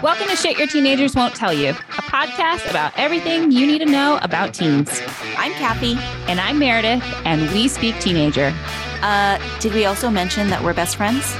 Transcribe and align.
Welcome 0.00 0.28
to 0.28 0.36
Shit 0.36 0.58
Your 0.58 0.68
Teenagers 0.68 1.16
Won't 1.16 1.34
Tell 1.34 1.52
You, 1.52 1.70
a 1.70 1.72
podcast 1.72 2.70
about 2.70 2.92
everything 2.96 3.50
you 3.50 3.66
need 3.66 3.80
to 3.80 3.84
know 3.84 4.20
about 4.22 4.54
teens. 4.54 4.88
I'm 5.36 5.50
Kathy. 5.54 5.96
And 6.30 6.38
I'm 6.38 6.56
Meredith, 6.60 7.02
and 7.24 7.50
we 7.50 7.66
speak 7.66 7.98
teenager. 7.98 8.54
Uh, 9.02 9.40
did 9.58 9.74
we 9.74 9.86
also 9.86 10.08
mention 10.08 10.50
that 10.50 10.62
we're 10.62 10.72
best 10.72 10.94
friends? 10.94 11.34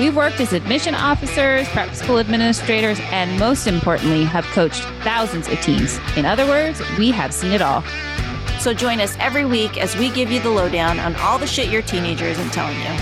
We've 0.00 0.16
worked 0.16 0.40
as 0.40 0.54
admission 0.54 0.94
officers, 0.94 1.68
prep 1.68 1.94
school 1.94 2.18
administrators, 2.18 2.98
and 3.10 3.38
most 3.38 3.66
importantly, 3.66 4.24
have 4.24 4.46
coached 4.46 4.84
thousands 5.02 5.46
of 5.46 5.60
teens. 5.60 6.00
In 6.16 6.24
other 6.24 6.46
words, 6.46 6.80
we 6.96 7.10
have 7.10 7.34
seen 7.34 7.52
it 7.52 7.60
all. 7.60 7.84
So 8.58 8.72
join 8.72 9.00
us 9.00 9.18
every 9.20 9.44
week 9.44 9.76
as 9.76 9.94
we 9.98 10.08
give 10.08 10.32
you 10.32 10.40
the 10.40 10.48
lowdown 10.50 10.98
on 10.98 11.14
all 11.16 11.36
the 11.36 11.46
shit 11.46 11.68
your 11.68 11.82
teenager 11.82 12.24
isn't 12.24 12.54
telling 12.54 12.78
you. 12.80 12.98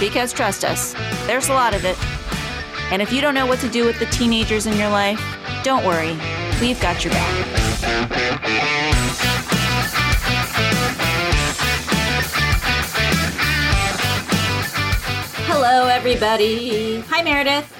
Because 0.00 0.32
trust 0.32 0.64
us, 0.64 0.94
there's 1.28 1.48
a 1.48 1.54
lot 1.54 1.74
of 1.74 1.84
it. 1.84 1.96
And 2.92 3.00
if 3.00 3.10
you 3.10 3.22
don't 3.22 3.32
know 3.32 3.46
what 3.46 3.58
to 3.60 3.70
do 3.70 3.86
with 3.86 3.98
the 3.98 4.04
teenagers 4.04 4.66
in 4.66 4.76
your 4.76 4.90
life, 4.90 5.18
don't 5.64 5.82
worry, 5.82 6.14
we've 6.60 6.78
got 6.78 7.02
your 7.02 7.14
back. 7.14 7.46
Hello, 15.46 15.86
everybody. 15.86 17.00
Hi, 17.08 17.22
Meredith. 17.22 17.74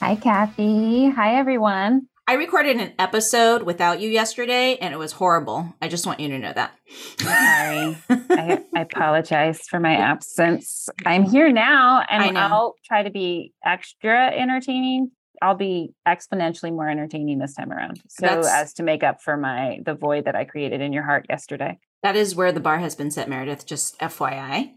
Hi, 0.00 0.14
Kathy. 0.14 1.10
Hi, 1.10 1.34
everyone. 1.34 2.06
I 2.26 2.34
recorded 2.34 2.78
an 2.78 2.94
episode 2.98 3.64
without 3.64 4.00
you 4.00 4.08
yesterday 4.08 4.76
and 4.76 4.94
it 4.94 4.96
was 4.96 5.12
horrible. 5.12 5.74
I 5.82 5.88
just 5.88 6.06
want 6.06 6.20
you 6.20 6.28
to 6.28 6.38
know 6.38 6.52
that. 6.54 6.74
Sorry. 7.18 7.98
I, 8.08 8.64
I, 8.74 8.80
apologize 8.80 9.60
for 9.68 9.78
my 9.78 9.94
absence. 9.94 10.88
I'm 11.04 11.24
here 11.24 11.52
now 11.52 12.02
and 12.08 12.38
I'll 12.38 12.76
try 12.86 13.02
to 13.02 13.10
be 13.10 13.52
extra 13.62 14.28
entertaining. 14.28 15.10
I'll 15.42 15.54
be 15.54 15.92
exponentially 16.08 16.70
more 16.70 16.88
entertaining 16.88 17.40
this 17.40 17.54
time 17.54 17.70
around. 17.70 18.00
So 18.08 18.26
That's, 18.26 18.48
as 18.48 18.72
to 18.74 18.82
make 18.82 19.02
up 19.02 19.20
for 19.20 19.36
my 19.36 19.80
the 19.84 19.94
void 19.94 20.24
that 20.24 20.34
I 20.34 20.44
created 20.44 20.80
in 20.80 20.94
your 20.94 21.02
heart 21.02 21.26
yesterday. 21.28 21.78
That 22.02 22.16
is 22.16 22.34
where 22.34 22.52
the 22.52 22.60
bar 22.60 22.78
has 22.78 22.94
been 22.94 23.10
set, 23.10 23.28
Meredith, 23.28 23.66
just 23.66 23.98
FYI. 23.98 24.72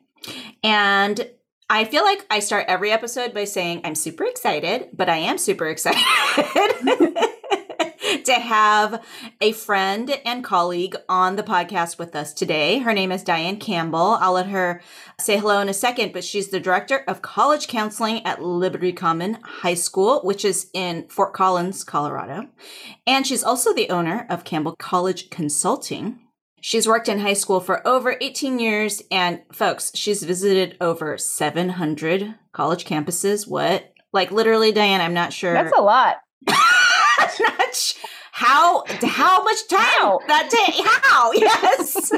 And 0.63 1.29
I 1.69 1.85
feel 1.85 2.03
like 2.03 2.25
I 2.29 2.39
start 2.39 2.65
every 2.67 2.91
episode 2.91 3.33
by 3.33 3.45
saying 3.45 3.81
I'm 3.85 3.95
super 3.95 4.25
excited, 4.25 4.89
but 4.93 5.07
I 5.07 5.17
am 5.17 5.37
super 5.37 5.67
excited 5.67 6.01
to 8.27 8.33
have 8.33 9.01
a 9.39 9.53
friend 9.53 10.19
and 10.25 10.43
colleague 10.43 10.97
on 11.07 11.37
the 11.37 11.43
podcast 11.43 11.97
with 11.97 12.13
us 12.13 12.33
today. 12.33 12.79
Her 12.79 12.91
name 12.91 13.09
is 13.13 13.23
Diane 13.23 13.55
Campbell. 13.55 14.17
I'll 14.19 14.33
let 14.33 14.47
her 14.47 14.81
say 15.17 15.37
hello 15.37 15.61
in 15.61 15.69
a 15.69 15.73
second, 15.73 16.11
but 16.11 16.25
she's 16.25 16.49
the 16.49 16.59
director 16.59 17.05
of 17.07 17.21
college 17.21 17.69
counseling 17.69 18.25
at 18.25 18.43
Liberty 18.43 18.91
Common 18.91 19.37
High 19.43 19.75
School, 19.75 20.19
which 20.23 20.43
is 20.43 20.69
in 20.73 21.07
Fort 21.07 21.33
Collins, 21.33 21.85
Colorado. 21.85 22.49
And 23.05 23.25
she's 23.25 23.45
also 23.45 23.73
the 23.73 23.89
owner 23.89 24.27
of 24.29 24.43
Campbell 24.43 24.75
College 24.77 25.29
Consulting. 25.29 26.19
She's 26.59 26.85
worked 26.85 27.07
in 27.07 27.19
high 27.19 27.31
school 27.31 27.61
for 27.61 27.87
over 27.87 28.17
18 28.19 28.59
years, 28.59 29.01
and 29.09 29.39
folks, 29.53 29.89
she's 29.95 30.23
visited 30.23 30.75
over 30.81 31.17
700 31.17 32.35
college 32.51 32.83
campuses. 32.83 33.47
What? 33.47 33.93
Like 34.11 34.31
literally, 34.31 34.73
Diane, 34.73 34.99
I'm 34.99 35.13
not 35.13 35.31
sure. 35.31 35.53
That's 35.53 35.77
a 35.77 35.81
lot. 35.81 36.17
not 37.39 37.95
how 38.37 38.83
how 39.01 39.43
much 39.43 39.67
time 39.67 39.79
how? 39.79 40.19
that 40.27 40.47
day 40.51 40.83
how 41.01 41.31
yes 41.33 42.11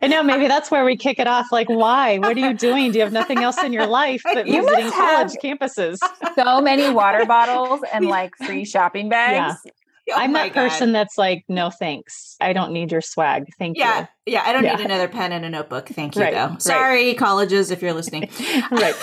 i 0.00 0.06
know 0.06 0.22
maybe 0.22 0.46
that's 0.46 0.70
where 0.70 0.84
we 0.84 0.96
kick 0.96 1.18
it 1.18 1.26
off 1.26 1.46
like 1.50 1.68
why 1.68 2.16
what 2.18 2.36
are 2.36 2.40
you 2.40 2.54
doing 2.54 2.92
do 2.92 2.98
you 2.98 3.02
have 3.02 3.12
nothing 3.12 3.38
else 3.38 3.60
in 3.64 3.72
your 3.72 3.86
life 3.86 4.22
but 4.22 4.46
you 4.46 4.64
visiting 4.64 4.92
college 4.92 5.32
campuses 5.42 5.98
so 6.36 6.60
many 6.60 6.88
water 6.90 7.24
bottles 7.26 7.80
and 7.92 8.06
like 8.06 8.36
free 8.36 8.64
shopping 8.64 9.08
bags 9.08 9.60
yeah. 9.64 9.72
Oh 10.10 10.14
I'm 10.16 10.32
that 10.32 10.54
God. 10.54 10.70
person 10.70 10.92
that's 10.92 11.18
like, 11.18 11.44
no 11.50 11.68
thanks. 11.68 12.34
I 12.40 12.54
don't 12.54 12.72
need 12.72 12.90
your 12.90 13.02
swag. 13.02 13.44
Thank 13.58 13.76
yeah, 13.76 13.84
you. 14.00 14.06
Yeah, 14.24 14.32
Yeah. 14.32 14.42
I 14.48 14.52
don't 14.54 14.64
yeah. 14.64 14.76
need 14.76 14.86
another 14.86 15.06
pen 15.06 15.32
and 15.32 15.44
a 15.44 15.50
notebook. 15.50 15.86
Thank 15.88 16.16
you, 16.16 16.22
right, 16.22 16.32
though. 16.32 16.56
Sorry, 16.58 17.08
right. 17.08 17.18
colleges, 17.18 17.70
if 17.70 17.82
you're 17.82 17.92
listening. 17.92 18.30
right. 18.70 18.94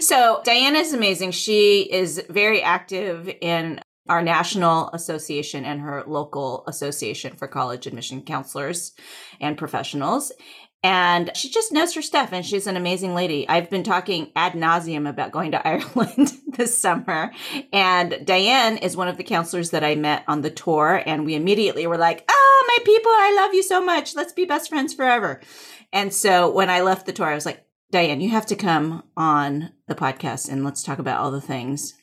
so 0.00 0.42
Diane 0.44 0.76
is 0.76 0.92
amazing. 0.92 1.30
She 1.30 1.90
is 1.90 2.22
very 2.28 2.60
active 2.60 3.32
in 3.40 3.80
our 4.08 4.22
national 4.22 4.90
association 4.90 5.64
and 5.64 5.80
her 5.80 6.04
local 6.06 6.64
association 6.66 7.36
for 7.36 7.48
college 7.48 7.86
admission 7.86 8.22
counselors 8.22 8.92
and 9.40 9.56
professionals. 9.56 10.32
And 10.82 11.30
she 11.34 11.48
just 11.48 11.72
knows 11.72 11.94
her 11.94 12.02
stuff 12.02 12.30
and 12.32 12.44
she's 12.44 12.66
an 12.66 12.76
amazing 12.76 13.14
lady. 13.14 13.48
I've 13.48 13.70
been 13.70 13.84
talking 13.84 14.30
ad 14.36 14.52
nauseum 14.52 15.08
about 15.08 15.32
going 15.32 15.52
to 15.52 15.66
Ireland 15.66 16.32
this 16.46 16.78
summer. 16.78 17.32
And 17.72 18.20
Diane 18.24 18.76
is 18.76 18.96
one 18.96 19.08
of 19.08 19.16
the 19.16 19.24
counselors 19.24 19.70
that 19.70 19.82
I 19.82 19.94
met 19.94 20.24
on 20.28 20.42
the 20.42 20.50
tour. 20.50 21.02
And 21.06 21.24
we 21.24 21.34
immediately 21.34 21.86
were 21.86 21.96
like, 21.96 22.24
oh, 22.28 22.64
my 22.68 22.84
people, 22.84 23.10
I 23.10 23.34
love 23.34 23.54
you 23.54 23.62
so 23.62 23.82
much. 23.82 24.14
Let's 24.14 24.34
be 24.34 24.44
best 24.44 24.68
friends 24.68 24.92
forever. 24.92 25.40
And 25.90 26.12
so 26.12 26.50
when 26.50 26.68
I 26.68 26.82
left 26.82 27.06
the 27.06 27.12
tour, 27.12 27.28
I 27.28 27.34
was 27.34 27.46
like, 27.46 27.64
Diane, 27.90 28.20
you 28.20 28.30
have 28.30 28.46
to 28.46 28.56
come 28.56 29.04
on 29.16 29.70
the 29.88 29.94
podcast 29.94 30.50
and 30.50 30.64
let's 30.64 30.82
talk 30.82 30.98
about 30.98 31.20
all 31.20 31.30
the 31.30 31.40
things 31.40 31.94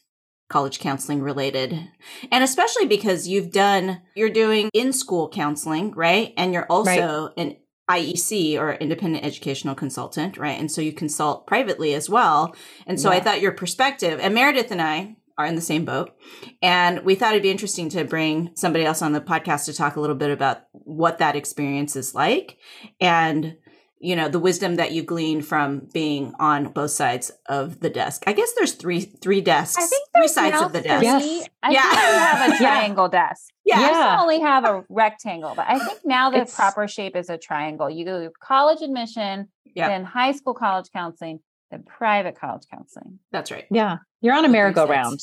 college 0.52 0.80
counseling 0.80 1.22
related. 1.22 1.90
And 2.32 2.44
especially 2.44 2.86
because 2.86 3.28
you've 3.28 3.52
done, 3.52 4.02
you're 4.16 4.30
doing 4.30 4.70
in 4.74 4.94
school 4.94 5.30
counseling, 5.30 5.92
right? 5.92 6.34
And 6.38 6.54
you're 6.54 6.66
also 6.66 7.26
right. 7.26 7.34
an 7.38 7.56
IEC 7.90 8.60
or 8.60 8.74
independent 8.74 9.26
educational 9.26 9.76
consultant, 9.76 10.38
right? 10.38 10.60
And 10.60 10.72
so 10.72 10.82
you 10.82 10.94
consult 10.94 11.48
privately 11.48 11.94
as 11.94 12.10
well. 12.10 12.56
And 12.86 13.00
so 13.00 13.10
yeah. 13.10 13.18
I 13.18 13.20
thought 13.22 13.42
your 13.42 13.54
perspective, 13.54 14.20
and 14.22 14.36
Meredith 14.36 14.72
and 14.72 14.82
I 14.82 15.16
are 15.38 15.46
in 15.46 15.56
the 15.56 15.62
same 15.62 15.86
boat. 15.86 16.16
And 16.62 17.04
we 17.04 17.16
thought 17.16 17.32
it'd 17.32 17.44
be 17.44 17.50
interesting 17.50 17.90
to 17.90 18.04
bring 18.04 18.52
somebody 18.56 18.86
else 18.86 19.02
on 19.02 19.14
the 19.14 19.22
podcast 19.22 19.66
to 19.66 19.74
talk 19.74 19.96
a 19.96 20.02
little 20.02 20.16
bit 20.16 20.32
about 20.32 20.64
what 20.72 21.18
that 21.18 21.36
experience 21.36 21.96
is 21.96 22.14
like 22.14 22.58
and 23.00 23.58
you 24.02 24.16
know 24.16 24.28
the 24.28 24.40
wisdom 24.40 24.76
that 24.76 24.92
you 24.92 25.04
glean 25.04 25.42
from 25.42 25.88
being 25.94 26.34
on 26.40 26.70
both 26.70 26.92
sides 26.92 27.32
of 27.48 27.80
the 27.80 27.90
desk. 27.90 28.24
I 28.26 28.34
guess 28.34 28.52
there's 28.54 28.74
three 28.74 29.02
three 29.02 29.42
desks. 29.42 29.78
I 29.78 29.86
think 29.86 30.08
three 30.16 30.28
sides 30.28 30.62
of 30.62 30.74
the 30.74 30.82
desk. 30.82 31.04
Yes. 31.04 31.48
I 31.62 31.72
yeah. 31.72 31.82
think 31.82 31.94
you 31.94 32.20
have 32.20 32.54
a 32.54 32.58
triangle 32.64 33.10
yeah. 33.12 33.28
desk. 33.28 33.54
Yeah. 33.64 33.80
I 33.80 33.88
used 33.88 34.22
only 34.22 34.40
have 34.42 34.66
a 34.66 34.84
rectangle, 34.90 35.54
but 35.56 35.66
I 35.70 35.80
think 35.80 36.00
now 36.04 36.32
the 36.32 36.42
it's, 36.42 36.56
proper 36.56 36.88
shape 36.88 37.16
is 37.16 37.30
a 37.30 37.38
triangle. 37.38 37.90
You 37.90 38.06
do 38.06 38.32
college 38.42 38.82
admission, 38.82 39.50
yeah. 39.76 39.88
then 39.88 40.04
high 40.04 40.32
school 40.32 40.56
college 40.56 40.90
counseling, 40.92 41.40
then 41.70 41.84
private 41.84 42.40
college 42.40 42.64
counseling. 42.72 43.20
That's 43.32 43.52
right. 43.52 43.66
Yeah. 43.70 43.98
You're 44.22 44.36
on 44.36 44.46
a 44.46 44.50
merry-go-round. 44.50 45.20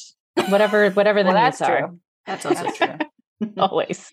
whatever 0.49 0.91
whatever 0.91 1.25
the 1.25 1.31
well, 1.31 1.45
needs 1.45 1.59
that's 1.59 1.71
are. 1.71 1.79
True. 1.81 2.01
That's 2.27 2.47
also 2.47 2.71
true. 2.71 2.99
Always. 3.57 4.13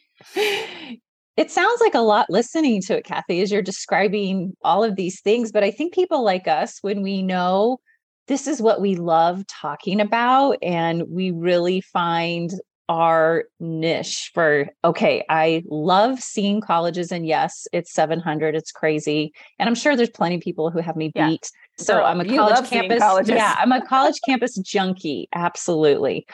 It 1.38 1.52
sounds 1.52 1.82
like 1.82 1.96
a 1.96 2.00
lot 2.00 2.30
listening 2.30 2.82
to 2.84 2.98
it, 2.98 3.06
Kathy, 3.06 3.42
as 3.42 3.52
you're 3.52 3.62
describing 3.62 4.56
all 4.64 4.84
of 4.84 4.96
these 4.96 5.22
things. 5.22 5.52
But 5.52 5.64
I 5.64 5.72
think 5.72 5.94
people 5.94 6.24
like 6.24 6.48
us, 6.48 6.78
when 6.82 7.02
we 7.02 7.22
know 7.22 7.80
this 8.28 8.48
is 8.48 8.62
what 8.62 8.82
we 8.82 8.96
love 8.96 9.46
talking 9.48 10.00
about, 10.00 10.58
and 10.62 11.04
we 11.10 11.32
really 11.32 11.82
find 11.82 12.52
our 12.88 13.46
niche 13.60 14.30
for 14.34 14.68
okay 14.84 15.26
i 15.28 15.64
love 15.68 16.20
seeing 16.20 16.62
colleges 16.62 17.12
and 17.12 17.26
yes 17.26 17.68
it's 17.74 17.92
700 17.92 18.56
it's 18.56 18.72
crazy 18.72 19.34
and 19.58 19.68
i'm 19.68 19.74
sure 19.74 19.96
there's 19.96 20.10
plenty 20.12 20.36
of 20.36 20.42
people 20.42 20.70
who 20.70 20.80
have 20.80 20.96
me 20.96 21.08
beat 21.08 21.16
yeah. 21.18 21.38
so 21.84 21.96
Girl, 21.96 22.06
i'm 22.06 22.22
a 22.22 22.26
college 22.26 22.70
campus 22.70 23.02
yeah 23.28 23.56
i'm 23.58 23.72
a 23.72 23.84
college 23.84 24.20
campus 24.24 24.56
junkie 24.58 25.28
absolutely 25.34 26.28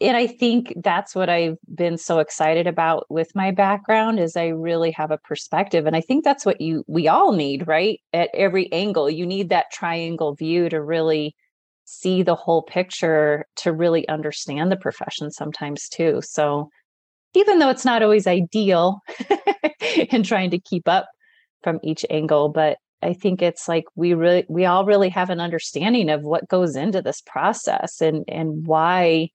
and 0.00 0.16
I 0.16 0.26
think 0.26 0.72
that's 0.82 1.14
what 1.14 1.28
I've 1.28 1.58
been 1.72 1.98
so 1.98 2.20
excited 2.20 2.66
about 2.66 3.06
with 3.10 3.34
my 3.34 3.50
background 3.50 4.18
is 4.18 4.36
I 4.36 4.46
really 4.46 4.92
have 4.92 5.10
a 5.10 5.18
perspective 5.18 5.86
and 5.86 5.94
I 5.94 6.00
think 6.00 6.24
that's 6.24 6.46
what 6.46 6.60
you 6.60 6.84
we 6.86 7.06
all 7.06 7.32
need, 7.32 7.68
right? 7.68 8.00
At 8.12 8.30
every 8.32 8.72
angle, 8.72 9.10
you 9.10 9.26
need 9.26 9.50
that 9.50 9.70
triangle 9.70 10.34
view 10.34 10.70
to 10.70 10.82
really 10.82 11.36
see 11.84 12.22
the 12.22 12.34
whole 12.34 12.62
picture 12.62 13.44
to 13.56 13.72
really 13.72 14.08
understand 14.08 14.72
the 14.72 14.76
profession 14.76 15.30
sometimes 15.30 15.88
too. 15.88 16.20
So 16.22 16.70
even 17.34 17.58
though 17.58 17.70
it's 17.70 17.84
not 17.84 18.02
always 18.02 18.26
ideal 18.26 19.00
in 20.10 20.22
trying 20.22 20.50
to 20.50 20.58
keep 20.58 20.88
up 20.88 21.08
from 21.62 21.78
each 21.82 22.06
angle, 22.08 22.48
but 22.48 22.78
I 23.02 23.12
think 23.12 23.42
it's 23.42 23.68
like 23.68 23.84
we 23.94 24.14
really 24.14 24.46
we 24.48 24.64
all 24.64 24.86
really 24.86 25.10
have 25.10 25.30
an 25.30 25.40
understanding 25.40 26.08
of 26.08 26.22
what 26.22 26.48
goes 26.48 26.74
into 26.74 27.02
this 27.02 27.22
process 27.22 28.00
and 28.00 28.24
and 28.28 28.66
why 28.66 29.30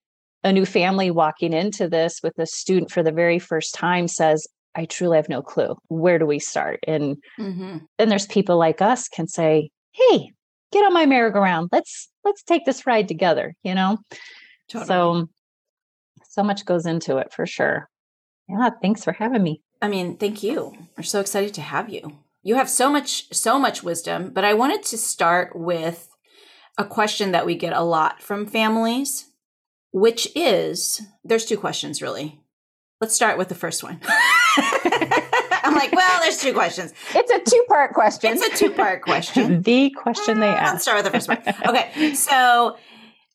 a 0.46 0.54
new 0.54 0.66
family 0.66 1.10
walking 1.10 1.52
into 1.52 1.90
this 1.90 2.22
with 2.24 2.38
a 2.38 2.46
student 2.46 2.92
for 2.92 3.02
the 3.02 3.12
very 3.12 3.40
first 3.40 3.74
time 3.74 4.08
says, 4.08 4.48
I 4.76 4.86
truly 4.86 5.18
have 5.18 5.28
no 5.28 5.42
clue. 5.42 5.76
Where 5.88 6.20
do 6.20 6.26
we 6.28 6.40
start? 6.40 6.80
And 6.88 7.18
mm-hmm. 7.40 7.80
then 7.98 8.10
there's 8.10 8.28
people 8.28 8.58
like 8.58 8.82
us 8.82 9.10
can 9.10 9.28
say, 9.28 9.72
Hey, 9.92 10.32
get 10.72 10.86
on 10.86 10.94
my 10.94 11.06
merry-go-round. 11.06 11.70
Let's 11.72 12.10
let's 12.24 12.44
take 12.44 12.64
this 12.66 12.86
ride 12.86 13.08
together, 13.08 13.56
you 13.64 13.74
know? 13.74 13.98
Totally. 14.70 14.88
So 14.88 15.30
so 16.30 16.44
much 16.44 16.64
goes 16.66 16.86
into 16.86 17.18
it 17.18 17.34
for 17.34 17.48
sure. 17.48 17.90
Yeah, 18.48 18.70
thanks 18.82 19.04
for 19.04 19.14
having 19.14 19.42
me. 19.42 19.62
I 19.82 19.88
mean, 19.88 20.18
thank 20.18 20.44
you. 20.44 20.78
We're 20.96 21.04
so 21.04 21.22
excited 21.22 21.56
to 21.56 21.62
have 21.62 21.90
you. 21.90 22.20
You 22.44 22.56
have 22.56 22.70
so 22.70 22.92
much 22.92 23.34
so 23.34 23.58
much 23.58 23.82
wisdom, 23.82 24.30
but 24.32 24.46
I 24.46 24.54
wanted 24.54 24.84
to 24.84 24.98
start 24.98 25.56
with 25.56 26.10
a 26.78 26.86
question 26.86 27.32
that 27.32 27.48
we 27.48 27.56
get 27.56 27.74
a 27.74 27.82
lot 27.82 28.22
from 28.22 28.46
families 28.46 29.32
which 29.96 30.28
is 30.36 31.02
there's 31.24 31.46
two 31.46 31.56
questions 31.58 32.02
really. 32.02 32.42
Let's 33.00 33.16
start 33.16 33.38
with 33.38 33.48
the 33.48 33.56
first 33.56 33.82
one. 33.82 34.02
I'm 34.58 35.74
like, 35.74 35.94
well, 35.94 36.20
there's 36.22 36.42
two 36.42 36.54
questions. 36.54 36.94
It's 37.14 37.32
a 37.32 37.40
two 37.40 37.64
part 37.70 37.94
question. 37.94 38.34
It's 38.34 38.46
a 38.46 38.58
two 38.58 38.72
part 38.72 39.02
question. 39.02 39.62
the 39.64 39.92
question 39.92 40.42
they 40.42 40.50
uh, 40.50 40.56
ask. 40.56 40.74
Let's 40.74 40.84
start 40.84 40.98
with 40.98 41.06
the 41.06 41.12
first 41.12 41.30
one. 41.30 41.42
Okay. 41.70 42.14
So 42.14 42.78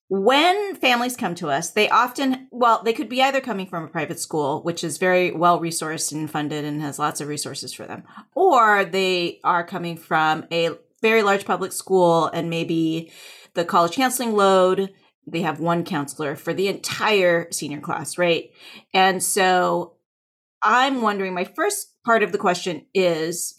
when 0.08 0.76
families 0.76 1.16
come 1.16 1.34
to 1.36 1.48
us, 1.48 1.70
they 1.70 1.88
often, 1.88 2.48
well, 2.50 2.82
they 2.82 2.92
could 2.92 3.08
be 3.08 3.22
either 3.22 3.40
coming 3.40 3.66
from 3.66 3.84
a 3.84 3.88
private 3.88 4.18
school, 4.20 4.62
which 4.62 4.84
is 4.84 4.98
very 4.98 5.30
well 5.30 5.60
resourced 5.60 6.12
and 6.12 6.30
funded 6.30 6.66
and 6.66 6.82
has 6.82 6.98
lots 6.98 7.22
of 7.22 7.28
resources 7.28 7.72
for 7.72 7.86
them, 7.86 8.02
or 8.34 8.84
they 8.84 9.40
are 9.44 9.64
coming 9.64 9.96
from 9.96 10.44
a 10.52 10.70
very 11.00 11.22
large 11.22 11.46
public 11.46 11.72
school 11.72 12.26
and 12.26 12.50
maybe 12.50 13.10
the 13.54 13.64
college 13.64 13.96
counseling 13.96 14.34
load, 14.34 14.92
they 15.30 15.42
have 15.42 15.60
one 15.60 15.84
counselor 15.84 16.36
for 16.36 16.52
the 16.52 16.68
entire 16.68 17.50
senior 17.50 17.80
class, 17.80 18.18
right? 18.18 18.50
And 18.92 19.22
so 19.22 19.94
I'm 20.62 21.02
wondering 21.02 21.34
my 21.34 21.44
first 21.44 21.94
part 22.04 22.22
of 22.22 22.32
the 22.32 22.38
question 22.38 22.86
is 22.94 23.54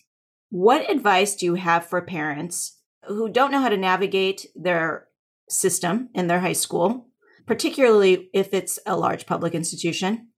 what 0.49 0.89
advice 0.89 1.35
do 1.35 1.45
you 1.45 1.55
have 1.55 1.85
for 1.85 2.01
parents 2.01 2.77
who 3.07 3.29
don't 3.29 3.51
know 3.51 3.61
how 3.61 3.69
to 3.69 3.77
navigate 3.77 4.45
their 4.55 5.07
system 5.49 6.09
in 6.13 6.27
their 6.27 6.39
high 6.39 6.53
school, 6.53 7.07
particularly 7.45 8.29
if 8.33 8.53
it's 8.53 8.79
a 8.85 8.97
large 8.97 9.25
public 9.25 9.53
institution. 9.53 10.29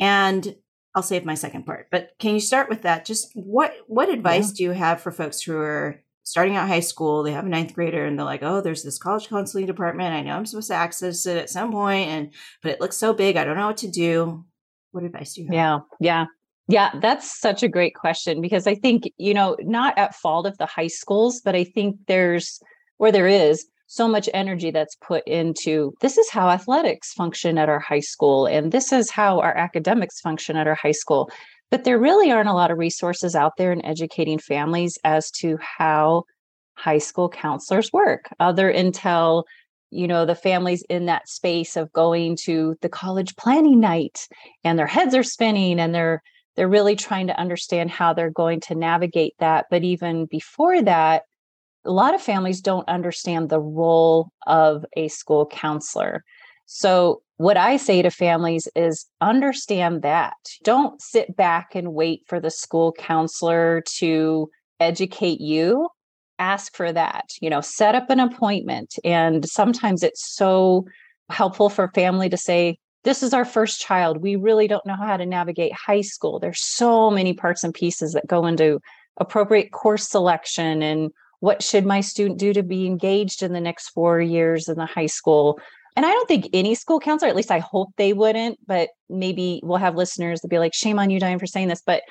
And 0.00 0.56
I'll 0.94 1.02
save 1.02 1.24
my 1.24 1.34
second 1.34 1.66
part. 1.66 1.88
But 1.90 2.10
can 2.18 2.34
you 2.34 2.40
start 2.40 2.68
with 2.68 2.82
that? 2.82 3.04
Just 3.04 3.30
what 3.34 3.74
what 3.86 4.08
advice 4.08 4.48
yeah. 4.48 4.54
do 4.56 4.62
you 4.64 4.70
have 4.72 5.00
for 5.00 5.12
folks 5.12 5.42
who 5.42 5.56
are 5.56 6.02
starting 6.28 6.56
out 6.56 6.68
high 6.68 6.80
school? 6.80 7.22
They 7.22 7.32
have 7.32 7.46
a 7.46 7.48
ninth 7.48 7.74
grader 7.74 8.04
and 8.04 8.18
they're 8.18 8.24
like, 8.24 8.42
oh, 8.42 8.60
there's 8.60 8.82
this 8.82 8.98
college 8.98 9.28
counseling 9.28 9.66
department. 9.66 10.14
I 10.14 10.22
know 10.22 10.36
I'm 10.36 10.46
supposed 10.46 10.68
to 10.68 10.74
access 10.74 11.26
it 11.26 11.36
at 11.36 11.50
some 11.50 11.72
point, 11.72 12.08
and 12.08 12.32
but 12.62 12.72
it 12.72 12.80
looks 12.80 12.96
so 12.96 13.12
big. 13.12 13.36
I 13.36 13.44
don't 13.44 13.56
know 13.56 13.66
what 13.66 13.78
to 13.78 13.90
do. 13.90 14.44
What 14.92 15.04
advice 15.04 15.34
do 15.34 15.42
you 15.42 15.46
have? 15.48 15.54
Yeah, 15.54 15.78
yeah. 16.00 16.26
Yeah, 16.70 16.90
that's 17.00 17.40
such 17.40 17.62
a 17.62 17.68
great 17.68 17.94
question 17.94 18.42
because 18.42 18.66
I 18.66 18.74
think, 18.74 19.10
you 19.16 19.32
know, 19.32 19.56
not 19.60 19.96
at 19.96 20.14
fault 20.14 20.46
of 20.46 20.58
the 20.58 20.66
high 20.66 20.88
schools, 20.88 21.40
but 21.42 21.54
I 21.54 21.64
think 21.64 21.96
there's 22.08 22.60
where 22.98 23.10
there 23.10 23.26
is 23.26 23.64
so 23.88 24.06
much 24.06 24.28
energy 24.34 24.70
that's 24.70 24.94
put 24.96 25.26
into 25.26 25.94
this 26.02 26.18
is 26.18 26.28
how 26.28 26.50
athletics 26.50 27.14
function 27.14 27.56
at 27.56 27.70
our 27.70 27.78
high 27.78 28.00
school 28.00 28.44
and 28.44 28.70
this 28.70 28.92
is 28.92 29.10
how 29.10 29.40
our 29.40 29.56
academics 29.56 30.20
function 30.20 30.56
at 30.56 30.66
our 30.66 30.74
high 30.74 30.92
school 30.92 31.30
but 31.70 31.84
there 31.84 31.98
really 31.98 32.30
aren't 32.30 32.48
a 32.48 32.54
lot 32.54 32.70
of 32.70 32.78
resources 32.78 33.34
out 33.34 33.52
there 33.56 33.72
in 33.72 33.84
educating 33.84 34.38
families 34.38 34.98
as 35.04 35.30
to 35.30 35.58
how 35.60 36.24
high 36.74 36.98
school 36.98 37.28
counselors 37.28 37.92
work 37.92 38.28
other 38.40 38.68
until 38.68 39.44
you 39.90 40.06
know 40.06 40.24
the 40.26 40.34
families 40.34 40.84
in 40.88 41.06
that 41.06 41.28
space 41.28 41.76
of 41.76 41.92
going 41.92 42.36
to 42.36 42.76
the 42.82 42.88
college 42.88 43.34
planning 43.36 43.80
night 43.80 44.28
and 44.64 44.78
their 44.78 44.86
heads 44.86 45.14
are 45.14 45.22
spinning 45.22 45.80
and 45.80 45.94
they're 45.94 46.22
they're 46.56 46.68
really 46.68 46.96
trying 46.96 47.28
to 47.28 47.38
understand 47.38 47.90
how 47.90 48.12
they're 48.12 48.30
going 48.30 48.60
to 48.60 48.74
navigate 48.74 49.34
that 49.38 49.66
but 49.70 49.82
even 49.82 50.26
before 50.26 50.82
that 50.82 51.22
a 51.84 51.90
lot 51.90 52.14
of 52.14 52.22
families 52.22 52.60
don't 52.60 52.88
understand 52.88 53.48
the 53.48 53.60
role 53.60 54.30
of 54.46 54.84
a 54.96 55.08
school 55.08 55.46
counselor. 55.46 56.22
So, 56.66 57.22
what 57.38 57.56
I 57.56 57.76
say 57.76 58.02
to 58.02 58.10
families 58.10 58.68
is 58.74 59.06
understand 59.20 60.02
that. 60.02 60.36
Don't 60.64 61.00
sit 61.00 61.36
back 61.36 61.74
and 61.74 61.94
wait 61.94 62.22
for 62.26 62.40
the 62.40 62.50
school 62.50 62.92
counselor 62.92 63.82
to 63.98 64.50
educate 64.80 65.40
you. 65.40 65.88
Ask 66.40 66.76
for 66.76 66.92
that. 66.92 67.30
You 67.40 67.48
know, 67.48 67.60
set 67.60 67.94
up 67.94 68.10
an 68.10 68.20
appointment. 68.20 68.96
And 69.04 69.48
sometimes 69.48 70.02
it's 70.02 70.34
so 70.34 70.84
helpful 71.30 71.70
for 71.70 71.92
family 71.94 72.28
to 72.28 72.36
say, 72.36 72.76
this 73.04 73.22
is 73.22 73.32
our 73.32 73.44
first 73.44 73.80
child. 73.80 74.20
We 74.20 74.34
really 74.34 74.66
don't 74.66 74.84
know 74.84 74.96
how 74.96 75.16
to 75.16 75.24
navigate 75.24 75.72
high 75.72 76.00
school. 76.00 76.40
There's 76.40 76.60
so 76.60 77.08
many 77.08 77.34
parts 77.34 77.62
and 77.62 77.72
pieces 77.72 78.12
that 78.14 78.26
go 78.26 78.46
into 78.46 78.80
appropriate 79.16 79.70
course 79.70 80.08
selection 80.08 80.82
and 80.82 81.10
what 81.40 81.62
should 81.62 81.86
my 81.86 82.00
student 82.00 82.38
do 82.38 82.52
to 82.52 82.64
be 82.64 82.86
engaged 82.86 83.44
in 83.44 83.52
the 83.52 83.60
next 83.60 83.90
four 83.90 84.20
years 84.20 84.68
in 84.68 84.76
the 84.76 84.86
high 84.86 85.06
school 85.06 85.60
and 85.96 86.06
i 86.06 86.10
don't 86.10 86.28
think 86.28 86.48
any 86.52 86.74
school 86.74 87.00
counselor 87.00 87.28
at 87.28 87.36
least 87.36 87.50
i 87.50 87.58
hope 87.58 87.90
they 87.96 88.12
wouldn't 88.12 88.58
but 88.66 88.90
maybe 89.08 89.60
we'll 89.62 89.78
have 89.78 89.96
listeners 89.96 90.40
that 90.40 90.48
be 90.48 90.58
like 90.58 90.74
shame 90.74 90.98
on 90.98 91.10
you 91.10 91.20
diane 91.20 91.38
for 91.38 91.46
saying 91.46 91.68
this 91.68 91.82
but 91.84 92.02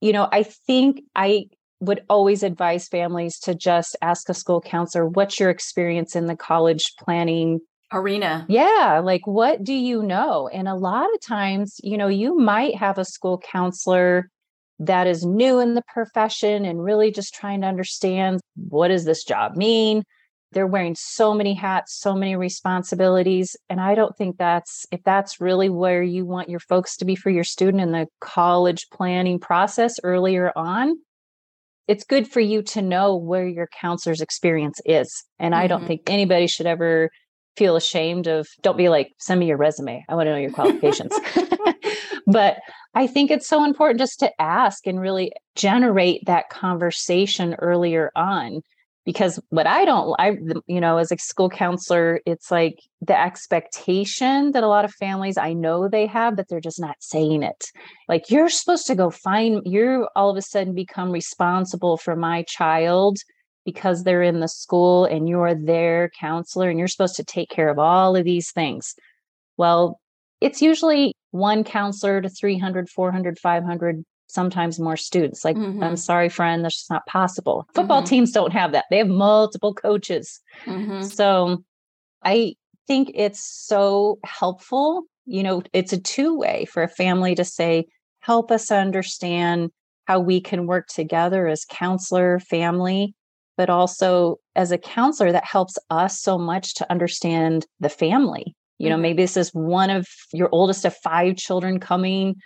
you 0.00 0.12
know 0.12 0.28
i 0.32 0.42
think 0.42 1.02
i 1.14 1.44
would 1.80 2.02
always 2.10 2.42
advise 2.42 2.88
families 2.88 3.38
to 3.38 3.54
just 3.54 3.96
ask 4.02 4.28
a 4.28 4.34
school 4.34 4.60
counselor 4.60 5.06
what's 5.06 5.40
your 5.40 5.50
experience 5.50 6.14
in 6.14 6.26
the 6.26 6.36
college 6.36 6.92
planning 6.98 7.60
arena. 7.92 8.46
Yeah 8.48 9.00
like 9.02 9.26
what 9.26 9.64
do 9.64 9.72
you 9.72 10.02
know? 10.02 10.48
And 10.48 10.68
a 10.68 10.74
lot 10.74 11.12
of 11.12 11.20
times 11.20 11.80
you 11.82 11.96
know 11.96 12.08
you 12.08 12.36
might 12.36 12.76
have 12.76 12.98
a 12.98 13.04
school 13.04 13.38
counselor 13.38 14.30
that 14.78 15.06
is 15.06 15.24
new 15.24 15.58
in 15.58 15.74
the 15.74 15.82
profession 15.92 16.64
and 16.64 16.82
really 16.82 17.10
just 17.10 17.34
trying 17.34 17.60
to 17.60 17.66
understand 17.66 18.40
what 18.68 18.88
does 18.88 19.04
this 19.04 19.24
job 19.24 19.56
mean 19.56 20.04
they're 20.52 20.66
wearing 20.66 20.94
so 20.94 21.34
many 21.34 21.54
hats 21.54 21.98
so 21.98 22.14
many 22.14 22.36
responsibilities 22.36 23.56
and 23.68 23.80
i 23.80 23.94
don't 23.94 24.16
think 24.16 24.36
that's 24.36 24.86
if 24.90 25.02
that's 25.04 25.40
really 25.40 25.68
where 25.68 26.02
you 26.02 26.24
want 26.24 26.48
your 26.48 26.60
folks 26.60 26.96
to 26.96 27.04
be 27.04 27.14
for 27.14 27.30
your 27.30 27.44
student 27.44 27.82
in 27.82 27.92
the 27.92 28.06
college 28.20 28.86
planning 28.92 29.38
process 29.38 29.98
earlier 30.02 30.52
on 30.56 30.96
it's 31.88 32.04
good 32.04 32.28
for 32.28 32.40
you 32.40 32.62
to 32.62 32.82
know 32.82 33.16
where 33.16 33.48
your 33.48 33.68
counselor's 33.80 34.20
experience 34.20 34.80
is 34.84 35.24
and 35.38 35.54
mm-hmm. 35.54 35.62
i 35.62 35.66
don't 35.66 35.80
mm-hmm. 35.80 35.88
think 35.88 36.02
anybody 36.08 36.46
should 36.46 36.66
ever 36.66 37.10
feel 37.56 37.76
ashamed 37.76 38.26
of 38.26 38.46
don't 38.62 38.78
be 38.78 38.88
like 38.88 39.08
send 39.18 39.40
me 39.40 39.46
your 39.46 39.56
resume 39.56 40.04
i 40.08 40.14
want 40.14 40.26
to 40.26 40.32
know 40.32 40.38
your 40.38 40.52
qualifications 40.52 41.12
but 42.26 42.58
I 42.94 43.06
think 43.06 43.30
it's 43.30 43.48
so 43.48 43.64
important 43.64 44.00
just 44.00 44.20
to 44.20 44.40
ask 44.40 44.86
and 44.86 45.00
really 45.00 45.32
generate 45.54 46.22
that 46.26 46.48
conversation 46.48 47.54
earlier 47.54 48.10
on. 48.16 48.62
Because 49.04 49.40
what 49.48 49.66
I 49.66 49.84
don't, 49.84 50.14
I, 50.18 50.36
you 50.66 50.80
know, 50.80 50.98
as 50.98 51.10
a 51.10 51.16
school 51.16 51.48
counselor, 51.48 52.20
it's 52.26 52.50
like 52.50 52.78
the 53.00 53.18
expectation 53.18 54.52
that 54.52 54.62
a 54.62 54.68
lot 54.68 54.84
of 54.84 54.92
families 54.92 55.38
I 55.38 55.54
know 55.54 55.88
they 55.88 56.06
have, 56.06 56.36
but 56.36 56.48
they're 56.48 56.60
just 56.60 56.80
not 56.80 56.96
saying 57.00 57.42
it. 57.42 57.64
Like, 58.08 58.30
you're 58.30 58.50
supposed 58.50 58.86
to 58.88 58.94
go 58.94 59.10
find, 59.10 59.62
you're 59.64 60.08
all 60.14 60.30
of 60.30 60.36
a 60.36 60.42
sudden 60.42 60.74
become 60.74 61.10
responsible 61.10 61.96
for 61.96 62.14
my 62.14 62.42
child 62.42 63.18
because 63.64 64.04
they're 64.04 64.22
in 64.22 64.40
the 64.40 64.48
school 64.48 65.04
and 65.04 65.28
you're 65.28 65.54
their 65.54 66.10
counselor 66.18 66.68
and 66.68 66.78
you're 66.78 66.88
supposed 66.88 67.16
to 67.16 67.24
take 67.24 67.48
care 67.48 67.68
of 67.68 67.78
all 67.78 68.16
of 68.16 68.24
these 68.24 68.50
things. 68.52 68.94
Well, 69.56 70.00
it's 70.40 70.62
usually 70.62 71.14
one 71.30 71.64
counselor 71.64 72.20
to 72.20 72.28
300 72.28 72.88
400 72.88 73.38
500 73.38 74.04
sometimes 74.32 74.78
more 74.78 74.96
students 74.96 75.44
like 75.44 75.56
mm-hmm. 75.56 75.82
i'm 75.82 75.96
sorry 75.96 76.28
friend 76.28 76.64
that's 76.64 76.76
just 76.76 76.90
not 76.90 77.06
possible 77.06 77.66
football 77.74 78.00
mm-hmm. 78.00 78.08
teams 78.08 78.32
don't 78.32 78.52
have 78.52 78.72
that 78.72 78.84
they 78.90 78.98
have 78.98 79.08
multiple 79.08 79.74
coaches 79.74 80.40
mm-hmm. 80.64 81.02
so 81.02 81.62
i 82.22 82.54
think 82.86 83.10
it's 83.14 83.42
so 83.42 84.18
helpful 84.24 85.04
you 85.26 85.42
know 85.42 85.62
it's 85.72 85.92
a 85.92 86.00
two 86.00 86.36
way 86.36 86.64
for 86.66 86.82
a 86.82 86.88
family 86.88 87.34
to 87.34 87.44
say 87.44 87.86
help 88.20 88.50
us 88.50 88.70
understand 88.70 89.70
how 90.06 90.18
we 90.18 90.40
can 90.40 90.66
work 90.66 90.88
together 90.88 91.46
as 91.46 91.64
counselor 91.64 92.38
family 92.40 93.14
but 93.56 93.68
also 93.68 94.36
as 94.56 94.72
a 94.72 94.78
counselor 94.78 95.32
that 95.32 95.44
helps 95.44 95.76
us 95.90 96.20
so 96.20 96.38
much 96.38 96.74
to 96.74 96.90
understand 96.90 97.66
the 97.78 97.88
family 97.88 98.54
you 98.80 98.88
know, 98.88 98.94
mm-hmm. 98.94 99.02
maybe 99.02 99.22
this 99.22 99.36
is 99.36 99.50
one 99.50 99.90
of 99.90 100.08
your 100.32 100.48
oldest 100.52 100.86
of 100.86 100.96
five 100.96 101.36
children 101.36 101.78
coming 101.80 102.36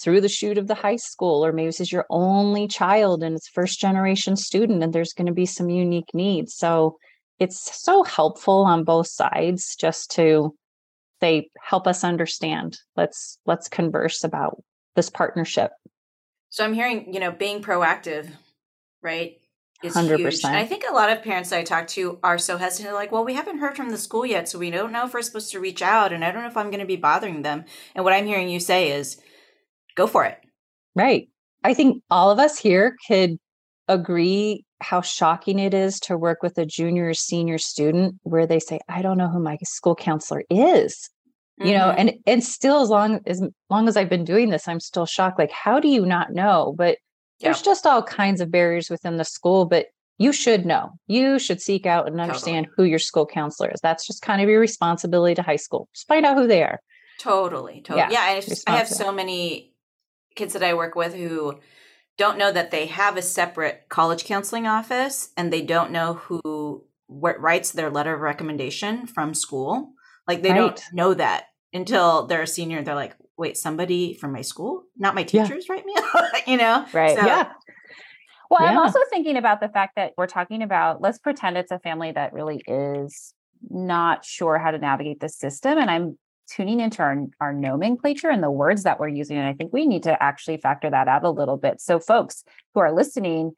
through 0.00 0.20
the 0.20 0.28
chute 0.28 0.58
of 0.58 0.66
the 0.66 0.74
high 0.74 0.96
school, 0.96 1.44
or 1.44 1.52
maybe 1.52 1.68
this 1.68 1.80
is 1.80 1.92
your 1.92 2.06
only 2.10 2.68
child 2.68 3.22
and 3.22 3.36
it's 3.36 3.48
first 3.48 3.80
generation 3.80 4.36
student, 4.36 4.82
and 4.82 4.92
there's 4.92 5.12
going 5.12 5.26
to 5.26 5.32
be 5.32 5.46
some 5.46 5.68
unique 5.68 6.12
needs. 6.14 6.54
So 6.54 6.96
it's 7.38 7.82
so 7.82 8.02
helpful 8.02 8.64
on 8.64 8.84
both 8.84 9.08
sides 9.08 9.76
just 9.76 10.10
to 10.12 10.54
they 11.20 11.48
help 11.62 11.86
us 11.86 12.04
understand. 12.04 12.78
Let's 12.96 13.38
let's 13.46 13.68
converse 13.68 14.24
about 14.24 14.62
this 14.96 15.10
partnership. 15.10 15.70
So 16.50 16.64
I'm 16.64 16.74
hearing, 16.74 17.12
you 17.12 17.20
know, 17.20 17.32
being 17.32 17.62
proactive, 17.62 18.30
right? 19.02 19.38
is 19.84 19.94
100%. 19.94 20.16
huge. 20.16 20.44
And 20.44 20.56
I 20.56 20.64
think 20.64 20.84
a 20.88 20.94
lot 20.94 21.10
of 21.10 21.22
parents 21.22 21.52
I 21.52 21.62
talk 21.62 21.86
to 21.88 22.18
are 22.22 22.38
so 22.38 22.56
hesitant, 22.56 22.94
like, 22.94 23.12
well, 23.12 23.24
we 23.24 23.34
haven't 23.34 23.58
heard 23.58 23.76
from 23.76 23.90
the 23.90 23.98
school 23.98 24.24
yet, 24.24 24.48
so 24.48 24.58
we 24.58 24.70
don't 24.70 24.92
know 24.92 25.06
if 25.06 25.14
we're 25.14 25.22
supposed 25.22 25.52
to 25.52 25.60
reach 25.60 25.82
out, 25.82 26.12
and 26.12 26.24
I 26.24 26.30
don't 26.30 26.42
know 26.42 26.48
if 26.48 26.56
I'm 26.56 26.70
going 26.70 26.80
to 26.80 26.86
be 26.86 26.96
bothering 26.96 27.42
them. 27.42 27.64
And 27.94 28.04
what 28.04 28.14
I'm 28.14 28.26
hearing 28.26 28.48
you 28.48 28.60
say 28.60 28.90
is, 28.90 29.20
go 29.94 30.06
for 30.06 30.24
it. 30.24 30.38
Right. 30.94 31.28
I 31.62 31.74
think 31.74 32.02
all 32.10 32.30
of 32.30 32.38
us 32.38 32.58
here 32.58 32.96
could 33.08 33.38
agree 33.88 34.64
how 34.80 35.00
shocking 35.00 35.58
it 35.58 35.74
is 35.74 35.98
to 36.00 36.16
work 36.16 36.42
with 36.42 36.58
a 36.58 36.66
junior 36.66 37.08
or 37.08 37.14
senior 37.14 37.58
student 37.58 38.16
where 38.22 38.46
they 38.46 38.60
say, 38.60 38.80
I 38.88 39.02
don't 39.02 39.18
know 39.18 39.28
who 39.28 39.40
my 39.40 39.56
school 39.64 39.94
counselor 39.94 40.44
is. 40.50 41.10
Mm-hmm. 41.60 41.68
You 41.68 41.74
know, 41.74 41.86
mm-hmm. 41.86 42.00
and 42.00 42.12
and 42.26 42.44
still 42.44 42.82
as 42.82 42.88
long 42.88 43.20
as 43.26 43.42
long 43.70 43.86
as 43.86 43.96
I've 43.96 44.08
been 44.08 44.24
doing 44.24 44.50
this, 44.50 44.66
I'm 44.66 44.80
still 44.80 45.06
shocked. 45.06 45.38
Like, 45.38 45.52
how 45.52 45.78
do 45.78 45.88
you 45.88 46.04
not 46.04 46.32
know? 46.32 46.74
But 46.76 46.98
there's 47.40 47.62
just 47.62 47.86
all 47.86 48.02
kinds 48.02 48.40
of 48.40 48.50
barriers 48.50 48.88
within 48.88 49.18
the 49.18 49.24
school 49.24 49.66
but 49.66 49.86
you 50.18 50.32
should 50.32 50.64
know. 50.64 50.92
You 51.06 51.38
should 51.38 51.60
seek 51.60 51.86
out 51.86 52.06
and 52.06 52.20
understand 52.20 52.66
totally. 52.66 52.86
who 52.86 52.90
your 52.90 52.98
school 52.98 53.26
counselor 53.26 53.70
is. 53.70 53.80
That's 53.82 54.06
just 54.06 54.22
kind 54.22 54.40
of 54.40 54.48
your 54.48 54.60
responsibility 54.60 55.34
to 55.34 55.42
high 55.42 55.56
school. 55.56 55.88
Just 55.94 56.06
find 56.06 56.24
out 56.24 56.36
who 56.36 56.46
they 56.46 56.62
are. 56.62 56.80
Totally. 57.18 57.82
Totally. 57.82 57.98
Yeah. 57.98 58.10
yeah 58.10 58.20
I, 58.20 58.40
just, 58.40 58.68
I 58.68 58.76
have 58.76 58.88
so 58.88 59.10
many 59.10 59.73
kids 60.34 60.52
that 60.52 60.62
I 60.62 60.74
work 60.74 60.94
with 60.94 61.14
who 61.14 61.60
don't 62.16 62.38
know 62.38 62.52
that 62.52 62.70
they 62.70 62.86
have 62.86 63.16
a 63.16 63.22
separate 63.22 63.86
college 63.88 64.24
counseling 64.24 64.66
office 64.66 65.30
and 65.36 65.52
they 65.52 65.62
don't 65.62 65.90
know 65.90 66.14
who 66.14 66.84
what 67.06 67.40
writes 67.40 67.72
their 67.72 67.90
letter 67.90 68.14
of 68.14 68.20
recommendation 68.20 69.06
from 69.06 69.34
school. 69.34 69.92
Like 70.26 70.42
they 70.42 70.50
right. 70.50 70.56
don't 70.56 70.82
know 70.92 71.14
that 71.14 71.46
until 71.72 72.26
they're 72.26 72.42
a 72.42 72.46
senior. 72.46 72.82
They're 72.82 72.94
like, 72.94 73.16
wait, 73.36 73.56
somebody 73.56 74.14
from 74.14 74.32
my 74.32 74.42
school, 74.42 74.84
not 74.96 75.14
my 75.14 75.24
teachers, 75.24 75.66
yeah. 75.68 75.74
write 75.74 75.86
me? 75.86 75.94
you 76.46 76.56
know? 76.56 76.86
Right. 76.92 77.16
So, 77.18 77.26
yeah. 77.26 77.52
Well, 78.50 78.62
yeah. 78.62 78.70
I'm 78.70 78.78
also 78.78 79.00
thinking 79.10 79.36
about 79.36 79.60
the 79.60 79.68
fact 79.68 79.96
that 79.96 80.12
we're 80.16 80.26
talking 80.26 80.62
about, 80.62 81.00
let's 81.00 81.18
pretend 81.18 81.56
it's 81.56 81.72
a 81.72 81.78
family 81.80 82.12
that 82.12 82.32
really 82.32 82.62
is 82.66 83.34
not 83.68 84.24
sure 84.24 84.58
how 84.58 84.70
to 84.70 84.78
navigate 84.78 85.20
the 85.20 85.28
system. 85.28 85.78
And 85.78 85.90
I'm 85.90 86.18
tuning 86.48 86.80
into 86.80 87.02
our, 87.02 87.26
our 87.40 87.52
nomenclature 87.52 88.30
and 88.30 88.42
the 88.42 88.50
words 88.50 88.82
that 88.82 89.00
we're 89.00 89.08
using. 89.08 89.36
And 89.36 89.46
I 89.46 89.52
think 89.52 89.72
we 89.72 89.86
need 89.86 90.02
to 90.04 90.22
actually 90.22 90.58
factor 90.58 90.90
that 90.90 91.08
out 91.08 91.24
a 91.24 91.30
little 91.30 91.56
bit. 91.56 91.80
So, 91.80 91.98
folks 91.98 92.44
who 92.74 92.80
are 92.80 92.92
listening, 92.92 93.52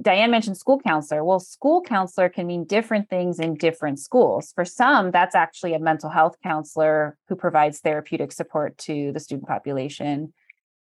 Diane 0.00 0.30
mentioned 0.30 0.56
school 0.56 0.80
counselor. 0.80 1.24
Well, 1.24 1.38
school 1.38 1.80
counselor 1.80 2.28
can 2.28 2.46
mean 2.46 2.64
different 2.64 3.08
things 3.08 3.38
in 3.38 3.54
different 3.54 4.00
schools. 4.00 4.52
For 4.54 4.64
some, 4.64 5.12
that's 5.12 5.36
actually 5.36 5.74
a 5.74 5.78
mental 5.78 6.10
health 6.10 6.36
counselor 6.42 7.16
who 7.28 7.36
provides 7.36 7.78
therapeutic 7.78 8.32
support 8.32 8.76
to 8.78 9.12
the 9.12 9.20
student 9.20 9.46
population. 9.46 10.32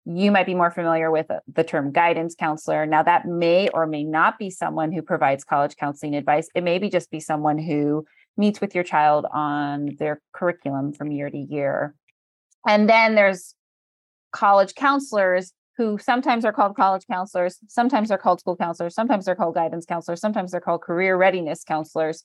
You 0.06 0.30
might 0.32 0.46
be 0.46 0.54
more 0.54 0.70
familiar 0.70 1.10
with 1.10 1.30
uh, 1.30 1.40
the 1.52 1.64
term 1.64 1.92
guidance 1.92 2.34
counselor. 2.34 2.84
Now, 2.86 3.02
that 3.04 3.26
may 3.26 3.68
or 3.68 3.86
may 3.86 4.02
not 4.02 4.38
be 4.38 4.50
someone 4.50 4.92
who 4.92 5.02
provides 5.02 5.44
college 5.44 5.76
counseling 5.76 6.14
advice. 6.14 6.48
It 6.54 6.64
may 6.64 6.78
be 6.78 6.88
just 6.88 7.10
be 7.10 7.20
someone 7.20 7.58
who 7.58 8.06
meets 8.36 8.60
with 8.60 8.74
your 8.74 8.84
child 8.84 9.26
on 9.32 9.96
their 9.98 10.20
curriculum 10.32 10.92
from 10.92 11.10
year 11.10 11.30
to 11.30 11.38
year. 11.38 11.94
And 12.66 12.88
then 12.88 13.14
there's 13.14 13.54
college 14.32 14.74
counselors 14.74 15.52
who 15.76 15.98
sometimes 15.98 16.44
are 16.44 16.52
called 16.52 16.74
college 16.74 17.06
counselors, 17.06 17.58
sometimes 17.68 18.08
they're 18.08 18.18
called 18.18 18.40
school 18.40 18.56
counselors, 18.56 18.94
sometimes 18.94 19.26
they're 19.26 19.34
called 19.34 19.54
guidance 19.54 19.84
counselors, 19.84 20.20
sometimes 20.20 20.50
they're 20.50 20.60
called 20.60 20.80
career 20.82 21.16
readiness 21.16 21.64
counselors. 21.64 22.22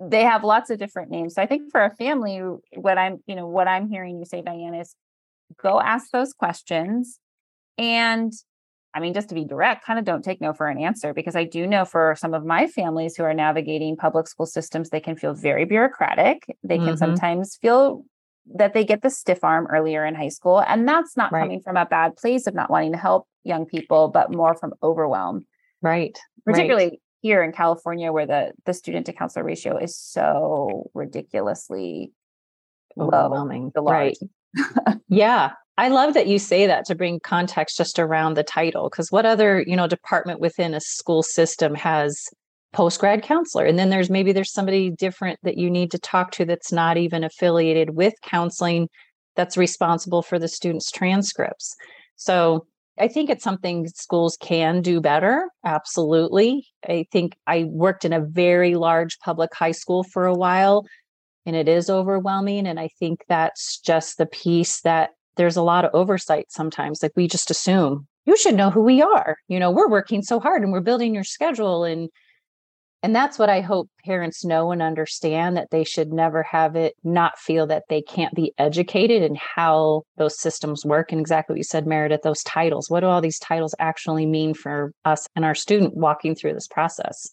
They 0.00 0.22
have 0.22 0.44
lots 0.44 0.70
of 0.70 0.78
different 0.78 1.10
names. 1.10 1.34
So 1.34 1.42
I 1.42 1.46
think 1.46 1.70
for 1.70 1.82
a 1.82 1.94
family, 1.94 2.40
what 2.74 2.98
I'm, 2.98 3.22
you 3.26 3.34
know, 3.34 3.46
what 3.46 3.68
I'm 3.68 3.88
hearing 3.88 4.18
you 4.18 4.24
say, 4.24 4.42
Diane, 4.42 4.74
is 4.74 4.94
go 5.62 5.80
ask 5.80 6.10
those 6.10 6.32
questions. 6.32 7.18
And 7.78 8.32
I 8.96 9.00
mean, 9.00 9.12
just 9.12 9.28
to 9.28 9.34
be 9.34 9.44
direct, 9.44 9.84
kind 9.84 9.98
of 9.98 10.06
don't 10.06 10.24
take 10.24 10.40
no 10.40 10.54
for 10.54 10.68
an 10.68 10.78
answer 10.78 11.12
because 11.12 11.36
I 11.36 11.44
do 11.44 11.66
know 11.66 11.84
for 11.84 12.16
some 12.18 12.32
of 12.32 12.46
my 12.46 12.66
families 12.66 13.14
who 13.14 13.24
are 13.24 13.34
navigating 13.34 13.94
public 13.94 14.26
school 14.26 14.46
systems, 14.46 14.88
they 14.88 15.00
can 15.00 15.16
feel 15.16 15.34
very 15.34 15.66
bureaucratic. 15.66 16.46
They 16.64 16.78
can 16.78 16.86
mm-hmm. 16.86 16.96
sometimes 16.96 17.56
feel 17.60 18.06
that 18.54 18.72
they 18.72 18.86
get 18.86 19.02
the 19.02 19.10
stiff 19.10 19.44
arm 19.44 19.66
earlier 19.66 20.06
in 20.06 20.14
high 20.14 20.30
school. 20.30 20.64
And 20.66 20.88
that's 20.88 21.14
not 21.14 21.30
right. 21.30 21.42
coming 21.42 21.60
from 21.60 21.76
a 21.76 21.84
bad 21.84 22.16
place 22.16 22.46
of 22.46 22.54
not 22.54 22.70
wanting 22.70 22.92
to 22.92 22.98
help 22.98 23.28
young 23.44 23.66
people, 23.66 24.08
but 24.08 24.32
more 24.32 24.54
from 24.54 24.72
overwhelm. 24.82 25.44
Right. 25.82 26.18
Particularly 26.46 26.86
right. 26.86 27.00
here 27.20 27.42
in 27.42 27.52
California, 27.52 28.10
where 28.12 28.26
the, 28.26 28.52
the 28.64 28.72
student 28.72 29.04
to 29.06 29.12
counselor 29.12 29.44
ratio 29.44 29.76
is 29.76 29.94
so 29.94 30.90
ridiculously 30.94 32.12
overwhelming. 32.98 33.72
Low, 33.76 33.92
right. 33.92 34.16
yeah. 35.10 35.52
I 35.78 35.88
love 35.88 36.14
that 36.14 36.26
you 36.26 36.38
say 36.38 36.66
that 36.66 36.86
to 36.86 36.94
bring 36.94 37.20
context 37.20 37.76
just 37.76 37.98
around 37.98 38.34
the 38.34 38.42
title 38.42 38.88
because 38.88 39.12
what 39.12 39.26
other, 39.26 39.62
you 39.66 39.76
know, 39.76 39.86
department 39.86 40.40
within 40.40 40.72
a 40.72 40.80
school 40.80 41.22
system 41.22 41.74
has 41.74 42.28
post 42.72 42.98
grad 43.00 43.22
counselor 43.22 43.64
and 43.64 43.78
then 43.78 43.90
there's 43.90 44.10
maybe 44.10 44.32
there's 44.32 44.52
somebody 44.52 44.90
different 44.90 45.38
that 45.42 45.56
you 45.56 45.70
need 45.70 45.90
to 45.90 45.98
talk 45.98 46.30
to 46.30 46.44
that's 46.44 46.72
not 46.72 46.96
even 46.96 47.24
affiliated 47.24 47.90
with 47.90 48.14
counseling 48.22 48.88
that's 49.34 49.56
responsible 49.56 50.22
for 50.22 50.38
the 50.38 50.48
students 50.48 50.90
transcripts. 50.90 51.74
So 52.16 52.66
I 52.98 53.08
think 53.08 53.28
it's 53.28 53.44
something 53.44 53.86
schools 53.88 54.38
can 54.40 54.80
do 54.80 55.00
better. 55.00 55.50
Absolutely. 55.64 56.66
I 56.88 57.04
think 57.12 57.36
I 57.46 57.64
worked 57.64 58.06
in 58.06 58.14
a 58.14 58.24
very 58.24 58.74
large 58.74 59.18
public 59.18 59.54
high 59.54 59.72
school 59.72 60.02
for 60.02 60.24
a 60.24 60.34
while 60.34 60.86
and 61.44 61.54
it 61.54 61.68
is 61.68 61.90
overwhelming. 61.90 62.66
And 62.66 62.80
I 62.80 62.88
think 62.98 63.24
that's 63.28 63.78
just 63.78 64.16
the 64.16 64.26
piece 64.26 64.80
that 64.80 65.10
there's 65.36 65.56
a 65.56 65.62
lot 65.62 65.84
of 65.84 65.94
oversight 65.94 66.46
sometimes. 66.50 67.02
Like 67.02 67.12
we 67.16 67.28
just 67.28 67.50
assume 67.50 68.06
you 68.24 68.36
should 68.36 68.54
know 68.54 68.70
who 68.70 68.82
we 68.82 69.02
are. 69.02 69.36
You 69.48 69.60
know, 69.60 69.70
we're 69.70 69.88
working 69.88 70.22
so 70.22 70.40
hard 70.40 70.62
and 70.62 70.72
we're 70.72 70.80
building 70.80 71.14
your 71.14 71.24
schedule 71.24 71.84
and 71.84 72.08
and 73.02 73.14
that's 73.14 73.38
what 73.38 73.50
I 73.50 73.60
hope 73.60 73.88
parents 74.04 74.44
know 74.44 74.72
and 74.72 74.82
understand 74.82 75.56
that 75.56 75.68
they 75.70 75.84
should 75.84 76.12
never 76.12 76.42
have 76.42 76.74
it 76.74 76.94
not 77.04 77.38
feel 77.38 77.66
that 77.68 77.84
they 77.88 78.02
can't 78.02 78.34
be 78.34 78.52
educated 78.58 79.22
in 79.22 79.36
how 79.36 80.02
those 80.16 80.40
systems 80.40 80.84
work. 80.84 81.12
And 81.12 81.20
exactly 81.20 81.54
what 81.54 81.58
you 81.58 81.64
said, 81.64 81.86
Meredith, 81.86 82.22
those 82.22 82.42
titles. 82.42 82.90
What 82.90 83.00
do 83.00 83.06
all 83.06 83.20
these 83.20 83.38
titles 83.38 83.76
actually 83.78 84.26
mean 84.26 84.54
for 84.54 84.92
us 85.04 85.28
and 85.36 85.44
our 85.44 85.54
student 85.54 85.94
walking 85.94 86.34
through 86.34 86.54
this 86.54 86.66
process? 86.66 87.32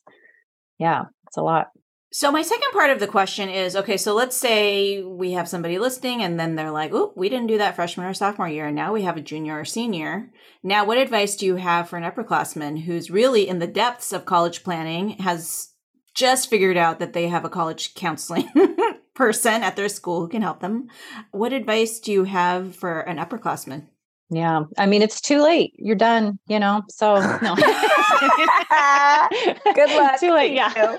Yeah, 0.77 1.05
it's 1.27 1.38
a 1.38 1.41
lot. 1.41 1.69
So 2.13 2.32
my 2.32 2.43
second 2.43 2.72
part 2.74 2.91
of 2.91 3.00
the 3.00 3.08
question 3.08 3.50
is 3.50 3.75
okay, 3.75 3.98
so 3.98 4.13
let's 4.13 4.36
say 4.36 5.01
we 5.01 5.32
have 5.32 5.50
somebody 5.50 5.79
listening 5.79 6.22
and 6.22 6.39
then 6.39 6.53
they're 6.53 6.70
like, 6.70 6.93
"Oh, 6.93 7.12
we 7.15 7.27
didn't 7.27 7.48
do 7.48 7.58
that 7.58 7.75
freshman 7.75 8.05
or 8.05 8.13
sophomore 8.13 8.48
year 8.48 8.67
and 8.67 8.75
now 8.75 8.93
we 8.93 9.01
have 9.01 9.17
a 9.17 9.22
junior 9.22 9.60
or 9.60 9.65
senior." 9.65 10.29
Now, 10.62 10.86
what 10.86 11.00
advice 11.00 11.36
do 11.36 11.48
you 11.48 11.55
have 11.55 11.89
for 11.89 11.98
an 11.98 12.03
upperclassman 12.03 12.84
who's 12.84 13.10
really 13.10 13.50
in 13.50 13.58
the 13.58 13.65
depths 13.65 14.13
of 14.13 14.25
college 14.25 14.63
planning, 14.63 15.17
has 15.22 15.70
just 16.13 16.51
figured 16.51 16.77
out 16.77 17.00
that 17.00 17.13
they 17.13 17.29
have 17.29 17.46
a 17.46 17.50
college 17.50 17.96
counseling 17.96 18.48
person 19.15 19.63
at 19.63 19.75
their 19.75 19.89
school 19.89 20.22
who 20.22 20.27
can 20.27 20.43
help 20.43 20.60
them? 20.60 20.89
What 21.32 21.51
advice 21.51 22.00
do 22.00 22.12
you 22.12 22.25
have 22.25 22.75
for 22.75 23.00
an 23.01 23.17
upperclassman? 23.17 23.88
Yeah. 24.29 24.65
I 24.77 24.86
mean, 24.86 25.01
it's 25.01 25.22
too 25.22 25.41
late. 25.41 25.74
You're 25.77 25.96
done, 25.96 26.38
you 26.48 26.60
know? 26.60 26.84
So, 26.89 27.15
no. 27.41 27.55
Good 29.75 29.96
luck. 29.96 30.15
Too 30.20 30.34
late. 30.34 30.53
Yeah. 30.53 30.96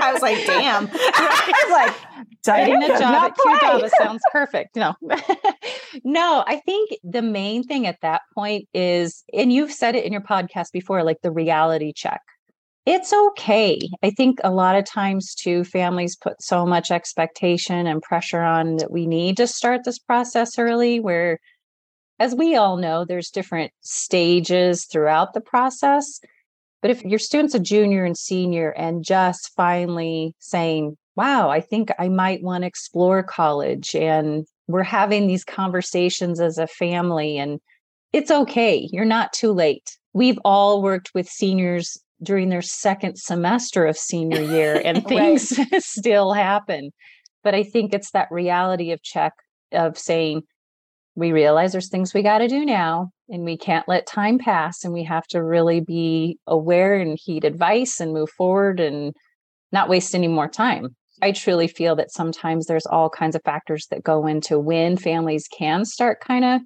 I 0.00 0.12
was 0.12 0.22
like, 0.22 0.44
damn. 0.46 0.88
I 0.92 1.52
was 1.64 1.72
like, 1.72 2.26
getting 2.44 2.82
a 2.82 2.98
job 2.98 3.32
at 3.32 3.36
Qdoba 3.36 3.90
sounds 3.98 4.22
perfect. 4.32 4.76
No. 4.76 4.94
no, 6.04 6.44
I 6.46 6.60
think 6.64 6.90
the 7.04 7.22
main 7.22 7.62
thing 7.62 7.86
at 7.86 8.00
that 8.02 8.22
point 8.34 8.68
is, 8.74 9.24
and 9.32 9.52
you've 9.52 9.72
said 9.72 9.94
it 9.94 10.04
in 10.04 10.12
your 10.12 10.22
podcast 10.22 10.72
before, 10.72 11.02
like 11.02 11.20
the 11.22 11.32
reality 11.32 11.92
check. 11.94 12.20
It's 12.86 13.12
okay. 13.12 13.78
I 14.02 14.10
think 14.10 14.38
a 14.42 14.50
lot 14.50 14.74
of 14.74 14.84
times 14.84 15.34
too, 15.34 15.64
families 15.64 16.16
put 16.16 16.42
so 16.42 16.64
much 16.64 16.90
expectation 16.90 17.86
and 17.86 18.00
pressure 18.00 18.40
on 18.40 18.76
that 18.76 18.90
we 18.90 19.06
need 19.06 19.36
to 19.36 19.46
start 19.46 19.82
this 19.84 19.98
process 19.98 20.58
early 20.58 20.98
where 20.98 21.38
as 22.20 22.34
we 22.34 22.54
all 22.54 22.76
know, 22.76 23.04
there's 23.04 23.30
different 23.30 23.72
stages 23.80 24.84
throughout 24.84 25.32
the 25.32 25.40
process. 25.40 26.20
But 26.82 26.90
if 26.90 27.04
your 27.04 27.18
student's 27.18 27.54
a 27.54 27.60
junior 27.60 28.04
and 28.04 28.16
senior 28.16 28.70
and 28.70 29.04
just 29.04 29.52
finally 29.54 30.34
saying, 30.38 30.96
wow, 31.16 31.50
I 31.50 31.60
think 31.60 31.90
I 31.98 32.08
might 32.08 32.42
want 32.42 32.62
to 32.62 32.68
explore 32.68 33.22
college, 33.22 33.94
and 33.94 34.46
we're 34.68 34.82
having 34.82 35.26
these 35.26 35.44
conversations 35.44 36.40
as 36.40 36.56
a 36.56 36.66
family, 36.66 37.36
and 37.36 37.60
it's 38.12 38.30
okay. 38.30 38.88
You're 38.92 39.04
not 39.04 39.32
too 39.32 39.52
late. 39.52 39.98
We've 40.12 40.38
all 40.44 40.82
worked 40.82 41.10
with 41.14 41.28
seniors 41.28 41.98
during 42.22 42.48
their 42.48 42.62
second 42.62 43.18
semester 43.18 43.86
of 43.86 43.98
senior 43.98 44.40
year, 44.40 44.80
and 44.84 45.06
things 45.06 45.58
still 45.84 46.32
happen. 46.32 46.90
But 47.42 47.54
I 47.54 47.64
think 47.64 47.92
it's 47.92 48.12
that 48.12 48.30
reality 48.30 48.92
of 48.92 49.02
check 49.02 49.34
of 49.72 49.98
saying, 49.98 50.42
we 51.16 51.32
realize 51.32 51.72
there's 51.72 51.90
things 51.90 52.14
we 52.14 52.22
got 52.22 52.38
to 52.38 52.48
do 52.48 52.64
now 52.64 53.10
and 53.30 53.44
we 53.44 53.56
can't 53.56 53.88
let 53.88 54.06
time 54.06 54.38
pass 54.38 54.84
and 54.84 54.92
we 54.92 55.04
have 55.04 55.26
to 55.28 55.42
really 55.42 55.80
be 55.80 56.38
aware 56.46 56.94
and 56.96 57.18
heed 57.22 57.44
advice 57.44 58.00
and 58.00 58.12
move 58.12 58.30
forward 58.30 58.80
and 58.80 59.14
not 59.72 59.88
waste 59.88 60.14
any 60.14 60.28
more 60.28 60.48
time. 60.48 60.94
I 61.22 61.32
truly 61.32 61.68
feel 61.68 61.96
that 61.96 62.12
sometimes 62.12 62.66
there's 62.66 62.86
all 62.86 63.10
kinds 63.10 63.36
of 63.36 63.42
factors 63.44 63.86
that 63.90 64.02
go 64.02 64.26
into 64.26 64.58
when 64.58 64.96
families 64.96 65.48
can 65.56 65.84
start 65.84 66.20
kind 66.20 66.44
of 66.44 66.60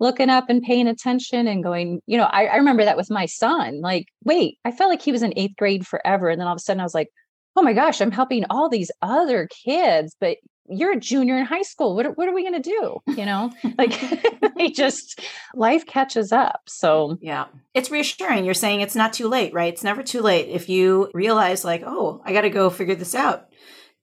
looking 0.00 0.30
up 0.30 0.50
and 0.50 0.62
paying 0.62 0.88
attention 0.88 1.46
and 1.46 1.62
going 1.62 2.00
you 2.06 2.18
know 2.18 2.24
I, 2.24 2.46
I 2.46 2.56
remember 2.56 2.84
that 2.84 2.96
with 2.96 3.08
my 3.08 3.26
son 3.26 3.80
like 3.80 4.06
wait 4.24 4.58
i 4.64 4.72
felt 4.72 4.90
like 4.90 5.00
he 5.00 5.12
was 5.12 5.22
in 5.22 5.32
eighth 5.36 5.54
grade 5.56 5.86
forever 5.86 6.28
and 6.28 6.40
then 6.40 6.48
all 6.48 6.54
of 6.54 6.56
a 6.56 6.60
sudden 6.60 6.80
i 6.80 6.82
was 6.82 6.94
like 6.94 7.06
oh 7.54 7.62
my 7.62 7.72
gosh 7.72 8.00
i'm 8.00 8.10
helping 8.10 8.44
all 8.50 8.68
these 8.68 8.90
other 9.00 9.48
kids 9.64 10.16
but 10.20 10.38
you're 10.68 10.92
a 10.92 11.00
junior 11.00 11.36
in 11.36 11.44
high 11.44 11.62
school. 11.62 11.94
What, 11.94 12.16
what 12.16 12.28
are 12.28 12.34
we 12.34 12.42
going 12.42 12.60
to 12.60 12.70
do? 12.70 12.98
You 13.16 13.26
know, 13.26 13.52
like 13.78 14.00
they 14.56 14.70
just, 14.70 15.20
life 15.54 15.86
catches 15.86 16.32
up. 16.32 16.60
So, 16.66 17.18
yeah, 17.20 17.46
it's 17.74 17.90
reassuring. 17.90 18.44
You're 18.44 18.54
saying 18.54 18.80
it's 18.80 18.96
not 18.96 19.12
too 19.12 19.28
late, 19.28 19.52
right? 19.52 19.72
It's 19.72 19.84
never 19.84 20.02
too 20.02 20.20
late. 20.20 20.48
If 20.48 20.68
you 20.68 21.10
realize, 21.14 21.64
like, 21.64 21.82
oh, 21.84 22.22
I 22.24 22.32
got 22.32 22.42
to 22.42 22.50
go 22.50 22.70
figure 22.70 22.94
this 22.94 23.14
out, 23.14 23.48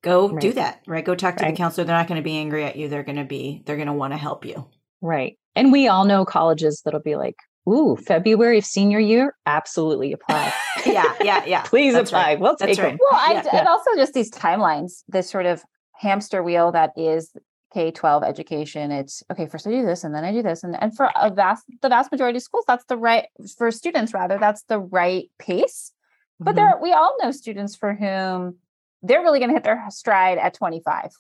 go 0.02 0.30
right. 0.30 0.42
do 0.42 0.54
that, 0.54 0.82
right? 0.88 1.06
Go 1.06 1.16
talk 1.16 1.38
to 1.38 1.44
right. 1.44 1.54
the 1.54 1.58
counselor. 1.58 1.86
They're 1.86 1.98
not 1.98 2.08
going 2.08 2.22
to 2.22 2.24
be 2.24 2.38
angry 2.38 2.64
at 2.64 2.76
you. 2.76 2.88
They're 2.88 3.04
going 3.04 3.18
to 3.18 3.26
be, 3.26 3.64
they're 3.66 3.78
going 3.78 3.88
to 3.88 3.94
want 3.94 4.14
to 4.14 4.18
help 4.18 4.46
you. 4.46 4.68
Right. 5.02 5.38
And 5.56 5.72
we 5.72 5.88
all 5.88 6.06
know 6.06 6.26
colleges 6.26 6.82
that'll 6.84 7.02
be 7.02 7.16
like, 7.16 7.36
ooh, 7.68 7.96
February 7.96 8.58
of 8.58 8.66
senior 8.66 9.00
year, 9.00 9.36
absolutely 9.46 10.12
apply. 10.12 10.54
yeah, 10.86 11.16
yeah, 11.22 11.46
yeah. 11.46 11.62
Please 11.64 11.94
That's 11.94 12.10
apply. 12.10 12.24
Right. 12.24 12.40
We'll 12.40 12.56
take 12.56 12.68
That's 12.68 12.78
them. 12.78 12.86
Right. 12.92 13.00
Well, 13.00 13.34
yeah. 13.34 13.60
and 13.60 13.68
also 13.68 13.92
just 13.96 14.14
these 14.14 14.32
timelines, 14.32 15.04
this 15.08 15.30
sort 15.30 15.46
of 15.46 15.64
hamster 16.00 16.42
wheel 16.42 16.72
that 16.72 16.94
is 16.96 17.34
K 17.74 17.92
12 17.92 18.24
education. 18.24 18.92
It's 18.92 19.22
okay, 19.32 19.48
first 19.48 19.68
I 19.68 19.72
do 19.72 19.86
this 19.86 20.04
and 20.04 20.16
then 20.16 20.24
I 20.24 20.32
do 20.32 20.42
this. 20.42 20.64
And, 20.64 20.82
and 20.82 20.96
for 20.96 21.12
a 21.16 21.30
vast, 21.30 21.66
the 21.82 21.90
vast 21.90 22.12
majority 22.12 22.38
of 22.38 22.44
schools, 22.44 22.64
that's 22.68 22.86
the 22.86 22.98
right, 22.98 23.28
for 23.58 23.70
students 23.70 24.14
rather, 24.14 24.38
that's 24.40 24.64
the 24.64 24.80
right 24.80 25.30
pace. 25.38 25.92
But 26.40 26.52
mm-hmm. 26.52 26.56
there, 26.56 26.80
we 26.82 26.94
all 26.94 27.16
know 27.22 27.32
students 27.32 27.76
for 27.76 27.94
whom 27.94 28.58
they're 29.04 29.22
really 29.22 29.40
going 29.40 29.50
to 29.50 29.56
hit 29.56 29.64
their 29.64 29.84
stride 29.90 30.38
at 30.38 30.54
25. 30.54 31.12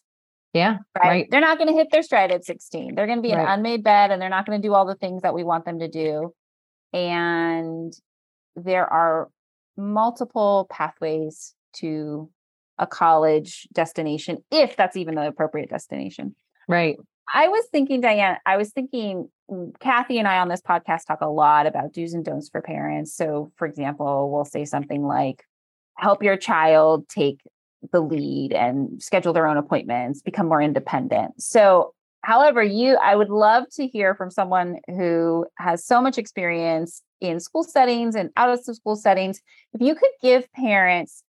Yeah. 0.54 0.78
Right. 0.98 1.08
right. 1.08 1.28
They're 1.30 1.42
not 1.42 1.58
going 1.58 1.68
to 1.68 1.76
hit 1.76 1.92
their 1.92 2.02
stride 2.02 2.32
at 2.32 2.46
16. 2.46 2.96
They're 2.96 3.06
going 3.06 3.20
to 3.20 3.28
be 3.28 3.34
right. 3.34 3.42
an 3.42 3.60
unmade 3.60 3.84
bed 3.84 4.12
and 4.12 4.22
they're 4.22 4.30
not 4.30 4.46
going 4.46 4.60
to 4.60 4.68
do 4.68 4.74
all 4.74 4.86
the 4.86 4.96
things 4.96 5.22
that 5.22 5.36
we 5.36 5.44
want 5.44 5.66
them 5.66 5.80
to 5.80 5.88
do. 5.90 6.34
And 6.94 7.94
there 8.56 8.92
are 8.92 9.30
multiple 9.78 10.68
pathways 10.72 11.54
to 11.74 12.30
a 12.80 12.88
college 12.88 13.68
destination, 13.74 14.38
if 14.52 14.76
that's 14.76 14.98
even 14.98 15.16
the 15.16 15.28
appropriate 15.28 15.70
destination. 15.70 16.36
Right. 16.68 16.98
I 17.32 17.48
was 17.48 17.66
thinking, 17.72 18.02
Diane, 18.02 18.38
I 18.46 18.58
was 18.58 18.72
thinking, 18.72 19.30
mm, 19.52 19.80
Kathy 19.80 20.18
and 20.18 20.28
I 20.28 20.40
on 20.40 20.48
this 20.48 20.62
podcast 20.62 21.06
talk 21.06 21.22
a 21.22 21.28
lot 21.28 21.68
about 21.68 21.94
do's 21.94 22.14
and 22.14 22.26
don'ts 22.26 22.50
for 22.50 22.62
parents. 22.62 23.14
So, 23.14 23.52
for 23.56 23.68
example, 23.68 24.32
we'll 24.32 24.46
say 24.46 24.66
something 24.66 25.04
like, 25.04 25.44
help 25.98 26.24
your 26.24 26.38
child 26.38 27.08
take 27.10 27.42
the 27.92 28.02
lead 28.02 28.54
and 28.54 29.02
schedule 29.02 29.34
their 29.34 29.48
own 29.48 29.58
appointments, 29.58 30.22
become 30.22 30.48
more 30.48 30.62
independent. 30.62 31.42
So, 31.42 31.94
however, 32.24 32.64
you, 32.64 32.98
I 33.04 33.16
would 33.16 33.30
love 33.30 33.66
to 33.74 33.86
hear 33.86 34.16
from 34.16 34.32
someone 34.32 34.78
who 34.88 35.46
has 35.58 35.86
so 35.86 36.02
much 36.02 36.18
experience 36.18 37.04
in 37.22 37.40
school 37.40 37.64
settings 37.64 38.16
and 38.16 38.30
out 38.38 38.50
of 38.50 38.64
school 38.64 38.96
settings. 38.96 39.42
If 39.74 39.82
you 39.82 39.94
could 39.94 40.12
give 40.22 40.52
parents 40.54 41.24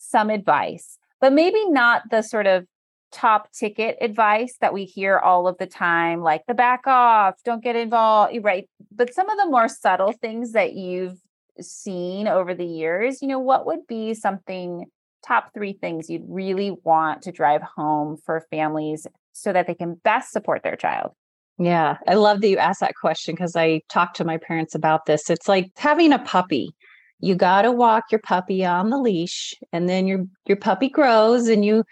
some 0.00 0.30
advice, 0.30 0.98
but 1.20 1.32
maybe 1.32 1.64
not 1.68 2.02
the 2.10 2.22
sort 2.22 2.46
of 2.46 2.66
top 3.12 3.52
ticket 3.52 3.96
advice 4.00 4.56
that 4.60 4.72
we 4.72 4.84
hear 4.84 5.18
all 5.18 5.46
of 5.46 5.58
the 5.58 5.66
time, 5.66 6.20
like 6.20 6.42
the 6.46 6.54
back 6.54 6.86
off, 6.86 7.34
don't 7.44 7.62
get 7.62 7.76
involved, 7.76 8.36
right? 8.42 8.68
But 8.92 9.14
some 9.14 9.28
of 9.28 9.36
the 9.36 9.46
more 9.46 9.68
subtle 9.68 10.12
things 10.12 10.52
that 10.52 10.74
you've 10.74 11.18
seen 11.60 12.28
over 12.28 12.54
the 12.54 12.64
years, 12.64 13.20
you 13.20 13.28
know, 13.28 13.38
what 13.38 13.66
would 13.66 13.86
be 13.86 14.14
something 14.14 14.86
top 15.26 15.52
three 15.52 15.74
things 15.74 16.08
you'd 16.08 16.24
really 16.28 16.76
want 16.84 17.22
to 17.22 17.32
drive 17.32 17.62
home 17.62 18.16
for 18.24 18.46
families 18.50 19.06
so 19.32 19.52
that 19.52 19.66
they 19.66 19.74
can 19.74 19.94
best 20.02 20.32
support 20.32 20.62
their 20.62 20.76
child? 20.76 21.12
Yeah, 21.58 21.98
I 22.08 22.14
love 22.14 22.40
that 22.40 22.48
you 22.48 22.56
asked 22.56 22.80
that 22.80 22.94
question 22.94 23.34
because 23.34 23.54
I 23.54 23.82
talked 23.90 24.16
to 24.16 24.24
my 24.24 24.38
parents 24.38 24.74
about 24.74 25.04
this. 25.04 25.28
It's 25.28 25.46
like 25.46 25.70
having 25.76 26.12
a 26.12 26.18
puppy. 26.18 26.70
You 27.20 27.34
got 27.34 27.62
to 27.62 27.72
walk 27.72 28.04
your 28.10 28.20
puppy 28.20 28.64
on 28.64 28.90
the 28.90 28.98
leash 28.98 29.54
and 29.72 29.88
then 29.88 30.06
your 30.06 30.24
your 30.46 30.56
puppy 30.56 30.88
grows 30.88 31.48
and 31.48 31.64
you 31.64 31.84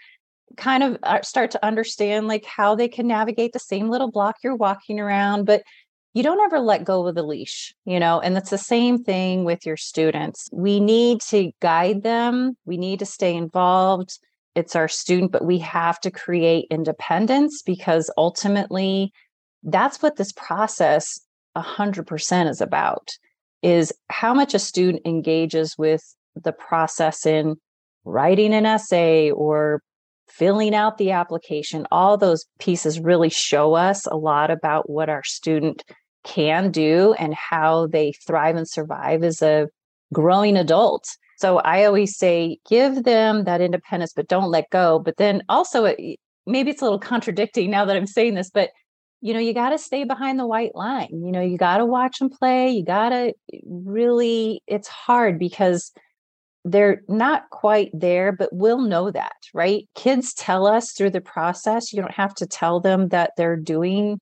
kind 0.57 0.83
of 0.83 0.97
uh, 1.03 1.21
start 1.21 1.51
to 1.51 1.65
understand 1.65 2.27
like 2.27 2.45
how 2.45 2.75
they 2.75 2.87
can 2.87 3.07
navigate 3.07 3.53
the 3.53 3.59
same 3.59 3.89
little 3.89 4.11
block 4.11 4.37
you're 4.43 4.55
walking 4.55 4.99
around, 4.99 5.45
but 5.45 5.63
you 6.13 6.23
don't 6.23 6.41
ever 6.41 6.59
let 6.59 6.83
go 6.83 7.07
of 7.07 7.15
the 7.15 7.23
leash, 7.23 7.73
you 7.85 7.99
know, 7.99 8.19
and 8.19 8.35
that's 8.35 8.49
the 8.49 8.57
same 8.57 9.03
thing 9.03 9.43
with 9.43 9.65
your 9.65 9.77
students. 9.77 10.49
We 10.51 10.79
need 10.79 11.21
to 11.29 11.51
guide 11.61 12.03
them, 12.03 12.57
we 12.65 12.77
need 12.77 12.99
to 12.99 13.05
stay 13.05 13.35
involved. 13.35 14.19
It's 14.55 14.75
our 14.75 14.87
student, 14.87 15.31
but 15.31 15.45
we 15.45 15.59
have 15.59 15.99
to 16.01 16.11
create 16.11 16.65
independence 16.71 17.61
because 17.61 18.11
ultimately 18.17 19.13
that's 19.63 20.01
what 20.01 20.15
this 20.15 20.31
process 20.33 21.19
100% 21.55 22.49
is 22.49 22.59
about 22.59 23.09
is 23.61 23.93
how 24.09 24.33
much 24.33 24.53
a 24.53 24.59
student 24.59 25.01
engages 25.05 25.77
with 25.77 26.01
the 26.35 26.51
process 26.51 27.25
in 27.25 27.55
writing 28.05 28.53
an 28.53 28.65
essay 28.65 29.31
or 29.31 29.81
filling 30.29 30.75
out 30.75 30.97
the 30.97 31.11
application, 31.11 31.85
all 31.91 32.17
those 32.17 32.45
pieces 32.59 32.99
really 32.99 33.29
show 33.29 33.73
us 33.73 34.05
a 34.05 34.15
lot 34.15 34.51
about 34.51 34.89
what 34.89 35.09
our 35.09 35.23
student 35.23 35.83
can 36.23 36.71
do 36.71 37.13
and 37.17 37.33
how 37.33 37.87
they 37.87 38.13
thrive 38.25 38.55
and 38.55 38.67
survive 38.67 39.23
as 39.23 39.41
a 39.41 39.67
growing 40.13 40.55
adult. 40.55 41.07
So 41.37 41.59
I 41.59 41.85
always 41.85 42.17
say, 42.17 42.57
give 42.69 43.03
them 43.03 43.45
that 43.45 43.61
independence, 43.61 44.13
but 44.15 44.27
don't 44.27 44.51
let 44.51 44.69
go. 44.69 44.99
But 44.99 45.17
then 45.17 45.41
also, 45.49 45.93
maybe 46.45 46.71
it's 46.71 46.81
a 46.81 46.85
little 46.85 46.99
contradicting 46.99 47.71
now 47.71 47.85
that 47.85 47.95
I'm 47.95 48.07
saying 48.07 48.35
this, 48.35 48.49
but 48.49 48.69
you 49.21 49.33
know, 49.33 49.39
you 49.39 49.53
got 49.53 49.69
to 49.69 49.77
stay 49.77 50.05
behind 50.05 50.39
the 50.39 50.47
white 50.47 50.75
line. 50.75 51.09
You 51.11 51.31
know, 51.31 51.41
you 51.41 51.57
got 51.57 51.77
to 51.77 51.85
watch 51.85 52.19
them 52.19 52.29
play. 52.29 52.71
You 52.71 52.85
got 52.85 53.09
to 53.09 53.33
eh, 53.53 53.59
really, 53.65 54.61
it's 54.65 54.87
hard 54.87 55.37
because 55.37 55.91
they're 56.65 57.01
not 57.07 57.49
quite 57.49 57.89
there, 57.93 58.31
but 58.31 58.49
we'll 58.51 58.81
know 58.81 59.11
that, 59.11 59.35
right? 59.53 59.87
Kids 59.95 60.33
tell 60.33 60.67
us 60.67 60.91
through 60.91 61.11
the 61.11 61.21
process. 61.21 61.91
You 61.91 62.01
don't 62.01 62.13
have 62.13 62.33
to 62.35 62.45
tell 62.45 62.79
them 62.79 63.09
that 63.09 63.31
they're 63.37 63.57
doing 63.57 64.19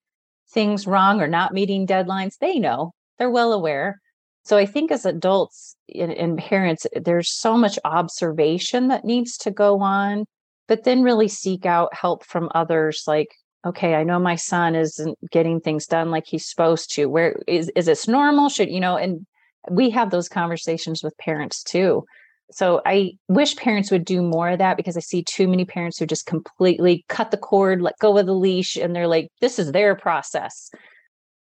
things 0.51 0.87
wrong 0.87 1.21
or 1.21 1.27
not 1.27 1.53
meeting 1.53 1.85
deadlines. 1.85 2.37
They 2.39 2.57
know, 2.57 2.91
they're 3.19 3.29
well 3.29 3.53
aware. 3.53 3.99
So 4.45 4.57
I 4.57 4.65
think 4.65 4.91
as 4.91 5.05
adults 5.05 5.75
and, 5.93 6.11
and 6.11 6.37
parents, 6.37 6.87
eh, 6.95 7.01
there's 7.03 7.31
so 7.31 7.55
much 7.55 7.77
observation 7.83 8.87
that 8.87 9.05
needs 9.05 9.37
to 9.39 9.51
go 9.51 9.81
on, 9.81 10.25
but 10.67 10.85
then 10.85 11.03
really 11.03 11.27
seek 11.27 11.65
out 11.67 11.93
help 11.93 12.25
from 12.25 12.49
others 12.55 13.03
like, 13.05 13.29
okay, 13.67 13.95
I 13.95 14.03
know 14.03 14.19
my 14.19 14.35
son 14.35 14.75
isn't 14.75 15.17
getting 15.31 15.59
things 15.59 15.85
done 15.85 16.11
like 16.11 16.25
he's 16.25 16.49
supposed 16.49 16.93
to. 16.95 17.05
Where 17.05 17.39
is 17.47 17.69
is 17.75 17.85
this 17.85 18.07
normal? 18.07 18.49
Should 18.49 18.69
you 18.69 18.79
know? 18.79 18.97
And 18.97 19.25
we 19.69 19.89
have 19.91 20.11
those 20.11 20.29
conversations 20.29 21.03
with 21.03 21.17
parents 21.17 21.63
too 21.63 22.05
so 22.51 22.81
I 22.85 23.17
wish 23.27 23.55
parents 23.55 23.91
would 23.91 24.05
do 24.05 24.21
more 24.21 24.49
of 24.49 24.59
that 24.59 24.77
because 24.77 24.95
I 24.95 25.01
see 25.01 25.21
too 25.21 25.47
many 25.47 25.65
parents 25.65 25.97
who 25.97 26.05
just 26.05 26.25
completely 26.25 27.03
cut 27.09 27.31
the 27.31 27.37
cord, 27.37 27.81
let 27.81 27.99
go 27.99 28.17
of 28.17 28.25
the 28.25 28.33
leash, 28.33 28.77
and 28.77 28.95
they're 28.95 29.07
like, 29.07 29.29
this 29.41 29.59
is 29.59 29.71
their 29.71 29.95
process. 29.95 30.71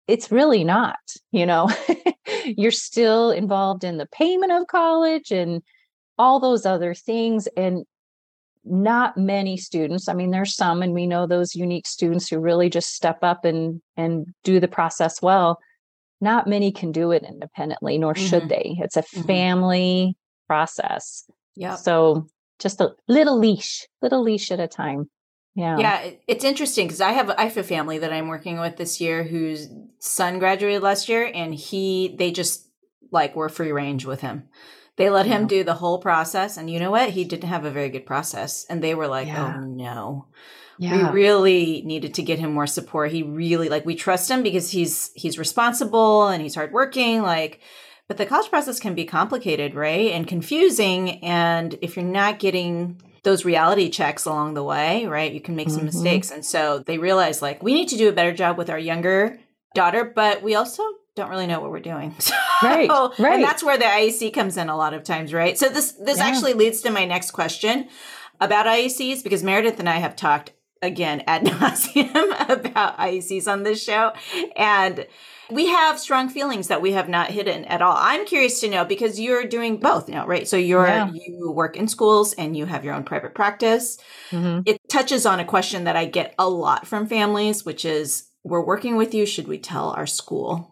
It's 0.07 0.31
really 0.31 0.65
not, 0.65 0.99
you 1.31 1.45
know, 1.45 1.69
you're 2.45 2.71
still 2.71 3.31
involved 3.31 3.83
in 3.85 3.97
the 3.97 4.07
payment 4.07 4.51
of 4.51 4.67
college 4.67 5.31
and 5.31 5.61
all 6.17 6.41
those 6.41 6.65
other 6.65 6.93
things. 6.93 7.47
And 7.55 7.85
not 8.63 9.17
many 9.17 9.57
students, 9.57 10.07
I 10.07 10.13
mean, 10.13 10.31
there's 10.31 10.55
some, 10.55 10.81
and 10.81 10.93
we 10.93 11.07
know 11.07 11.25
those 11.25 11.55
unique 11.55 11.87
students 11.87 12.29
who 12.29 12.39
really 12.39 12.69
just 12.69 12.93
step 12.93 13.19
up 13.23 13.45
and 13.45 13.81
and 13.97 14.27
do 14.43 14.59
the 14.59 14.67
process 14.67 15.21
well. 15.21 15.59
Not 16.19 16.47
many 16.47 16.71
can 16.71 16.91
do 16.91 17.11
it 17.11 17.23
independently, 17.23 17.97
nor 17.97 18.13
mm-hmm. 18.13 18.25
should 18.25 18.49
they. 18.49 18.75
It's 18.79 18.97
a 18.97 19.01
mm-hmm. 19.01 19.23
family 19.23 20.17
process. 20.47 21.25
Yeah. 21.55 21.75
So 21.75 22.27
just 22.59 22.79
a 22.79 22.93
little 23.07 23.37
leash, 23.37 23.87
little 24.01 24.21
leash 24.21 24.51
at 24.51 24.59
a 24.59 24.67
time. 24.67 25.09
Yeah. 25.55 25.77
Yeah, 25.77 26.11
it's 26.27 26.45
interesting 26.45 26.87
because 26.87 27.01
I 27.01 27.11
have 27.11 27.29
I 27.31 27.43
have 27.43 27.57
a 27.57 27.63
family 27.63 27.97
that 27.97 28.13
I'm 28.13 28.27
working 28.27 28.59
with 28.59 28.77
this 28.77 29.01
year 29.01 29.23
whose 29.23 29.67
son 29.99 30.39
graduated 30.39 30.81
last 30.81 31.09
year 31.09 31.29
and 31.33 31.53
he 31.53 32.15
they 32.17 32.31
just 32.31 32.69
like 33.11 33.35
were 33.35 33.49
free 33.49 33.71
range 33.71 34.05
with 34.05 34.21
him. 34.21 34.43
They 34.97 35.09
let 35.09 35.25
him 35.25 35.47
do 35.47 35.63
the 35.63 35.75
whole 35.75 35.99
process 35.99 36.57
and 36.57 36.69
you 36.69 36.79
know 36.79 36.91
what? 36.91 37.11
He 37.11 37.23
didn't 37.23 37.49
have 37.49 37.65
a 37.65 37.71
very 37.71 37.89
good 37.89 38.05
process 38.05 38.65
and 38.69 38.83
they 38.83 38.93
were 38.93 39.07
like, 39.07 39.27
yeah. 39.27 39.55
"Oh 39.57 39.61
no." 39.61 40.27
Yeah. 40.77 41.11
We 41.11 41.21
really 41.21 41.81
needed 41.85 42.15
to 42.15 42.23
get 42.23 42.39
him 42.39 42.53
more 42.53 42.67
support. 42.67 43.11
He 43.11 43.21
really 43.21 43.69
like 43.69 43.85
we 43.85 43.95
trust 43.95 44.29
him 44.29 44.43
because 44.43 44.71
he's 44.71 45.11
he's 45.15 45.37
responsible 45.37 46.27
and 46.27 46.41
he's 46.41 46.55
hardworking 46.55 47.21
like 47.21 47.61
but 48.11 48.17
the 48.17 48.25
college 48.25 48.49
process 48.49 48.77
can 48.77 48.93
be 48.93 49.05
complicated, 49.05 49.73
right? 49.73 50.11
And 50.11 50.27
confusing. 50.27 51.23
And 51.23 51.77
if 51.81 51.95
you're 51.95 52.03
not 52.03 52.39
getting 52.39 53.01
those 53.23 53.45
reality 53.45 53.89
checks 53.89 54.25
along 54.25 54.53
the 54.53 54.63
way, 54.63 55.05
right, 55.05 55.31
you 55.31 55.39
can 55.39 55.55
make 55.55 55.69
some 55.69 55.77
mm-hmm. 55.77 55.85
mistakes. 55.85 56.29
And 56.29 56.43
so 56.43 56.79
they 56.79 56.97
realize 56.97 57.41
like 57.41 57.63
we 57.63 57.73
need 57.73 57.87
to 57.87 57.95
do 57.95 58.09
a 58.09 58.11
better 58.11 58.33
job 58.33 58.57
with 58.57 58.69
our 58.69 58.77
younger 58.77 59.39
daughter, 59.75 60.11
but 60.13 60.43
we 60.43 60.55
also 60.55 60.83
don't 61.21 61.29
really 61.29 61.47
know 61.47 61.59
what 61.59 61.71
we're 61.71 61.79
doing. 61.79 62.15
So, 62.61 62.67
right. 62.67 62.89
Right. 63.17 63.33
And 63.35 63.43
that's 63.43 63.63
where 63.63 63.77
the 63.79 63.85
IEC 63.85 64.35
comes 64.35 64.55
in 64.55 64.69
a 64.69 64.77
lot 64.77 64.93
of 64.93 65.03
times, 65.03 65.33
right? 65.33 65.57
So 65.57 65.67
this 65.67 65.93
this 65.93 66.19
yeah. 66.19 66.25
actually 66.27 66.53
leads 66.53 66.81
to 66.81 66.91
my 66.91 67.05
next 67.05 67.31
question 67.31 67.87
about 68.39 68.67
IECs 68.67 69.23
because 69.23 69.41
Meredith 69.41 69.79
and 69.79 69.89
I 69.89 69.97
have 69.97 70.15
talked 70.15 70.53
again 70.83 71.23
ad 71.25 71.43
nauseum 71.45 72.49
about 72.49 72.99
IECs 72.99 73.47
on 73.47 73.63
this 73.63 73.83
show. 73.83 74.13
And 74.55 75.07
we 75.49 75.67
have 75.67 75.99
strong 75.99 76.29
feelings 76.29 76.67
that 76.67 76.83
we 76.83 76.91
have 76.91 77.09
not 77.09 77.31
hidden 77.31 77.65
at 77.65 77.81
all. 77.81 77.95
I'm 77.97 78.27
curious 78.27 78.59
to 78.61 78.69
know 78.69 78.85
because 78.85 79.19
you're 79.19 79.45
doing 79.45 79.77
both 79.77 80.07
now, 80.07 80.27
right? 80.27 80.47
So 80.47 80.55
you're 80.55 80.85
yeah. 80.85 81.11
you 81.11 81.51
work 81.51 81.75
in 81.75 81.87
schools 81.87 82.33
and 82.33 82.55
you 82.55 82.67
have 82.67 82.85
your 82.85 82.93
own 82.93 83.03
private 83.03 83.33
practice. 83.33 83.97
Mm-hmm. 84.29 84.61
It 84.67 84.79
touches 84.87 85.25
on 85.25 85.39
a 85.39 85.45
question 85.45 85.85
that 85.85 85.95
I 85.95 86.05
get 86.05 86.35
a 86.37 86.47
lot 86.47 86.85
from 86.85 87.07
families, 87.07 87.65
which 87.65 87.85
is 87.85 88.27
we're 88.43 88.63
working 88.63 88.97
with 88.97 89.15
you. 89.15 89.25
Should 89.25 89.47
we 89.47 89.57
tell 89.57 89.89
our 89.91 90.07
school 90.07 90.71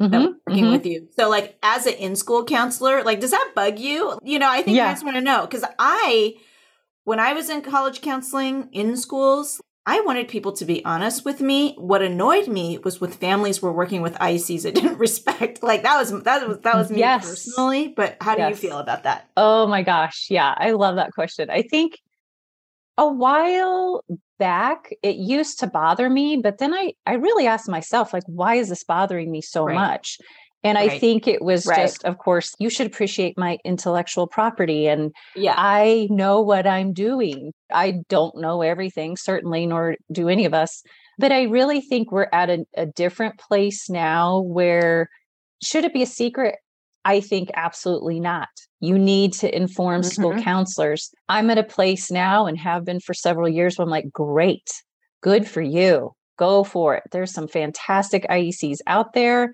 mm-hmm. 0.00 0.32
working 0.46 0.64
mm-hmm. 0.64 0.72
with 0.72 0.86
you? 0.86 1.08
So, 1.18 1.28
like, 1.28 1.58
as 1.62 1.86
an 1.86 1.94
in 1.94 2.16
school 2.16 2.44
counselor, 2.44 3.02
like, 3.02 3.20
does 3.20 3.30
that 3.30 3.52
bug 3.54 3.78
you? 3.78 4.18
You 4.22 4.38
know, 4.38 4.48
I 4.48 4.62
think 4.62 4.76
yeah. 4.76 4.84
parents 4.84 5.04
want 5.04 5.16
to 5.16 5.22
know 5.22 5.42
because 5.42 5.64
I, 5.78 6.36
when 7.04 7.20
I 7.20 7.32
was 7.32 7.50
in 7.50 7.62
college 7.62 8.00
counseling 8.00 8.68
in 8.72 8.96
schools, 8.96 9.60
I 9.88 10.02
wanted 10.02 10.28
people 10.28 10.52
to 10.52 10.66
be 10.66 10.84
honest 10.84 11.24
with 11.24 11.40
me. 11.40 11.74
What 11.78 12.02
annoyed 12.02 12.46
me 12.46 12.76
was 12.76 13.00
with 13.00 13.14
families 13.14 13.62
were 13.62 13.72
working 13.72 14.02
with 14.02 14.12
IECs 14.16 14.64
that 14.64 14.74
didn't 14.74 14.98
respect. 15.06 15.62
Like 15.62 15.82
that 15.84 15.96
was 15.98 16.10
that 16.24 16.46
was 16.46 16.58
that 16.58 16.74
was 16.74 16.90
me 16.90 16.98
yes. 16.98 17.26
personally. 17.26 17.88
But 17.88 18.18
how 18.20 18.34
do 18.34 18.42
yes. 18.42 18.50
you 18.50 18.68
feel 18.68 18.78
about 18.78 19.04
that? 19.04 19.30
Oh 19.34 19.66
my 19.66 19.82
gosh. 19.82 20.26
Yeah, 20.28 20.54
I 20.54 20.72
love 20.72 20.96
that 20.96 21.12
question. 21.12 21.48
I 21.48 21.62
think 21.62 22.00
a 22.98 23.10
while 23.10 24.04
back 24.38 24.90
it 25.02 25.16
used 25.16 25.58
to 25.60 25.66
bother 25.66 26.10
me, 26.10 26.36
but 26.36 26.58
then 26.58 26.74
I 26.74 26.92
I 27.06 27.14
really 27.14 27.46
asked 27.46 27.68
myself, 27.68 28.12
like, 28.12 28.24
why 28.26 28.56
is 28.56 28.68
this 28.68 28.84
bothering 28.84 29.30
me 29.30 29.40
so 29.40 29.64
right. 29.64 29.74
much? 29.74 30.18
And 30.64 30.76
right. 30.76 30.90
I 30.90 30.98
think 30.98 31.28
it 31.28 31.40
was 31.40 31.66
right. 31.66 31.82
just, 31.82 32.04
of 32.04 32.18
course, 32.18 32.54
you 32.58 32.68
should 32.68 32.88
appreciate 32.88 33.38
my 33.38 33.58
intellectual 33.64 34.26
property. 34.26 34.88
And 34.88 35.12
yeah. 35.36 35.54
I 35.56 36.08
know 36.10 36.40
what 36.40 36.66
I'm 36.66 36.92
doing. 36.92 37.52
I 37.72 38.00
don't 38.08 38.36
know 38.36 38.62
everything, 38.62 39.16
certainly, 39.16 39.66
nor 39.66 39.94
do 40.10 40.28
any 40.28 40.44
of 40.44 40.54
us. 40.54 40.82
But 41.16 41.30
I 41.30 41.44
really 41.44 41.80
think 41.80 42.10
we're 42.10 42.28
at 42.32 42.50
a, 42.50 42.64
a 42.76 42.86
different 42.86 43.38
place 43.38 43.88
now 43.88 44.40
where 44.40 45.08
should 45.62 45.84
it 45.84 45.94
be 45.94 46.02
a 46.02 46.06
secret? 46.06 46.56
I 47.04 47.20
think 47.20 47.50
absolutely 47.54 48.20
not. 48.20 48.48
You 48.80 48.98
need 48.98 49.32
to 49.34 49.54
inform 49.54 50.02
mm-hmm. 50.02 50.10
school 50.10 50.42
counselors. 50.42 51.10
I'm 51.28 51.50
at 51.50 51.58
a 51.58 51.64
place 51.64 52.10
now 52.10 52.46
and 52.46 52.58
have 52.58 52.84
been 52.84 53.00
for 53.00 53.14
several 53.14 53.48
years 53.48 53.76
where 53.76 53.84
I'm 53.84 53.90
like, 53.90 54.12
great, 54.12 54.68
good 55.22 55.46
for 55.46 55.62
you. 55.62 56.12
Go 56.38 56.64
for 56.64 56.94
it. 56.94 57.04
There's 57.10 57.32
some 57.32 57.48
fantastic 57.48 58.24
IECs 58.28 58.78
out 58.86 59.12
there 59.14 59.52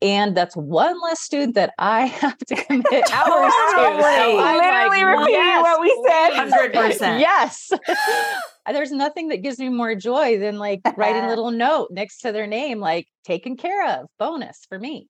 and 0.00 0.36
that's 0.36 0.56
one 0.56 1.00
less 1.02 1.20
student 1.20 1.54
that 1.56 1.72
I 1.78 2.06
have 2.06 2.38
to 2.38 2.54
commit 2.54 2.86
hours 3.12 3.52
to. 3.52 3.72
So 3.74 3.96
Literally 3.96 4.36
like, 4.36 5.18
repeating 5.18 5.34
yes, 5.34 5.62
what 5.62 5.80
we 5.80 6.04
said. 6.08 6.30
Hundred 6.34 6.72
percent. 6.72 7.20
Yes. 7.20 7.70
There's 8.70 8.92
nothing 8.92 9.28
that 9.28 9.38
gives 9.38 9.58
me 9.58 9.70
more 9.70 9.94
joy 9.94 10.38
than 10.38 10.58
like 10.58 10.80
writing 10.96 11.24
a 11.24 11.28
little 11.28 11.50
note 11.50 11.88
next 11.90 12.18
to 12.18 12.32
their 12.32 12.46
name, 12.46 12.80
like 12.80 13.06
taken 13.24 13.56
care 13.56 13.86
of, 13.86 14.06
bonus 14.18 14.66
for 14.68 14.78
me. 14.78 15.08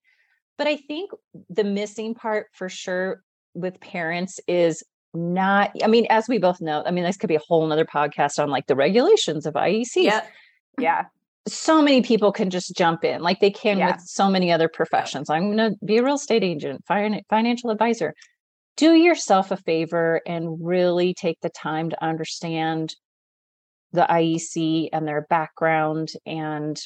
But 0.58 0.66
I 0.66 0.76
think 0.76 1.12
the 1.48 1.64
missing 1.64 2.14
part 2.14 2.48
for 2.52 2.68
sure 2.68 3.22
with 3.54 3.80
parents 3.80 4.40
is 4.46 4.82
not, 5.14 5.70
I 5.82 5.86
mean, 5.86 6.06
as 6.10 6.28
we 6.28 6.38
both 6.38 6.60
know, 6.60 6.82
I 6.84 6.90
mean, 6.90 7.04
this 7.04 7.16
could 7.16 7.28
be 7.28 7.36
a 7.36 7.40
whole 7.46 7.66
nother 7.66 7.86
podcast 7.86 8.42
on 8.42 8.50
like 8.50 8.66
the 8.66 8.76
regulations 8.76 9.46
of 9.46 9.54
IECs. 9.54 9.86
Yeah. 9.96 10.24
Yeah 10.78 11.04
so 11.48 11.82
many 11.82 12.02
people 12.02 12.32
can 12.32 12.50
just 12.50 12.76
jump 12.76 13.04
in 13.04 13.22
like 13.22 13.40
they 13.40 13.50
can 13.50 13.78
yeah. 13.78 13.92
with 13.92 14.00
so 14.02 14.28
many 14.28 14.52
other 14.52 14.68
professions. 14.68 15.30
I'm 15.30 15.56
going 15.56 15.72
to 15.72 15.76
be 15.84 15.98
a 15.98 16.02
real 16.02 16.14
estate 16.14 16.44
agent, 16.44 16.84
financial 16.86 17.70
advisor. 17.70 18.14
Do 18.76 18.92
yourself 18.92 19.50
a 19.50 19.56
favor 19.56 20.20
and 20.26 20.58
really 20.60 21.14
take 21.14 21.40
the 21.40 21.50
time 21.50 21.90
to 21.90 22.04
understand 22.04 22.94
the 23.92 24.06
IEC 24.08 24.90
and 24.92 25.08
their 25.08 25.26
background 25.28 26.10
and 26.26 26.80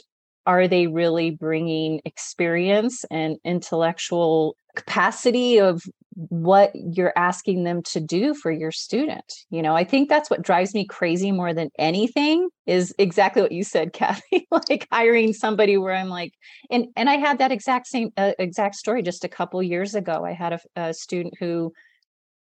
are 0.46 0.66
they 0.66 0.86
really 0.86 1.30
bringing 1.30 2.00
experience 2.04 3.04
and 3.10 3.36
intellectual 3.44 4.56
capacity 4.74 5.58
of 5.60 5.82
what 6.14 6.72
you're 6.74 7.12
asking 7.16 7.64
them 7.64 7.82
to 7.82 8.00
do 8.00 8.34
for 8.34 8.50
your 8.50 8.70
student? 8.70 9.24
You 9.50 9.62
know 9.62 9.74
i 9.74 9.84
think 9.84 10.08
that's 10.08 10.30
what 10.30 10.42
drives 10.42 10.74
me 10.74 10.84
crazy 10.84 11.32
more 11.32 11.54
than 11.54 11.70
anything 11.78 12.48
is 12.66 12.94
exactly 12.98 13.42
what 13.42 13.52
you 13.52 13.64
said 13.64 13.92
kathy 14.00 14.46
like 14.50 14.86
hiring 14.90 15.32
somebody 15.32 15.76
where 15.76 15.94
i'm 15.94 16.08
like 16.08 16.32
and 16.70 16.86
and 16.96 17.08
i 17.08 17.16
had 17.16 17.38
that 17.38 17.52
exact 17.52 17.86
same 17.86 18.10
uh, 18.16 18.32
exact 18.38 18.74
story 18.74 19.02
just 19.02 19.24
a 19.24 19.28
couple 19.28 19.62
years 19.62 19.94
ago. 19.94 20.24
I 20.24 20.32
had 20.32 20.52
a, 20.52 20.60
a 20.76 20.94
student 20.94 21.34
who 21.38 21.72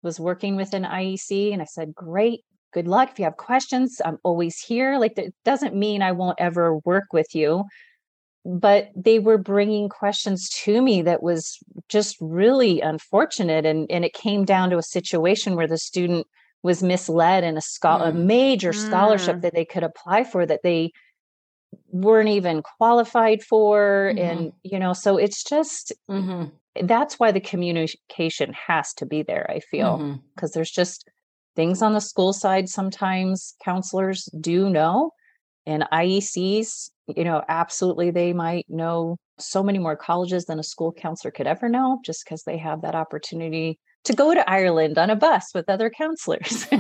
was 0.04 0.20
working 0.20 0.56
with 0.56 0.74
an 0.74 0.84
iec 0.84 1.54
and 1.54 1.62
i 1.62 1.66
said 1.66 1.94
great 1.94 2.42
good 2.74 2.88
luck. 2.88 3.10
If 3.12 3.20
you 3.20 3.26
have 3.26 3.38
questions 3.38 4.02
i'm 4.04 4.18
always 4.24 4.60
here. 4.60 4.98
Like 4.98 5.16
that 5.16 5.34
doesn't 5.46 5.76
mean 5.76 6.02
i 6.02 6.12
won't 6.12 6.40
ever 6.40 6.78
work 6.78 7.06
with 7.14 7.36
you 7.36 7.66
but 8.44 8.90
they 8.96 9.20
were 9.20 9.38
bringing 9.38 9.88
questions 9.88 10.50
to 10.50 10.82
me 10.82 11.02
that 11.04 11.22
was 11.22 11.60
just 11.90 12.18
really 12.20 12.82
unfortunate 12.82 13.66
and 13.66 13.90
and 13.92 14.04
it 14.04 14.14
came 14.14 14.46
down 14.46 14.70
to 14.70 14.78
a 14.78 14.84
situation 14.84 15.56
where 15.56 15.68
the 15.68 15.78
student 15.78 16.26
was 16.64 16.84
misled 16.84 17.44
in 17.44 17.58
a, 17.58 17.60
mm. 17.60 18.08
a 18.08 18.14
major 18.14 18.72
mm. 18.72 18.88
scholarship 18.88 19.42
that 19.42 19.54
they 19.54 19.66
could 19.66 19.84
apply 19.84 20.24
for 20.24 20.46
that 20.46 20.64
they 20.64 20.92
weren't 21.88 22.30
even 22.30 22.62
qualified 22.62 23.44
for 23.44 24.12
mm-hmm. 24.14 24.18
and 24.18 24.54
you 24.64 24.80
know 24.80 24.94
so 24.94 25.18
it's 25.18 25.44
just 25.44 25.94
mm-hmm. 26.10 26.46
that's 26.86 27.20
why 27.20 27.32
the 27.32 27.40
communication 27.40 28.54
has 28.54 28.94
to 28.94 29.06
be 29.06 29.24
there 29.24 29.50
i 29.50 29.60
feel 29.60 29.98
because 30.36 30.52
mm-hmm. 30.52 30.58
there's 30.58 30.72
just 30.72 31.10
things 31.56 31.82
on 31.82 31.94
the 31.94 32.02
school 32.02 32.34
side 32.34 32.68
sometimes 32.68 33.56
counselors 33.64 34.28
do 34.40 34.70
know 34.70 35.12
and 35.66 35.86
IECs, 35.92 36.90
you 37.08 37.24
know, 37.24 37.44
absolutely 37.48 38.12
they 38.12 38.34
might 38.34 38.66
know 38.70 39.18
so 39.40 39.64
many 39.64 39.80
more 39.80 39.96
colleges 39.96 40.46
than 40.46 40.60
a 40.60 40.64
school 40.64 40.92
counselor 40.92 41.32
could 41.32 41.48
ever 41.48 41.70
know 41.70 42.00
just 42.06 42.24
because 42.26 42.44
they 42.44 42.58
have 42.58 42.82
that 42.82 42.96
opportunity 42.96 43.80
to 44.04 44.14
go 44.14 44.34
to 44.34 44.50
Ireland 44.50 44.98
on 44.98 45.10
a 45.10 45.16
bus 45.16 45.52
with 45.54 45.70
other 45.70 45.90
counselors. 45.90 46.66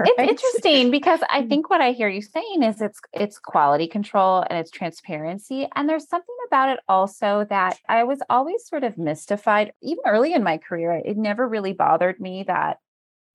right? 0.00 0.14
It's 0.18 0.30
interesting 0.30 0.90
because 0.90 1.20
I 1.28 1.42
mm. 1.42 1.48
think 1.48 1.68
what 1.68 1.80
I 1.80 1.92
hear 1.92 2.08
you 2.08 2.22
saying 2.22 2.62
is 2.62 2.80
it's 2.80 2.98
it's 3.12 3.38
quality 3.38 3.86
control 3.86 4.44
and 4.48 4.58
it's 4.58 4.70
transparency 4.70 5.68
and 5.74 5.88
there's 5.88 6.08
something 6.08 6.34
about 6.46 6.70
it 6.70 6.80
also 6.88 7.46
that 7.50 7.78
I 7.88 8.04
was 8.04 8.20
always 8.30 8.66
sort 8.66 8.84
of 8.84 8.96
mystified 8.96 9.72
even 9.82 10.02
early 10.06 10.32
in 10.32 10.42
my 10.42 10.58
career 10.58 11.02
it 11.04 11.16
never 11.16 11.46
really 11.46 11.72
bothered 11.72 12.18
me 12.20 12.44
that 12.46 12.78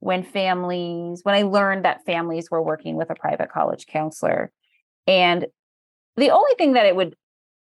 when 0.06 0.22
families, 0.22 1.22
when 1.24 1.34
I 1.34 1.42
learned 1.42 1.84
that 1.84 2.06
families 2.06 2.52
were 2.52 2.62
working 2.62 2.96
with 2.96 3.10
a 3.10 3.16
private 3.16 3.52
college 3.52 3.88
counselor. 3.88 4.52
And 5.08 5.48
the 6.16 6.30
only 6.30 6.54
thing 6.60 6.74
that 6.74 6.86
it 6.86 6.96
would 6.96 7.16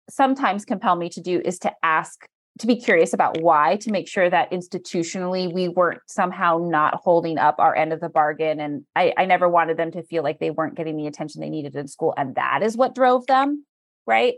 sometimes 0.09 0.65
compel 0.65 0.95
me 0.95 1.09
to 1.09 1.21
do 1.21 1.43
is 1.45 1.59
to 1.59 1.73
ask, 1.83 2.25
to 2.61 2.69
be 2.69 2.77
curious 2.77 3.13
about 3.13 3.41
why, 3.41 3.79
to 3.79 3.91
make 3.91 4.07
sure 4.07 4.31
that 4.31 4.53
institutionally 4.53 5.53
we 5.53 5.67
weren't 5.67 6.03
somehow 6.07 6.59
not 6.59 7.01
holding 7.03 7.37
up 7.37 7.57
our 7.59 7.75
end 7.75 7.93
of 7.93 7.99
the 7.99 8.09
bargain. 8.09 8.61
And 8.61 8.85
I, 8.95 9.13
I 9.19 9.25
never 9.25 9.49
wanted 9.49 9.77
them 9.77 9.91
to 9.91 10.05
feel 10.05 10.23
like 10.23 10.39
they 10.39 10.51
weren't 10.51 10.77
getting 10.77 10.97
the 10.97 11.09
attention 11.09 11.41
they 11.41 11.51
needed 11.51 11.75
in 11.75 11.89
school. 11.89 12.15
And 12.17 12.37
that 12.37 12.63
is 12.63 12.77
what 12.77 12.95
drove 12.95 13.27
them. 13.27 13.67
Right. 14.07 14.35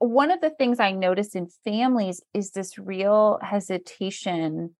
One 0.00 0.32
of 0.32 0.40
the 0.40 0.50
things 0.50 0.80
I 0.80 0.90
noticed 0.90 1.36
in 1.36 1.46
families 1.62 2.20
is 2.34 2.50
this 2.50 2.78
real 2.78 3.38
hesitation 3.44 4.74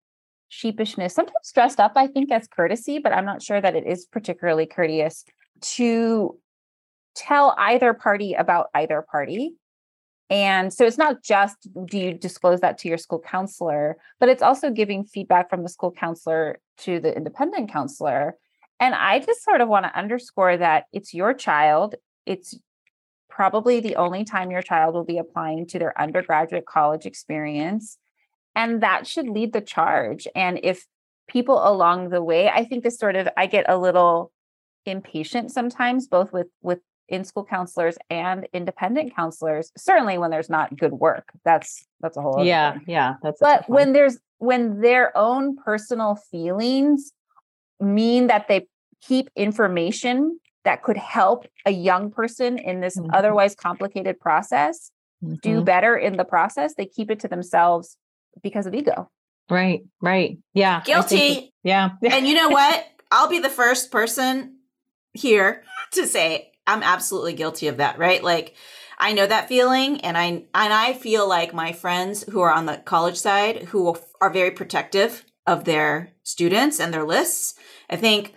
sheepishness, 0.51 1.11
sometimes 1.11 1.51
dressed 1.53 1.79
up, 1.79 1.93
I 1.95 2.07
think, 2.07 2.31
as 2.31 2.47
courtesy, 2.47 2.99
but 2.99 3.13
I'm 3.13 3.25
not 3.25 3.41
sure 3.41 3.61
that 3.61 3.75
it 3.75 3.85
is 3.85 4.05
particularly 4.05 4.65
courteous 4.65 5.23
to 5.61 6.37
tell 7.15 7.55
either 7.57 7.93
party 7.93 8.33
about 8.33 8.67
either 8.73 9.05
party. 9.11 9.55
And 10.29 10.71
so 10.71 10.85
it's 10.85 10.97
not 10.97 11.23
just 11.23 11.67
do 11.85 11.97
you 11.97 12.13
disclose 12.13 12.61
that 12.61 12.77
to 12.79 12.87
your 12.87 12.99
school 12.99 13.19
counselor, 13.19 13.97
but 14.19 14.29
it's 14.29 14.43
also 14.43 14.69
giving 14.69 15.03
feedback 15.03 15.49
from 15.49 15.63
the 15.63 15.69
school 15.69 15.91
counselor 15.91 16.59
to 16.79 16.99
the 16.99 17.15
independent 17.15 17.71
counselor. 17.71 18.35
And 18.79 18.93
I 18.93 19.19
just 19.19 19.43
sort 19.43 19.61
of 19.61 19.67
want 19.67 19.85
to 19.85 19.97
underscore 19.97 20.55
that 20.57 20.85
it's 20.93 21.13
your 21.13 21.33
child. 21.33 21.95
It's 22.25 22.57
probably 23.29 23.79
the 23.79 23.95
only 23.95 24.23
time 24.23 24.51
your 24.51 24.61
child 24.61 24.93
will 24.93 25.03
be 25.03 25.17
applying 25.17 25.65
to 25.67 25.79
their 25.79 25.99
undergraduate 25.99 26.65
college 26.65 27.05
experience. 27.05 27.97
And 28.59 28.81
that 28.83 29.07
should 29.07 29.29
lead 29.29 29.53
the 29.53 29.61
charge. 29.61 30.27
And 30.35 30.59
if 30.63 30.85
people 31.29 31.65
along 31.65 32.09
the 32.09 32.21
way, 32.21 32.49
I 32.49 32.65
think 32.65 32.83
this 32.83 32.97
sort 32.97 33.15
of, 33.15 33.29
I 33.37 33.45
get 33.45 33.65
a 33.69 33.77
little 33.77 34.31
impatient 34.85 35.51
sometimes, 35.51 36.07
both 36.07 36.33
with, 36.33 36.47
with 36.61 36.79
in 37.07 37.23
school 37.23 37.45
counselors 37.45 37.97
and 38.09 38.47
independent 38.53 39.15
counselors 39.15 39.71
certainly 39.75 40.17
when 40.17 40.29
there's 40.29 40.47
not 40.47 40.77
good 40.77 40.93
work 40.93 41.31
that's 41.43 41.83
that's 42.01 42.15
a 42.17 42.21
whole 42.21 42.45
yeah 42.45 42.73
thing. 42.73 42.83
yeah 42.85 43.15
that's 43.23 43.39
but 43.39 43.67
when 43.67 43.93
there's 43.93 44.19
when 44.37 44.79
their 44.81 45.15
own 45.17 45.55
personal 45.55 46.13
feelings 46.15 47.11
mean 47.79 48.27
that 48.27 48.47
they 48.47 48.67
keep 49.01 49.27
information 49.35 50.39
that 50.65 50.83
could 50.83 50.97
help 50.97 51.47
a 51.65 51.71
young 51.71 52.11
person 52.11 52.59
in 52.59 52.79
this 52.79 52.95
mm-hmm. 52.95 53.09
otherwise 53.11 53.55
complicated 53.55 54.19
process 54.19 54.91
mm-hmm. 55.23 55.35
do 55.41 55.63
better 55.63 55.97
in 55.97 56.15
the 56.15 56.25
process 56.25 56.75
they 56.75 56.85
keep 56.85 57.09
it 57.09 57.19
to 57.19 57.27
themselves 57.27 57.97
because 58.41 58.65
of 58.65 58.73
ego. 58.73 59.09
Right, 59.49 59.81
right. 60.01 60.37
Yeah. 60.53 60.81
Guilty. 60.85 61.53
yeah. 61.63 61.91
and 62.03 62.27
you 62.27 62.35
know 62.35 62.49
what? 62.49 62.85
I'll 63.11 63.29
be 63.29 63.39
the 63.39 63.49
first 63.49 63.91
person 63.91 64.57
here 65.13 65.63
to 65.93 66.05
say 66.05 66.51
I'm 66.67 66.83
absolutely 66.83 67.33
guilty 67.33 67.67
of 67.67 67.77
that, 67.77 67.97
right? 67.97 68.23
Like 68.23 68.55
I 68.99 69.13
know 69.13 69.25
that 69.25 69.47
feeling 69.47 70.01
and 70.01 70.17
I 70.17 70.25
and 70.25 70.47
I 70.53 70.93
feel 70.93 71.27
like 71.27 71.53
my 71.53 71.71
friends 71.71 72.23
who 72.29 72.41
are 72.41 72.51
on 72.51 72.65
the 72.65 72.77
college 72.77 73.17
side 73.17 73.63
who 73.63 73.95
are 74.21 74.29
very 74.29 74.51
protective 74.51 75.25
of 75.47 75.65
their 75.65 76.11
students 76.23 76.79
and 76.79 76.93
their 76.93 77.05
lists, 77.05 77.55
I 77.89 77.95
think 77.95 78.35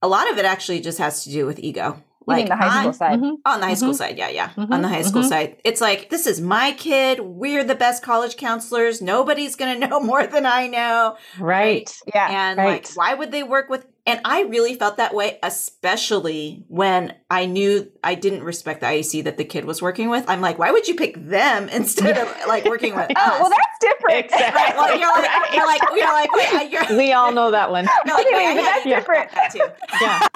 a 0.00 0.08
lot 0.08 0.30
of 0.30 0.38
it 0.38 0.44
actually 0.44 0.80
just 0.80 0.98
has 0.98 1.24
to 1.24 1.30
do 1.30 1.44
with 1.44 1.58
ego 1.58 2.02
like 2.26 2.48
the 2.48 2.56
high 2.56 2.80
school 2.80 2.92
side. 2.92 3.20
Mm-hmm. 3.20 3.34
On 3.44 3.60
the 3.60 3.66
high 3.66 3.74
school 3.74 3.90
mm-hmm. 3.90 3.96
side, 3.96 4.18
yeah, 4.18 4.28
yeah. 4.28 4.48
Mm-hmm. 4.50 4.72
On 4.72 4.82
the 4.82 4.88
high 4.88 5.02
school 5.02 5.22
mm-hmm. 5.22 5.28
side. 5.28 5.56
It's 5.64 5.80
like, 5.80 6.10
this 6.10 6.26
is 6.26 6.40
my 6.40 6.72
kid. 6.72 7.20
We're 7.20 7.64
the 7.64 7.74
best 7.74 8.02
college 8.02 8.36
counselors. 8.36 9.00
Nobody's 9.00 9.56
going 9.56 9.80
to 9.80 9.88
know 9.88 10.00
more 10.00 10.26
than 10.26 10.46
I 10.46 10.66
know. 10.66 11.16
Right. 11.38 11.90
Yeah. 12.12 12.28
And 12.30 12.58
right. 12.58 12.66
like, 12.66 12.90
why 12.94 13.14
would 13.14 13.30
they 13.30 13.42
work 13.42 13.68
with 13.68 13.86
And 14.08 14.20
I 14.24 14.42
really 14.42 14.74
felt 14.74 14.98
that 14.98 15.14
way, 15.14 15.38
especially 15.42 16.64
when 16.68 17.14
I 17.28 17.46
knew 17.46 17.90
I 18.04 18.14
didn't 18.14 18.44
respect 18.44 18.80
the 18.80 18.86
IEC 18.86 19.24
that 19.24 19.36
the 19.36 19.44
kid 19.44 19.64
was 19.64 19.82
working 19.82 20.08
with. 20.10 20.24
I'm 20.28 20.40
like, 20.40 20.58
why 20.60 20.70
would 20.70 20.86
you 20.86 20.94
pick 20.94 21.16
them 21.16 21.68
instead 21.72 22.16
of 22.16 22.32
like 22.46 22.64
working 22.66 22.94
with 22.94 23.10
oh, 23.16 23.20
us? 23.20 23.40
well, 23.40 23.50
that's 23.50 23.78
different. 23.80 24.24
Exactly. 24.26 24.62
Right? 24.62 24.76
Well, 24.76 24.98
you're 24.98 25.12
like, 25.12 25.54
you're 25.54 25.66
like, 25.66 25.82
you're 25.94 26.12
like, 26.12 26.32
wait, 26.32 26.70
you're, 26.70 26.96
we 26.96 27.12
all 27.12 27.32
know 27.32 27.50
that 27.50 27.70
one. 27.70 27.88
You're 28.06 28.14
like, 28.14 28.26
wait, 28.26 28.54
but 28.54 28.62
that's 28.62 28.84
different. 28.84 29.30
That 29.32 29.50
too. 29.52 29.58
Yeah. 30.00 30.26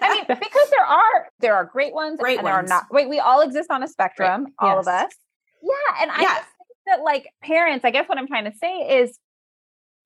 I 0.00 0.12
mean, 0.14 0.24
because 0.26 0.70
there 0.70 0.84
are 0.84 1.28
there 1.40 1.54
are 1.54 1.64
great 1.64 1.94
ones 1.94 2.18
Great 2.18 2.38
and 2.38 2.46
there 2.46 2.54
are 2.54 2.62
not. 2.62 2.86
Wait, 2.90 3.08
we 3.08 3.20
all 3.20 3.40
exist 3.40 3.70
on 3.70 3.82
a 3.82 3.88
spectrum, 3.88 4.44
Right. 4.44 4.52
all 4.58 4.78
of 4.80 4.88
us. 4.88 5.12
Yeah, 5.62 6.02
and 6.02 6.10
I 6.10 6.22
Yeah. 6.22 6.34
just 6.34 6.48
think 6.58 6.78
that 6.86 7.02
like 7.04 7.28
parents, 7.42 7.84
I 7.84 7.90
guess 7.92 8.08
what 8.08 8.18
I'm 8.18 8.26
trying 8.26 8.44
to 8.50 8.52
say 8.58 9.00
is 9.00 9.16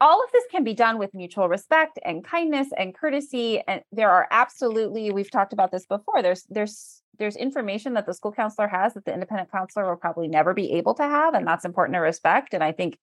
all 0.00 0.22
of 0.22 0.30
this 0.32 0.44
can 0.50 0.64
be 0.64 0.74
done 0.74 0.98
with 0.98 1.14
mutual 1.14 1.48
respect 1.48 1.98
and 2.04 2.24
kindness 2.24 2.68
and 2.76 2.94
courtesy 2.94 3.62
and 3.66 3.82
there 3.92 4.10
are 4.10 4.28
absolutely 4.30 5.10
we've 5.10 5.30
talked 5.30 5.52
about 5.52 5.70
this 5.70 5.86
before 5.86 6.22
there's 6.22 6.44
there's 6.50 7.02
there's 7.18 7.36
information 7.36 7.94
that 7.94 8.04
the 8.06 8.12
school 8.12 8.32
counselor 8.32 8.68
has 8.68 8.94
that 8.94 9.04
the 9.04 9.12
independent 9.12 9.50
counselor 9.50 9.88
will 9.88 9.96
probably 9.96 10.28
never 10.28 10.52
be 10.52 10.72
able 10.72 10.94
to 10.94 11.02
have 11.02 11.34
and 11.34 11.46
that's 11.46 11.64
important 11.64 11.94
to 11.94 12.00
respect 12.00 12.52
and 12.52 12.62
i 12.62 12.72
think 12.72 12.98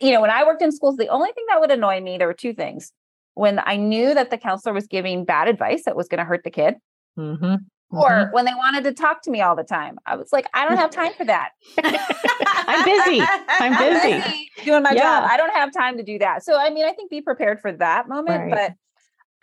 you 0.00 0.12
know 0.12 0.20
when 0.20 0.30
i 0.30 0.44
worked 0.44 0.62
in 0.62 0.72
schools 0.72 0.96
the 0.96 1.08
only 1.08 1.30
thing 1.32 1.44
that 1.48 1.60
would 1.60 1.70
annoy 1.70 2.00
me 2.00 2.18
there 2.18 2.28
were 2.28 2.34
two 2.34 2.52
things 2.52 2.92
when 3.34 3.60
i 3.64 3.76
knew 3.76 4.12
that 4.14 4.30
the 4.30 4.38
counselor 4.38 4.74
was 4.74 4.86
giving 4.86 5.24
bad 5.24 5.48
advice 5.48 5.84
that 5.84 5.96
was 5.96 6.08
going 6.08 6.18
to 6.18 6.24
hurt 6.24 6.42
the 6.44 6.50
kid 6.50 6.76
Mhm. 7.16 7.58
Or 7.96 8.10
Mhm. 8.10 8.32
when 8.32 8.44
they 8.44 8.54
wanted 8.54 8.84
to 8.84 8.92
talk 8.92 9.22
to 9.22 9.30
me 9.30 9.40
all 9.40 9.56
the 9.56 9.64
time 9.64 9.98
i 10.06 10.16
was 10.16 10.32
like 10.32 10.46
i 10.54 10.66
don't 10.66 10.76
have 10.76 10.90
time 10.90 11.12
for 11.14 11.24
that 11.24 11.50
I'm 12.66 12.84
busy. 12.84 13.22
I'm 13.48 13.76
busy. 13.76 14.50
doing 14.64 14.82
my 14.82 14.92
Yeah. 14.92 15.02
job. 15.20 15.30
I 15.30 15.36
don't 15.36 15.52
have 15.54 15.72
time 15.72 15.96
to 15.98 16.02
do 16.02 16.18
that. 16.18 16.42
So, 16.44 16.58
I 16.58 16.70
mean, 16.70 16.84
I 16.86 16.92
think 16.92 17.10
be 17.10 17.20
prepared 17.20 17.60
for 17.60 17.72
that 17.72 18.08
moment. 18.08 18.40
Right. 18.44 18.50
But 18.50 18.72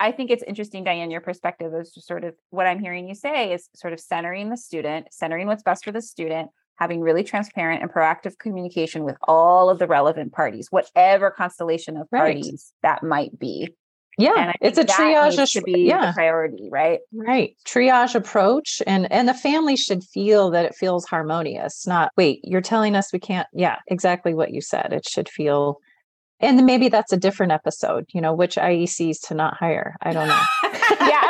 I 0.00 0.10
think 0.12 0.30
it's 0.30 0.42
interesting, 0.42 0.82
Diane, 0.82 1.10
your 1.10 1.20
perspective 1.20 1.72
is 1.74 1.92
just 1.92 2.06
sort 2.08 2.24
of 2.24 2.34
what 2.50 2.66
I'm 2.66 2.80
hearing 2.80 3.08
you 3.08 3.14
say 3.14 3.52
is 3.52 3.68
sort 3.74 3.92
of 3.92 4.00
centering 4.00 4.50
the 4.50 4.56
student, 4.56 5.06
centering 5.12 5.46
what's 5.46 5.62
best 5.62 5.84
for 5.84 5.92
the 5.92 6.02
student, 6.02 6.50
having 6.76 7.00
really 7.00 7.22
transparent 7.22 7.82
and 7.82 7.90
proactive 7.92 8.36
communication 8.38 9.04
with 9.04 9.16
all 9.28 9.70
of 9.70 9.78
the 9.78 9.86
relevant 9.86 10.32
parties, 10.32 10.68
whatever 10.70 11.30
constellation 11.30 11.96
of 11.96 12.08
Right. 12.10 12.20
parties 12.20 12.72
that 12.82 13.02
might 13.04 13.38
be. 13.38 13.74
Yeah, 14.18 14.52
it's 14.60 14.78
a 14.78 14.84
triage. 14.84 15.38
needs 15.38 15.52
to 15.52 15.62
be 15.62 15.82
yeah, 15.82 16.12
priority, 16.12 16.68
right? 16.70 17.00
right. 17.12 17.56
Triage 17.66 18.14
approach, 18.14 18.82
and 18.86 19.10
and 19.10 19.28
the 19.28 19.34
family 19.34 19.76
should 19.76 20.04
feel 20.04 20.50
that 20.50 20.64
it 20.66 20.74
feels 20.74 21.06
harmonious. 21.06 21.86
Not 21.86 22.12
wait, 22.16 22.40
you're 22.44 22.60
telling 22.60 22.94
us 22.94 23.12
we 23.12 23.18
can't. 23.18 23.48
Yeah, 23.52 23.78
exactly 23.86 24.34
what 24.34 24.52
you 24.52 24.60
said. 24.60 24.92
It 24.92 25.08
should 25.08 25.28
feel, 25.28 25.78
and 26.40 26.64
maybe 26.66 26.88
that's 26.88 27.12
a 27.12 27.16
different 27.16 27.52
episode. 27.52 28.04
You 28.12 28.20
know, 28.20 28.34
which 28.34 28.56
IECs 28.56 29.28
to 29.28 29.34
not 29.34 29.56
hire. 29.56 29.96
I 30.02 30.12
don't 30.12 30.28
know. 30.28 30.42
Yeah, 31.00 31.20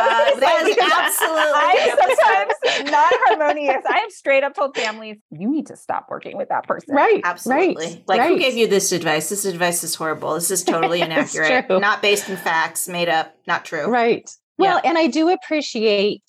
I 0.48 0.62
was 0.62 0.76
gonna 0.76 0.88
that 0.88 1.12
say, 1.12 1.88
is 1.88 1.94
because 1.94 2.18
absolutely. 2.18 2.40
I'm 2.40 2.48
sometimes 2.78 2.90
not 2.90 3.12
harmonious. 3.14 3.84
I 3.88 3.98
have 3.98 4.10
straight 4.10 4.44
up 4.44 4.54
told 4.54 4.76
families, 4.76 5.18
you 5.30 5.50
need 5.50 5.66
to 5.68 5.76
stop 5.76 6.06
working 6.10 6.36
with 6.36 6.48
that 6.48 6.66
person. 6.66 6.94
right. 6.94 7.20
Absolutely. 7.24 7.86
Right. 7.86 8.04
Like, 8.06 8.28
who 8.28 8.38
gave 8.38 8.54
you 8.54 8.66
this 8.66 8.92
advice? 8.92 9.28
This 9.28 9.44
advice 9.44 9.84
is 9.84 9.94
horrible. 9.94 10.34
This 10.34 10.50
is 10.50 10.64
totally 10.72 11.00
inaccurate. 11.00 11.68
Not 11.68 12.02
based 12.02 12.28
in 12.28 12.36
facts, 12.36 12.88
made 12.88 13.08
up, 13.08 13.34
not 13.46 13.64
true. 13.64 13.86
Right. 13.86 14.30
Yeah. 14.58 14.74
Well, 14.74 14.80
and 14.84 14.98
I 14.98 15.06
do 15.06 15.28
appreciate 15.28 16.22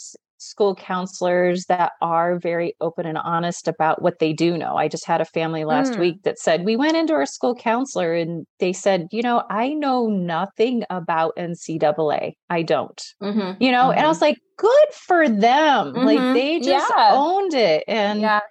school 0.44 0.76
counselors 0.76 1.66
that 1.66 1.94
are 2.02 2.38
very 2.40 2.76
open 2.82 3.06
and 3.06 3.18
honest 3.18 3.68
about 3.68 4.02
what 4.02 4.20
they 4.20 4.34
do 4.34 4.58
know. 4.58 4.76
I 4.76 4.88
just 4.88 5.06
had 5.06 5.22
a 5.22 5.26
family 5.26 5.64
last 5.66 5.94
Mm. 5.94 6.00
week 6.00 6.24
that 6.24 6.40
said, 6.40 6.66
We 6.66 6.76
went 6.76 6.98
into 6.98 7.14
our 7.14 7.26
school 7.26 7.56
counselor 7.56 8.14
and 8.14 8.46
they 8.60 8.74
said, 8.74 9.08
You 9.12 9.22
know, 9.22 9.44
I 9.50 9.74
know 9.74 10.08
nothing 10.08 10.84
about 10.90 11.34
NCAA. 11.38 12.34
I 12.50 12.62
don't. 12.62 13.02
Mm-hmm. 13.22 13.64
You 13.64 13.72
know, 13.72 13.92
and 13.92 14.06
I 14.06 14.10
was 14.10 14.22
like, 14.22 14.38
Good 14.58 14.90
for 14.94 15.28
them. 15.28 15.94
Like 15.94 16.20
Mhm. 16.20 16.34
they 16.34 16.60
just 16.60 16.94
Yeah. 16.96 17.12
owned 17.14 17.54
it. 17.54 17.84
And 17.88 18.22
Yeah. 18.22 18.42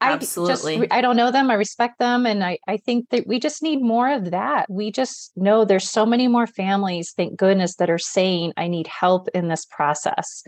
I 0.00 0.12
Absolutely. 0.12 0.76
just 0.78 0.92
I 0.92 1.00
don't 1.00 1.16
know 1.16 1.32
them. 1.32 1.50
I 1.50 1.54
respect 1.54 1.98
them. 1.98 2.24
And 2.24 2.44
I, 2.44 2.58
I 2.68 2.76
think 2.76 3.10
that 3.10 3.26
we 3.26 3.40
just 3.40 3.64
need 3.64 3.82
more 3.82 4.08
of 4.12 4.30
that. 4.30 4.66
We 4.70 4.92
just 4.92 5.32
know 5.36 5.64
there's 5.64 5.90
so 5.90 6.06
many 6.06 6.28
more 6.28 6.46
families, 6.46 7.12
thank 7.16 7.36
goodness, 7.36 7.74
that 7.76 7.90
are 7.90 7.98
saying, 7.98 8.52
I 8.56 8.68
need 8.68 8.86
help 8.86 9.28
in 9.34 9.48
this 9.48 9.64
process. 9.64 10.44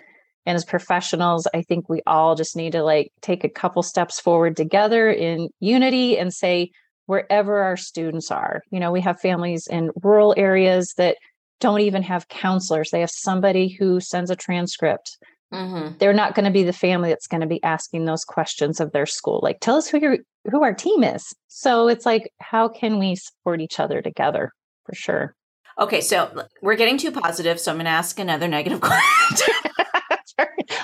And 0.50 0.56
as 0.56 0.64
professionals, 0.64 1.46
I 1.54 1.62
think 1.62 1.88
we 1.88 2.02
all 2.08 2.34
just 2.34 2.56
need 2.56 2.72
to 2.72 2.82
like 2.82 3.12
take 3.20 3.44
a 3.44 3.48
couple 3.48 3.84
steps 3.84 4.18
forward 4.18 4.56
together 4.56 5.08
in 5.08 5.48
unity 5.60 6.18
and 6.18 6.34
say, 6.34 6.72
wherever 7.06 7.60
our 7.60 7.76
students 7.76 8.32
are, 8.32 8.60
you 8.72 8.80
know, 8.80 8.90
we 8.90 9.00
have 9.00 9.20
families 9.20 9.68
in 9.68 9.92
rural 10.02 10.34
areas 10.36 10.94
that 10.96 11.18
don't 11.60 11.82
even 11.82 12.02
have 12.02 12.26
counselors. 12.26 12.90
They 12.90 12.98
have 12.98 13.12
somebody 13.12 13.68
who 13.68 14.00
sends 14.00 14.28
a 14.28 14.36
transcript 14.36 15.18
Mm-hmm. 15.52 15.98
they're 15.98 16.12
not 16.12 16.36
going 16.36 16.44
to 16.44 16.52
be 16.52 16.62
the 16.62 16.72
family 16.72 17.08
that's 17.08 17.26
going 17.26 17.40
to 17.40 17.46
be 17.48 17.60
asking 17.64 18.04
those 18.04 18.24
questions 18.24 18.78
of 18.78 18.92
their 18.92 19.04
school 19.04 19.40
like 19.42 19.58
tell 19.58 19.74
us 19.74 19.88
who 19.88 19.98
your 19.98 20.18
who 20.48 20.62
our 20.62 20.72
team 20.72 21.02
is 21.02 21.34
so 21.48 21.88
it's 21.88 22.06
like 22.06 22.32
how 22.38 22.68
can 22.68 23.00
we 23.00 23.16
support 23.16 23.60
each 23.60 23.80
other 23.80 24.00
together 24.00 24.52
for 24.86 24.94
sure 24.94 25.34
Okay, 25.80 26.02
so 26.02 26.44
we're 26.60 26.76
getting 26.76 26.98
too 26.98 27.10
positive, 27.10 27.58
so 27.58 27.70
I'm 27.70 27.78
going 27.78 27.86
to 27.86 27.90
ask 27.90 28.18
another 28.18 28.48
negative 28.48 28.80
question. 28.82 29.54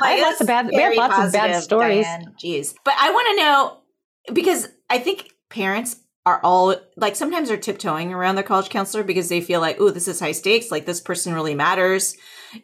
i 0.01 0.13
have 0.13 0.21
lots 0.21 0.41
of 0.41 0.47
bad 0.47 0.67
we 0.67 0.77
have 0.77 0.97
lots 0.97 1.19
of 1.19 1.33
bad 1.33 1.63
stories 1.63 2.05
Diane. 2.05 2.35
Jeez. 2.43 2.75
But 2.85 2.95
I 2.99 3.11
want 3.11 3.29
to 3.31 3.37
know 3.43 4.35
because 4.35 4.69
I 4.91 4.99
think 4.99 5.31
parents 5.51 5.97
are 6.25 6.41
all 6.43 6.75
like 6.97 7.15
sometimes 7.15 7.49
they're 7.49 7.57
tiptoeing 7.57 8.13
around 8.13 8.35
their 8.35 8.45
college 8.45 8.69
counselor 8.69 9.05
because 9.05 9.29
they 9.29 9.41
feel 9.41 9.61
like, 9.61 9.77
oh, 9.79 9.91
this 9.91 10.09
is 10.09 10.19
high 10.19 10.33
stakes. 10.33 10.71
Like 10.71 10.85
this 10.85 11.01
person 11.01 11.35
really 11.35 11.55
matters 11.55 12.17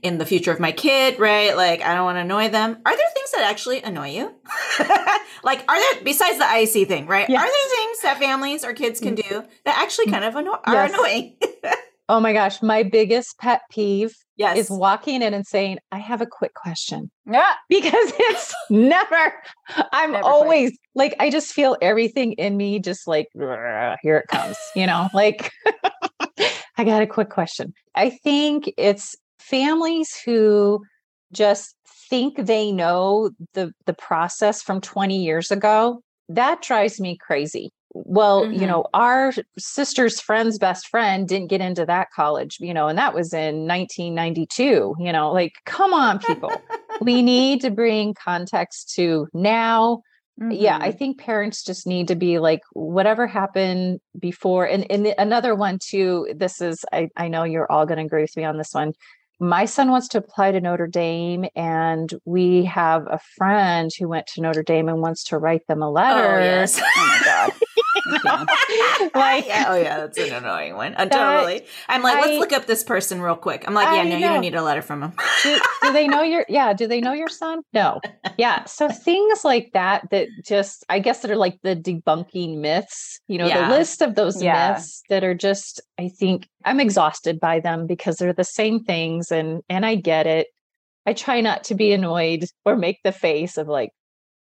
in 0.02 0.18
the 0.18 0.26
future 0.26 0.50
of 0.50 0.58
my 0.58 0.72
kid, 0.72 1.18
right? 1.18 1.56
Like 1.56 1.80
I 1.82 1.94
don't 1.94 2.04
want 2.04 2.16
to 2.16 2.22
annoy 2.22 2.48
them. 2.48 2.78
Are 2.84 2.96
there 2.96 3.06
things 3.14 3.30
that 3.32 3.48
actually 3.48 3.82
annoy 3.82 4.10
you? 4.10 4.34
like 5.44 5.64
are 5.68 5.78
there 5.78 6.02
besides 6.02 6.38
the 6.38 6.44
IEC 6.44 6.88
thing, 6.88 7.06
right? 7.06 7.28
Yes. 7.28 7.40
Are 7.40 7.46
there 7.46 7.78
things 7.78 8.00
that 8.02 8.18
families 8.18 8.64
or 8.64 8.72
kids 8.72 9.00
can 9.00 9.14
mm. 9.14 9.28
do 9.28 9.44
that 9.64 9.78
actually 9.78 10.06
kind 10.06 10.24
of 10.24 10.34
anno- 10.34 10.60
are 10.64 10.74
Yes. 10.74 10.92
annoying? 10.92 11.36
oh 12.08 12.18
my 12.18 12.32
gosh 12.32 12.60
my 12.62 12.82
biggest 12.82 13.38
pet 13.38 13.62
peeve 13.70 14.12
yes. 14.36 14.56
is 14.56 14.70
walking 14.70 15.22
in 15.22 15.34
and 15.34 15.46
saying 15.46 15.78
i 15.90 15.98
have 15.98 16.20
a 16.20 16.26
quick 16.26 16.54
question 16.54 17.10
Yeah. 17.26 17.52
because 17.68 18.12
it's 18.18 18.54
never 18.70 19.32
i'm 19.92 20.12
Never 20.12 20.22
quick. 20.22 20.32
always 20.32 20.78
like 20.94 21.14
i 21.20 21.30
just 21.30 21.52
feel 21.52 21.76
everything 21.82 22.32
in 22.32 22.56
me 22.56 22.78
just 22.78 23.06
like 23.06 23.28
here 23.34 24.16
it 24.18 24.26
comes 24.28 24.56
you 24.76 24.86
know 24.86 25.08
like 25.14 25.50
i 26.78 26.84
got 26.84 27.02
a 27.02 27.06
quick 27.06 27.30
question 27.30 27.72
i 27.94 28.10
think 28.10 28.72
it's 28.76 29.14
families 29.38 30.16
who 30.24 30.80
just 31.32 31.74
think 32.10 32.36
they 32.46 32.70
know 32.72 33.30
the 33.54 33.72
the 33.86 33.94
process 33.94 34.62
from 34.62 34.80
20 34.80 35.22
years 35.22 35.50
ago 35.50 36.00
that 36.28 36.62
drives 36.62 37.00
me 37.00 37.16
crazy 37.16 37.70
well 37.94 38.50
you 38.52 38.60
Mhm. 38.60 38.68
know 38.68 38.84
our 38.94 39.32
sister's 39.58 40.20
friend's 40.20 40.58
best 40.58 40.88
friend 40.88 41.28
didn't 41.28 41.48
get 41.48 41.60
into 41.60 41.84
that 41.86 42.08
college 42.14 42.56
you 42.60 42.72
know 42.72 42.88
and 42.88 42.98
that 42.98 43.14
was 43.14 43.32
in 43.34 43.66
1992 43.66 44.94
you 44.98 45.12
know 45.12 45.30
like 45.32 45.52
come 45.66 45.92
on 45.92 46.18
people 46.18 46.50
we 47.00 47.22
need 47.34 47.60
to 47.60 47.70
bring 47.70 48.14
context 48.14 48.92
to 48.94 49.26
now 49.34 50.00
yeah 50.50 50.78
i 50.80 50.90
Mhm. 50.90 50.98
think 50.98 51.18
parents 51.20 51.62
just 51.62 51.86
need 51.86 52.08
to 52.08 52.14
be 52.16 52.38
like 52.38 52.60
whatever 52.72 53.26
happened 53.26 54.00
before 54.18 54.64
and, 54.64 54.90
and 54.90 55.04
the- 55.06 55.20
another 55.20 55.54
one 55.54 55.78
too 55.78 56.26
this 56.34 56.60
is 56.60 56.84
i, 56.92 57.08
I 57.16 57.28
know 57.28 57.44
you're 57.44 57.70
all 57.70 57.84
going 57.86 57.98
to 57.98 58.04
agree 58.04 58.22
with 58.22 58.36
me 58.36 58.44
on 58.44 58.56
this 58.56 58.72
one 58.72 58.92
my 59.40 59.64
son 59.64 59.90
wants 59.90 60.06
to 60.08 60.18
apply 60.18 60.52
to 60.52 60.60
notre 60.60 60.86
dame 60.86 61.46
and 61.56 62.12
we 62.24 62.64
have 62.64 63.02
a 63.10 63.18
friend 63.36 63.90
who 63.98 64.08
went 64.08 64.26
to 64.28 64.40
notre 64.40 64.62
dame 64.62 64.88
and 64.88 65.00
wants 65.02 65.24
to 65.24 65.38
write 65.38 65.66
them 65.66 65.82
a 65.82 65.90
letter 65.90 66.38
Oh, 66.40 66.44
yes. 66.44 66.80
Oh 66.80 67.20
Like- 69.14 69.46
yeah, 69.46 69.66
oh 69.68 69.74
yeah, 69.76 69.98
that's 69.98 70.18
an 70.18 70.32
annoying 70.32 70.74
one. 70.76 70.94
Uh, 70.94 71.06
totally. 71.06 71.62
I'm 71.88 72.02
like, 72.02 72.16
I- 72.16 72.20
let's 72.20 72.38
look 72.38 72.52
up 72.52 72.66
this 72.66 72.82
person 72.84 73.20
real 73.20 73.36
quick. 73.36 73.64
I'm 73.66 73.74
like, 73.74 73.86
yeah, 73.86 74.02
I 74.02 74.08
no, 74.08 74.16
you 74.16 74.24
don't 74.26 74.40
need 74.40 74.54
a 74.54 74.62
letter 74.62 74.82
from 74.82 75.02
him. 75.02 75.12
do, 75.42 75.58
do 75.82 75.92
they 75.92 76.06
know 76.08 76.22
your 76.22 76.44
yeah 76.48 76.72
do 76.72 76.86
they 76.86 77.00
know 77.00 77.12
your 77.12 77.28
son 77.28 77.60
no 77.72 78.00
yeah 78.38 78.64
so 78.64 78.88
things 78.88 79.44
like 79.44 79.70
that 79.74 80.08
that 80.10 80.28
just 80.44 80.84
i 80.88 80.98
guess 80.98 81.20
that 81.20 81.30
are 81.30 81.36
like 81.36 81.58
the 81.62 81.74
debunking 81.76 82.58
myths 82.58 83.20
you 83.28 83.38
know 83.38 83.46
Yeah. 83.46 83.68
the 83.68 83.74
list 83.76 84.00
of 84.02 84.14
those 84.14 84.42
Yeah. 84.42 84.72
myths 84.74 85.02
that 85.08 85.24
are 85.24 85.34
just 85.34 85.80
i 85.98 86.08
think 86.08 86.48
i'm 86.64 86.80
exhausted 86.80 87.40
by 87.40 87.60
them 87.60 87.86
because 87.86 88.16
they're 88.16 88.32
the 88.32 88.44
same 88.44 88.82
things 88.84 89.30
and 89.32 89.60
and 89.68 89.84
i 89.84 89.94
get 89.96 90.26
it 90.26 90.46
i 91.06 91.12
try 91.12 91.40
not 91.40 91.64
to 91.64 91.74
be 91.74 91.92
annoyed 91.92 92.44
or 92.64 92.76
make 92.76 92.98
the 93.04 93.12
face 93.12 93.56
of 93.58 93.66
like 93.68 93.90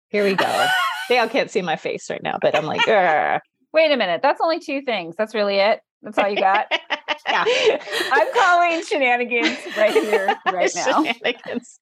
here 0.08 0.24
we 0.24 0.34
go 0.34 0.66
they 1.08 1.18
all 1.18 1.28
can't 1.28 1.50
see 1.50 1.62
my 1.62 1.76
face 1.76 2.08
right 2.10 2.22
now 2.22 2.38
but 2.40 2.54
i'm 2.56 2.64
like. 2.66 2.86
Wait 3.72 3.90
a 3.90 3.96
minute. 3.96 4.20
That's 4.22 4.40
only 4.40 4.60
two 4.60 4.82
things. 4.82 5.14
That's 5.16 5.34
really 5.34 5.56
it. 5.56 5.80
That's 6.02 6.18
all 6.18 6.28
you 6.28 6.36
got. 6.36 6.66
Yeah. 7.28 7.78
I'm 8.12 8.32
calling 8.34 8.84
shenanigans 8.84 9.58
right 9.76 9.92
here, 9.92 10.36
right 10.52 10.70
now. 10.74 11.02
Shenanigans. 11.04 11.80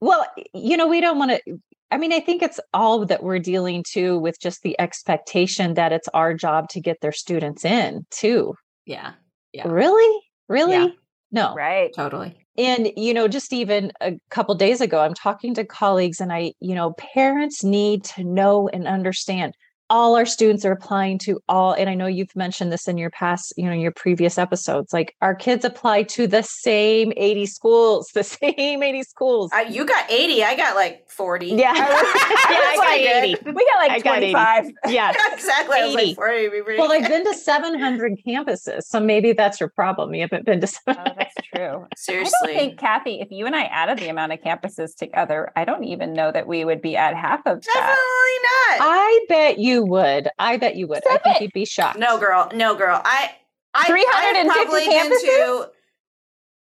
Well, 0.00 0.24
you 0.54 0.76
know, 0.76 0.86
we 0.86 1.00
don't 1.00 1.18
want 1.18 1.32
to. 1.32 1.58
I 1.90 1.98
mean, 1.98 2.12
I 2.12 2.20
think 2.20 2.42
it's 2.42 2.58
all 2.72 3.04
that 3.04 3.22
we're 3.22 3.38
dealing 3.38 3.84
to 3.92 4.18
with 4.18 4.40
just 4.40 4.62
the 4.62 4.78
expectation 4.80 5.74
that 5.74 5.92
it's 5.92 6.08
our 6.14 6.32
job 6.32 6.68
to 6.70 6.80
get 6.80 7.00
their 7.02 7.12
students 7.12 7.64
in, 7.64 8.06
too. 8.10 8.54
Yeah. 8.86 9.12
Yeah. 9.52 9.68
Really? 9.68 10.22
Really? 10.48 10.72
Yeah. 10.72 10.88
No. 11.32 11.54
Right. 11.54 11.92
Totally. 11.94 12.36
And, 12.56 12.90
you 12.96 13.12
know, 13.12 13.28
just 13.28 13.52
even 13.52 13.92
a 14.00 14.18
couple 14.30 14.54
days 14.54 14.80
ago, 14.80 15.00
I'm 15.00 15.14
talking 15.14 15.54
to 15.54 15.64
colleagues 15.64 16.20
and 16.20 16.32
I, 16.32 16.54
you 16.60 16.74
know, 16.74 16.94
parents 16.94 17.62
need 17.62 18.04
to 18.04 18.24
know 18.24 18.68
and 18.68 18.86
understand 18.86 19.54
all 19.88 20.16
our 20.16 20.26
students 20.26 20.64
are 20.64 20.72
applying 20.72 21.18
to 21.18 21.40
all 21.48 21.72
and 21.72 21.88
i 21.88 21.94
know 21.94 22.06
you've 22.06 22.34
mentioned 22.34 22.72
this 22.72 22.88
in 22.88 22.98
your 22.98 23.10
past 23.10 23.52
you 23.56 23.64
know 23.64 23.72
your 23.72 23.92
previous 23.92 24.38
episodes 24.38 24.92
like 24.92 25.14
our 25.22 25.34
kids 25.34 25.64
apply 25.64 26.02
to 26.02 26.26
the 26.26 26.42
same 26.42 27.12
80 27.16 27.46
schools 27.46 28.10
the 28.14 28.24
same 28.24 28.82
80 28.82 29.02
schools. 29.02 29.50
Uh, 29.54 29.64
you 29.68 29.84
got 29.84 30.10
80 30.10 30.42
i 30.44 30.56
got 30.56 30.74
like 30.74 31.08
40 31.08 31.46
yeah, 31.46 31.56
yeah 31.74 31.84
i 31.84 32.76
got 32.76 33.24
80 33.24 33.36
we 33.46 33.52
got 33.52 33.78
like 33.78 33.90
I 33.90 33.98
25 34.00 34.64
got 34.64 34.92
yeah. 34.92 35.12
Exactly 35.32 35.78
80. 35.78 35.94
Like 35.94 36.16
40, 36.16 36.48
well 36.78 36.92
i've 36.92 37.08
been 37.08 37.24
to 37.24 37.34
700 37.34 38.18
campuses 38.26 38.82
so 38.82 39.00
maybe 39.00 39.32
that's 39.32 39.60
your 39.60 39.68
problem 39.68 40.14
you 40.14 40.22
haven't 40.22 40.44
been 40.44 40.60
to 40.60 40.66
oh, 40.88 40.94
that's 40.94 41.34
true. 41.54 41.86
Seriously. 41.96 42.32
I 42.42 42.46
don't 42.46 42.56
think 42.56 42.78
kathy 42.78 43.20
if 43.20 43.30
you 43.30 43.46
and 43.46 43.54
i 43.54 43.64
added 43.64 43.98
the 43.98 44.08
amount 44.08 44.32
of 44.32 44.40
campuses 44.40 44.94
together 44.96 45.52
i 45.56 45.64
don't 45.64 45.84
even 45.84 46.12
know 46.12 46.32
that 46.32 46.46
we 46.46 46.64
would 46.64 46.82
be 46.82 46.96
at 46.96 47.14
half 47.14 47.40
of 47.46 47.62
that. 47.62 47.72
Definitely 47.74 48.36
that. 48.42 48.76
not. 48.80 48.88
I 48.88 49.24
bet 49.28 49.58
you 49.58 49.75
would. 49.84 50.28
I 50.38 50.56
bet 50.56 50.76
you 50.76 50.86
would. 50.88 51.02
Stop 51.02 51.12
I 51.12 51.18
think 51.18 51.36
it. 51.36 51.42
you'd 51.42 51.52
be 51.52 51.64
shocked. 51.64 51.98
No, 51.98 52.18
girl. 52.18 52.50
No, 52.54 52.74
girl. 52.74 53.00
I. 53.04 53.30
I 53.74 53.86
350 53.86 54.90
campuses. 54.90 55.20
To, 55.20 55.70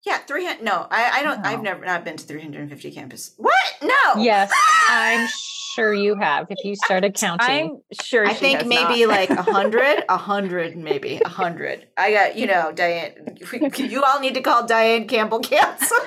yeah, 0.07 0.19
300. 0.19 0.65
No, 0.65 0.87
I, 0.89 1.19
I 1.19 1.23
don't. 1.25 1.43
No. 1.43 1.49
I've 1.49 1.63
never 1.63 1.85
not 1.85 2.05
been 2.05 2.17
to 2.17 2.25
350 2.25 2.93
campuses. 2.93 3.33
What? 3.39 3.55
No. 3.83 4.23
Yes, 4.23 4.53
I'm 4.89 5.29
sure 5.75 5.93
you 5.93 6.15
have. 6.15 6.47
If 6.49 6.65
you 6.65 6.77
started 6.77 7.15
counting, 7.15 7.49
I'm 7.49 7.81
sure. 8.05 8.25
I 8.25 8.33
think 8.33 8.65
maybe 8.67 9.05
not. 9.05 9.09
like 9.09 9.31
a 9.31 9.43
hundred, 9.43 10.05
a 10.09 10.17
hundred, 10.17 10.77
maybe 10.77 11.21
a 11.25 11.29
hundred. 11.29 11.89
I 11.97 12.13
got 12.13 12.39
you 12.39 12.47
know, 12.47 12.71
Diane. 12.71 13.37
You 13.77 14.05
all 14.05 14.21
need 14.21 14.35
to 14.35 14.43
call 14.43 14.65
Diane 14.65 15.09
Campbell 15.09 15.41
counseling. 15.41 16.01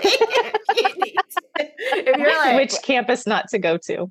if 1.60 2.18
you're 2.18 2.38
like, 2.38 2.56
which 2.56 2.82
campus 2.82 3.28
not 3.28 3.50
to 3.50 3.60
go 3.60 3.78
to? 3.86 4.10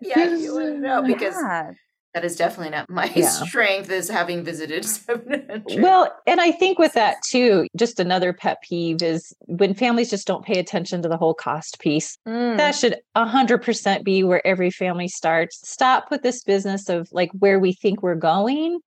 Yeah, 0.00 0.34
you 0.34 0.54
want 0.54 0.78
know 0.78 1.02
because. 1.02 1.34
Yeah 1.34 1.72
that 2.16 2.24
is 2.24 2.34
definitely 2.34 2.70
not 2.70 2.88
my 2.88 3.12
yeah. 3.14 3.28
strength 3.28 3.90
is 3.90 4.08
having 4.08 4.42
visited 4.42 4.84
700 4.86 5.82
well 5.82 6.10
and 6.26 6.40
i 6.40 6.50
think 6.50 6.78
with 6.78 6.94
that 6.94 7.16
too 7.28 7.66
just 7.76 8.00
another 8.00 8.32
pet 8.32 8.56
peeve 8.66 9.02
is 9.02 9.34
when 9.40 9.74
families 9.74 10.08
just 10.08 10.26
don't 10.26 10.42
pay 10.42 10.58
attention 10.58 11.02
to 11.02 11.10
the 11.10 11.18
whole 11.18 11.34
cost 11.34 11.78
piece 11.78 12.16
mm. 12.26 12.56
that 12.56 12.74
should 12.74 12.96
100% 13.18 14.02
be 14.02 14.24
where 14.24 14.44
every 14.46 14.70
family 14.70 15.08
starts 15.08 15.60
stop 15.68 16.10
with 16.10 16.22
this 16.22 16.42
business 16.42 16.88
of 16.88 17.06
like 17.12 17.30
where 17.38 17.60
we 17.60 17.74
think 17.74 18.02
we're 18.02 18.14
going 18.14 18.80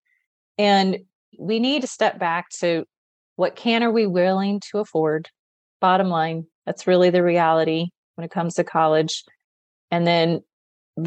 and 0.57 0.97
we 1.37 1.59
need 1.59 1.81
to 1.83 1.87
step 1.87 2.17
back 2.17 2.49
to 2.49 2.83
what 3.35 3.55
can 3.55 3.83
are 3.83 3.91
we 3.91 4.07
willing 4.07 4.59
to 4.71 4.79
afford 4.79 5.29
bottom 5.79 6.07
line 6.09 6.47
that's 6.65 6.87
really 6.87 7.11
the 7.11 7.21
reality 7.21 7.89
when 8.15 8.25
it 8.25 8.31
comes 8.31 8.55
to 8.55 8.63
college 8.63 9.23
and 9.91 10.07
then 10.07 10.41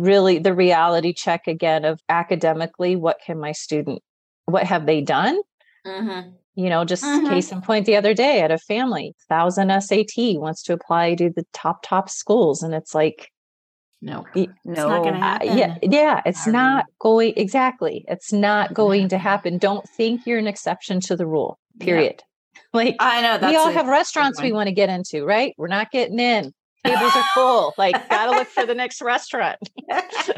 really 0.00 0.38
the 0.38 0.54
reality 0.54 1.12
check 1.12 1.46
again 1.46 1.84
of 1.84 2.00
academically 2.08 2.96
what 2.96 3.18
can 3.24 3.38
my 3.38 3.52
student 3.52 4.02
what 4.46 4.64
have 4.64 4.86
they 4.86 5.00
done? 5.00 5.40
Mm-hmm. 5.86 6.30
you 6.54 6.70
know 6.70 6.84
just 6.84 7.02
mm-hmm. 7.02 7.26
case 7.26 7.50
in 7.50 7.60
point 7.60 7.86
the 7.86 7.96
other 7.96 8.14
day 8.14 8.40
at 8.40 8.52
a 8.52 8.58
family 8.58 9.16
thousand 9.28 9.68
sat 9.82 10.06
wants 10.16 10.62
to 10.62 10.72
apply 10.72 11.16
to 11.16 11.28
the 11.28 11.44
top 11.52 11.82
top 11.82 12.08
schools 12.08 12.62
and 12.62 12.72
it's 12.72 12.94
like 12.94 13.32
no 14.00 14.24
no 14.34 14.42
it's 14.44 14.56
not 14.64 15.02
gonna 15.02 15.18
happen. 15.18 15.48
Uh, 15.48 15.54
yeah 15.56 15.78
yeah 15.82 16.22
it's 16.24 16.46
not 16.46 16.84
going 17.00 17.32
exactly 17.36 18.04
it's 18.06 18.32
not 18.32 18.72
going 18.72 19.08
to 19.08 19.18
happen. 19.30 19.58
Don't 19.58 19.88
think 19.88 20.24
you're 20.24 20.38
an 20.38 20.46
exception 20.46 21.00
to 21.00 21.16
the 21.16 21.26
rule 21.26 21.58
period. 21.80 22.22
Like 22.74 22.96
i 23.00 23.20
know 23.20 23.36
that's 23.36 23.50
we 23.50 23.56
all 23.56 23.70
have 23.70 23.86
restaurants 23.86 24.40
we 24.40 24.52
want 24.52 24.68
to 24.68 24.74
get 24.74 24.88
into 24.88 25.24
right? 25.26 25.52
We're 25.58 25.66
not 25.66 25.90
getting 25.90 26.18
in 26.18 26.54
tables 26.84 27.12
are 27.14 27.24
full. 27.34 27.74
Like, 27.78 28.08
gotta 28.10 28.32
look 28.32 28.48
for 28.48 28.66
the 28.66 28.74
next 28.74 29.02
restaurant. 29.02 29.58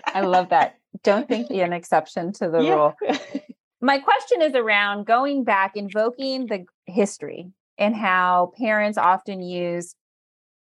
I 0.07 0.21
love 0.21 0.51
that. 0.51 0.77
Don't 1.03 1.29
think 1.29 1.49
be 1.49 1.61
an 1.61 1.73
exception 1.73 2.33
to 2.35 2.49
the 2.49 2.61
yeah. 2.61 2.75
rule. 2.75 2.95
My 3.81 3.99
question 3.99 4.41
is 4.41 4.55
around 4.55 5.07
going 5.07 5.45
back, 5.45 5.77
invoking 5.77 6.47
the 6.47 6.65
history 6.87 7.51
and 7.77 7.95
how 7.95 8.53
parents 8.57 8.97
often 8.97 9.43
use 9.43 9.95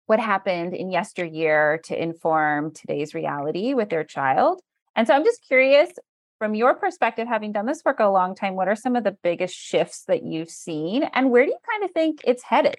what 0.06 0.18
happened 0.18 0.74
in 0.74 0.90
yesteryear 0.90 1.80
to 1.84 2.00
inform 2.00 2.72
today's 2.72 3.14
reality 3.14 3.74
with 3.74 3.90
their 3.90 4.02
child. 4.02 4.60
And 4.96 5.06
so 5.06 5.14
I'm 5.14 5.24
just 5.24 5.46
curious 5.46 5.90
from 6.38 6.56
your 6.56 6.74
perspective, 6.74 7.28
having 7.28 7.52
done 7.52 7.66
this 7.66 7.82
work 7.84 8.00
a 8.00 8.06
long 8.06 8.34
time, 8.34 8.56
what 8.56 8.66
are 8.66 8.74
some 8.74 8.96
of 8.96 9.04
the 9.04 9.16
biggest 9.22 9.54
shifts 9.54 10.02
that 10.08 10.24
you've 10.24 10.50
seen 10.50 11.04
and 11.14 11.30
where 11.30 11.44
do 11.44 11.52
you 11.52 11.58
kind 11.70 11.84
of 11.84 11.92
think 11.92 12.20
it's 12.24 12.42
headed? 12.42 12.78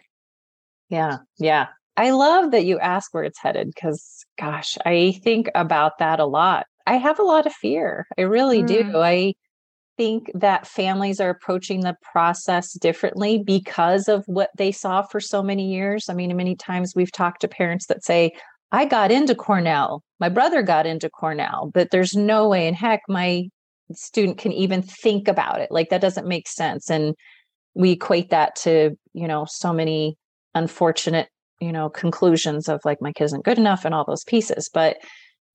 Yeah, 0.90 1.20
yeah. 1.38 1.68
I 1.96 2.12
love 2.12 2.52
that 2.52 2.66
you 2.66 2.80
ask 2.80 3.14
where 3.14 3.24
it's 3.24 3.40
headed 3.40 3.68
because, 3.68 4.26
gosh, 4.38 4.78
I 4.86 5.20
think 5.24 5.50
about 5.54 6.00
that 6.00 6.20
a 6.20 6.26
lot. 6.26 6.66
I 6.88 6.98
have 6.98 7.20
a 7.20 7.24
lot 7.24 7.46
of 7.46 7.54
fear. 7.54 8.08
I 8.18 8.22
really 8.22 8.64
mm. 8.64 8.68
do. 8.68 8.98
I 8.98 9.34
think 9.96 10.32
that 10.34 10.66
families 10.68 11.20
are 11.20 11.30
approaching 11.30 11.82
the 11.82 11.96
process 12.02 12.74
differently 12.74 13.44
because 13.46 14.08
of 14.08 14.24
what 14.26 14.50
they 14.58 14.72
saw 14.72 15.04
for 15.04 15.20
so 15.20 15.44
many 15.44 15.72
years. 15.72 16.10
I 16.10 16.14
mean, 16.14 16.36
many 16.36 16.56
times 16.56 16.94
we've 16.96 17.12
talked 17.12 17.42
to 17.42 17.48
parents 17.48 17.86
that 17.88 18.04
say, 18.04 18.32
I 18.72 18.86
got 18.86 19.12
into 19.12 19.36
Cornell, 19.36 20.04
my 20.20 20.30
brother 20.30 20.64
got 20.64 20.88
into 20.88 21.10
Cornell, 21.10 21.70
but 21.72 21.92
there's 21.92 22.16
no 22.16 22.50
way 22.50 22.68
in 22.68 22.74
heck 22.74 23.02
my 23.08 23.50
student 23.92 24.40
can 24.40 24.52
even 24.52 24.82
think 24.82 25.28
about 25.28 25.60
it. 25.60 25.70
Like 25.70 25.90
that 25.90 26.02
doesn't 26.02 26.28
make 26.28 26.48
sense. 26.48 26.90
And 26.90 27.14
we 27.76 27.92
equate 27.92 28.32
that 28.32 28.56
to, 28.58 28.98
you 29.14 29.28
know, 29.28 29.46
so 29.48 29.74
many 29.74 30.18
unfortunate 30.56 31.28
you 31.64 31.72
know 31.72 31.90
conclusions 31.90 32.68
of 32.68 32.82
like 32.86 33.02
my 33.02 33.12
kid 33.12 33.26
isn't 33.26 33.46
good 33.46 33.58
enough 33.58 33.86
and 33.86 33.96
all 33.96 34.06
those 34.06 34.24
pieces 34.24 34.70
but 34.74 34.98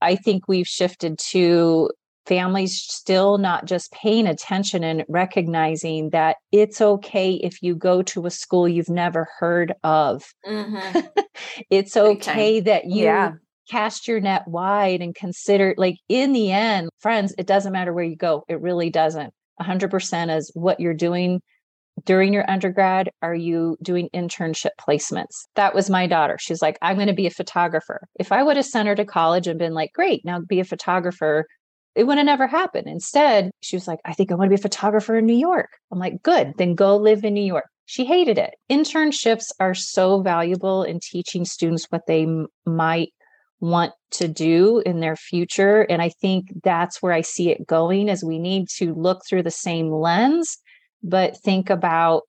i 0.01 0.15
think 0.17 0.49
we've 0.49 0.67
shifted 0.67 1.19
to 1.19 1.91
families 2.27 2.79
still 2.87 3.39
not 3.39 3.65
just 3.65 3.91
paying 3.91 4.27
attention 4.27 4.85
and 4.85 5.05
recognizing 5.09 6.11
that 6.11 6.37
it's 6.53 6.81
okay 6.81 7.35
if 7.43 7.63
you 7.63 7.75
go 7.75 8.03
to 8.03 8.27
a 8.27 8.31
school 8.31 8.69
you've 8.69 8.91
never 8.91 9.27
heard 9.39 9.73
of 9.83 10.25
mm-hmm. 10.47 11.01
it's 11.71 11.97
okay 11.97 12.61
that 12.61 12.85
you 12.85 13.05
yeah. 13.05 13.33
cast 13.71 14.07
your 14.07 14.21
net 14.21 14.47
wide 14.47 15.01
and 15.01 15.15
consider 15.15 15.75
like 15.79 15.97
in 16.09 16.33
the 16.33 16.53
end 16.53 16.91
friends 17.01 17.35
it 17.39 17.47
doesn't 17.47 17.73
matter 17.73 17.93
where 17.95 18.05
you 18.05 18.17
go 18.17 18.45
it 18.49 18.61
really 18.61 18.91
doesn't 18.91 19.33
100% 19.61 20.37
is 20.37 20.53
what 20.55 20.79
you're 20.79 20.95
doing 20.95 21.41
during 22.05 22.33
your 22.33 22.49
undergrad 22.51 23.11
are 23.23 23.35
you 23.35 23.77
doing 23.83 24.09
internship 24.15 24.71
placements? 24.81 25.45
That 25.55 25.75
was 25.75 25.91
my 25.91 26.07
daughter. 26.07 26.37
She's 26.41 26.63
like 26.63 26.79
i'm 26.83 26.97
going 26.97 27.09
to 27.09 27.13
be 27.13 27.27
a 27.27 27.31
photographer. 27.31 28.07
If 28.19 28.33
i 28.33 28.43
would 28.43 28.57
have 28.57 28.67
sent 28.67 28.89
her 28.89 28.95
to 28.95 29.05
college 29.05 29.47
and 29.47 29.59
been 29.59 29.75
like 29.75 29.93
great 29.93 30.25
now 30.25 30.41
be 30.41 30.61
a 30.61 30.65
photographer 30.65 31.47
it 31.95 32.05
would 32.07 32.19
have 32.19 32.27
never 32.27 32.47
happened. 32.47 32.87
Instead 32.87 33.51
she 33.61 33.77
was 33.77 33.89
like 33.89 34.01
i 34.05 34.13
think 34.13 34.31
i 34.31 34.35
want 34.35 34.47
to 34.49 34.57
be 34.57 34.61
a 34.61 34.63
photographer 34.63 35.17
in 35.17 35.27
new 35.27 35.37
york. 35.37 35.71
I'm 35.93 35.99
like 35.99 36.23
good 36.23 36.53
then 36.59 36.75
go 36.75 36.97
live 36.97 37.25
in 37.25 37.35
new 37.35 37.45
york. 37.45 37.67
She 37.87 38.05
hated 38.05 38.39
it. 38.39 38.55
Internships 38.71 39.51
are 39.61 39.75
so 39.75 40.21
valuable 40.21 40.83
in 40.83 41.01
teaching 41.01 41.45
students 41.47 41.87
what 41.89 42.07
they 42.07 42.25
m- 42.25 42.49
might 42.67 43.13
want 43.61 43.93
to 44.11 44.29
do 44.29 44.83
in 44.87 45.01
their 45.01 45.17
future 45.17 45.83
and 45.91 46.01
i 46.01 46.09
think 46.09 46.47
that's 46.63 47.03
where 47.03 47.13
i 47.13 47.21
see 47.21 47.51
it 47.51 47.67
going 47.67 48.09
is 48.09 48.25
we 48.25 48.39
need 48.39 48.69
to 48.69 48.95
look 48.95 49.23
through 49.27 49.43
the 49.43 49.51
same 49.51 49.91
lens 49.91 50.59
but 51.03 51.37
think 51.39 51.71
about 51.71 52.23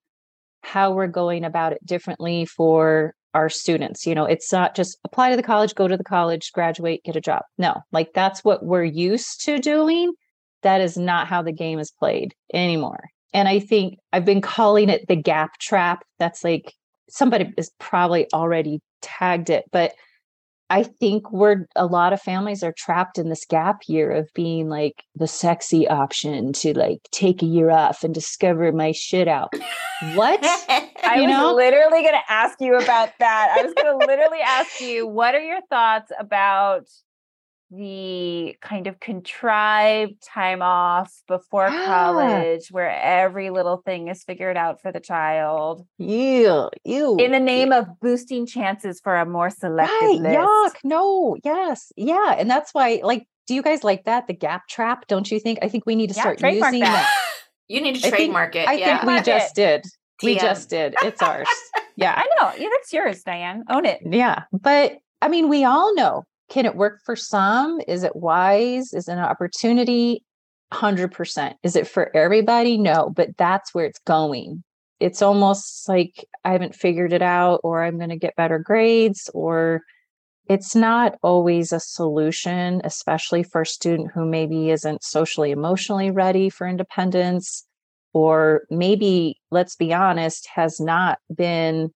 how 0.62 0.92
we're 0.92 1.08
going 1.08 1.44
about 1.44 1.74
it 1.74 1.86
differently 1.86 2.46
for 2.46 3.14
our 3.34 3.50
students. 3.50 4.06
You 4.06 4.16
know, 4.16 4.26
it's 4.26 4.52
not 4.52 4.76
just 4.76 4.98
apply 5.04 5.30
to 5.32 5.36
the 5.38 5.44
college, 5.44 5.76
go 5.76 5.88
to 5.88 5.98
the 5.98 6.04
college, 6.04 6.52
graduate, 6.52 7.04
get 7.04 7.16
a 7.16 7.22
job. 7.22 7.44
No, 7.58 7.82
like 7.92 8.14
that's 8.14 8.44
what 8.44 8.66
we're 8.66 8.84
used 8.84 9.42
to 9.46 9.60
doing. 9.60 10.14
That 10.64 10.82
is 10.82 10.98
not 10.98 11.28
how 11.28 11.42
the 11.42 11.54
game 11.54 11.80
is 11.80 11.92
played 11.92 12.34
anymore. 12.54 13.10
And 13.34 13.48
I 13.48 13.60
think 13.60 14.00
I've 14.12 14.26
been 14.26 14.42
calling 14.42 14.90
it 14.90 15.08
the 15.08 15.16
gap 15.16 15.60
trap. 15.60 16.04
That's 16.18 16.44
like 16.44 16.74
somebody 17.10 17.54
is 17.58 17.72
probably 17.80 18.28
already 18.34 18.82
tagged 19.02 19.50
it, 19.50 19.66
but 19.72 19.94
I 20.70 20.84
think 20.84 21.32
we're 21.32 21.66
a 21.76 21.88
lot 21.88 22.14
of 22.14 22.22
families 22.22 22.64
are 22.64 22.74
trapped 22.74 23.18
in 23.18 23.30
this 23.30 23.46
gap 23.46 23.82
year 23.88 24.12
of 24.12 24.30
being 24.36 24.70
like 24.70 25.04
the 25.16 25.28
sexy 25.28 25.88
option 25.88 26.54
to 26.54 26.78
like 26.78 27.00
take 27.12 27.42
a 27.42 27.48
year 27.48 27.72
off 27.72 28.04
and 28.04 28.14
discover 28.14 28.72
my 28.72 28.92
shit 28.92 29.28
out. 29.28 29.54
What? 30.14 30.40
I 30.70 31.16
you 31.16 31.24
was 31.24 31.32
know? 31.32 31.54
literally 31.56 32.04
going 32.04 32.14
to 32.14 32.32
ask 32.32 32.62
you 32.62 32.78
about 32.78 33.10
that. 33.20 33.56
I 33.58 33.64
was 33.64 33.74
going 33.74 34.00
to 34.00 34.06
literally 34.06 34.42
ask 34.46 34.80
you, 34.80 35.08
what 35.08 35.34
are 35.34 35.42
your 35.42 35.62
thoughts 35.70 36.12
about 36.20 36.88
the 37.72 38.56
kind 38.62 38.88
of 38.88 39.00
contrived 39.00 40.22
time 40.22 40.62
off 40.62 41.14
before 41.28 41.68
ah. 41.70 41.86
college 41.86 42.70
where 42.72 42.90
every 42.90 43.50
little 43.50 43.78
thing 43.78 44.08
is 44.08 44.24
figured 44.24 44.58
out 44.58 44.82
for 44.82 44.92
the 44.92 45.00
child. 45.00 45.86
Yeah, 45.98 46.68
ew. 46.84 47.18
In 47.18 47.32
the 47.32 47.40
name 47.40 47.72
of 47.72 47.88
boosting 48.02 48.46
chances 48.46 49.00
for 49.04 49.16
a 49.16 49.26
more 49.26 49.50
selective 49.50 49.96
right, 50.02 50.20
list. 50.20 50.38
Yuck. 50.38 50.76
No, 50.84 51.38
yes. 51.44 51.92
Yeah. 51.96 52.36
And 52.38 52.50
that's 52.50 52.74
why, 52.74 53.02
like, 53.04 53.28
do 53.48 53.54
you 53.54 53.62
guys 53.62 53.84
like 53.84 54.06
that? 54.06 54.28
The 54.28 54.34
gap 54.34 54.68
trap, 54.68 55.08
don't 55.08 55.30
you 55.30 55.40
think? 55.40 55.60
I 55.62 55.70
think 55.70 55.86
we 55.86 55.96
need 55.96 56.10
to 56.10 56.16
yeah, 56.16 56.22
start 56.22 56.42
using 56.42 56.82
that. 56.82 57.12
you 57.68 57.82
need 57.82 57.96
to 57.96 58.10
trademark 58.10 58.54
think, 58.54 58.68
it. 58.68 58.70
I 58.70 58.74
yeah. 58.74 59.00
think 59.00 59.12
we 59.12 59.22
just 59.22 59.56
did. 59.56 59.86
We 60.24 60.38
just 60.38 60.70
did. 60.70 60.96
It's 61.04 61.22
ours. 61.22 61.48
Yeah. 61.96 62.14
I 62.16 62.30
know. 62.40 62.54
Yeah, 62.58 62.70
that's 62.72 62.94
yours, 62.94 63.24
Diane. 63.24 63.66
Own 63.70 63.86
it. 63.86 64.00
Yeah. 64.10 64.44
But 64.54 65.00
I 65.22 65.28
mean, 65.28 65.50
we 65.50 65.66
all 65.66 65.94
know. 65.96 66.24
Can 66.50 66.66
it 66.66 66.76
work 66.76 67.00
for 67.06 67.16
some? 67.16 67.80
Is 67.88 68.04
it 68.04 68.16
wise? 68.16 68.94
Is 68.94 69.08
it 69.08 69.14
an 69.14 69.20
opportunity? 69.20 70.24
100%. 70.74 71.54
Is 71.64 71.76
it 71.76 71.88
for 71.88 72.16
everybody? 72.16 72.78
No, 72.78 73.12
but 73.16 73.38
that's 73.38 73.74
where 73.74 73.86
it's 73.86 74.00
going. 74.00 74.64
It's 75.00 75.22
almost 75.22 75.88
like 75.88 76.26
I 76.44 76.52
haven't 76.52 76.76
figured 76.76 77.14
it 77.14 77.22
out, 77.22 77.62
or 77.64 77.84
I'm 77.84 77.98
going 77.98 78.10
to 78.10 78.18
get 78.18 78.36
better 78.36 78.60
grades, 78.60 79.30
or 79.34 79.82
it's 80.48 80.76
not 80.76 81.16
always 81.22 81.72
a 81.72 81.80
solution, 81.80 82.82
especially 82.84 83.44
for 83.44 83.62
a 83.62 83.66
student 83.66 84.12
who 84.14 84.26
maybe 84.26 84.72
isn't 84.72 85.04
socially 85.04 85.52
emotionally 85.52 86.12
ready 86.12 86.50
for 86.50 86.68
independence, 86.68 87.66
or 88.14 88.64
maybe, 88.70 89.40
let's 89.52 89.76
be 89.76 89.94
honest, 89.94 90.48
has 90.54 90.80
not 90.80 91.20
been 91.34 91.92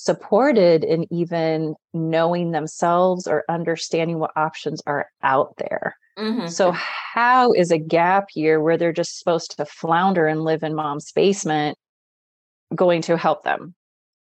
supported 0.00 0.84
in 0.84 1.12
even 1.12 1.74
knowing 1.92 2.52
themselves 2.52 3.26
or 3.26 3.44
understanding 3.48 4.20
what 4.20 4.30
options 4.36 4.80
are 4.86 5.08
out 5.24 5.56
there. 5.56 5.96
Mm-hmm. 6.16 6.46
So, 6.46 6.70
how 6.72 7.52
is 7.52 7.72
a 7.72 7.78
gap 7.78 8.28
year 8.34 8.60
where 8.60 8.76
they're 8.76 8.92
just 8.92 9.18
supposed 9.18 9.56
to 9.56 9.64
flounder 9.64 10.26
and 10.26 10.44
live 10.44 10.62
in 10.62 10.74
mom's 10.74 11.10
basement 11.10 11.76
going 12.74 13.02
to 13.02 13.16
help 13.16 13.42
them? 13.42 13.74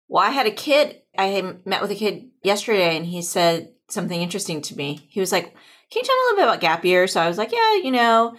Well, 0.08 0.24
I 0.24 0.30
had 0.30 0.46
a 0.46 0.52
kid, 0.52 1.02
I 1.18 1.56
met 1.66 1.82
with 1.82 1.92
a 1.92 1.96
kid 1.96 2.30
yesterday 2.44 2.96
and 2.96 3.06
he 3.06 3.22
said 3.24 3.74
something 3.90 4.22
interesting 4.22 4.62
to 4.62 4.76
me. 4.76 5.08
He 5.10 5.20
was 5.20 5.32
like, 5.32 5.46
Can 5.46 6.02
you 6.02 6.04
tell 6.04 6.16
me 6.16 6.22
a 6.22 6.26
little 6.26 6.38
bit 6.38 6.50
about 6.50 6.62
gap 6.62 6.86
year? 6.86 7.08
So 7.08 7.20
I 7.20 7.28
was 7.28 7.38
like, 7.40 7.52
Yeah, 7.52 7.76
you 7.78 7.92
know, 7.92 8.36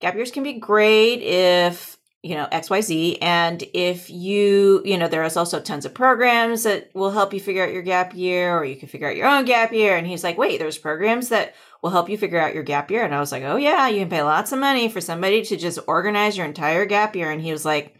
gap 0.00 0.14
years 0.16 0.30
can 0.30 0.42
be 0.42 0.54
great 0.54 1.22
if 1.22 1.96
you 2.24 2.34
know 2.34 2.48
xyz 2.50 3.18
and 3.20 3.62
if 3.74 4.08
you 4.08 4.80
you 4.82 4.96
know 4.96 5.06
there 5.06 5.22
is 5.24 5.36
also 5.36 5.60
tons 5.60 5.84
of 5.84 5.92
programs 5.92 6.62
that 6.62 6.90
will 6.94 7.10
help 7.10 7.34
you 7.34 7.38
figure 7.38 7.62
out 7.62 7.72
your 7.72 7.82
gap 7.82 8.14
year 8.14 8.56
or 8.56 8.64
you 8.64 8.76
can 8.76 8.88
figure 8.88 9.06
out 9.06 9.16
your 9.16 9.28
own 9.28 9.44
gap 9.44 9.72
year. 9.72 9.94
And 9.96 10.06
he's 10.06 10.24
like 10.24 10.38
wait 10.38 10.58
there's 10.58 10.78
programs 10.78 11.28
that 11.28 11.54
will 11.82 11.90
help 11.90 12.08
you 12.08 12.16
figure 12.16 12.40
out 12.40 12.54
your 12.54 12.62
gap 12.62 12.90
year? 12.90 13.04
And 13.04 13.14
i 13.14 13.20
was 13.20 13.30
like 13.30 13.42
oh 13.44 13.56
yeah 13.56 13.88
you 13.88 14.00
can 14.00 14.08
pay 14.08 14.22
lots 14.22 14.52
of 14.52 14.58
money 14.58 14.88
for 14.88 15.02
somebody 15.02 15.42
to 15.44 15.56
just 15.56 15.78
organize 15.86 16.36
your 16.36 16.46
entire 16.46 16.86
gap 16.86 17.14
year. 17.14 17.30
And 17.30 17.42
he 17.42 17.52
was 17.52 17.66
like 17.66 17.94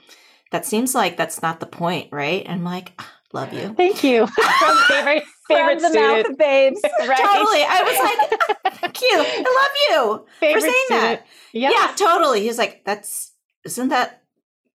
that 0.51 0.64
seems 0.64 0.95
like 0.95 1.18
that's 1.18 1.43
not 1.43 1.61
the 1.61 1.66
point 1.66 2.09
right? 2.11 2.43
And 2.47 2.55
i'm 2.55 2.64
like 2.64 2.93
ah, 2.99 3.12
love 3.35 3.53
you. 3.53 3.75
Thank 3.77 4.03
you. 4.03 4.27
Favorite 4.89 5.25
favorite 5.49 5.81
the 5.81 5.91
mouth 5.93 6.31
of 6.31 6.39
babes. 6.39 6.81
Right? 6.83 7.18
totally. 7.18 7.62
I 7.62 7.83
was 7.85 7.99
like 7.99 8.75
thank 8.81 9.03
you. 9.03 9.18
I 9.18 9.43
love 9.61 9.75
you 9.91 10.27
favorite 10.41 10.55
for 10.55 10.66
saying 10.66 10.85
student. 10.87 11.20
that 11.20 11.27
yes. 11.53 11.75
yeah 11.77 12.07
totally. 12.07 12.41
He's 12.41 12.57
like 12.57 12.83
that's 12.87 13.34
isn't 13.64 13.88
that 13.88 14.22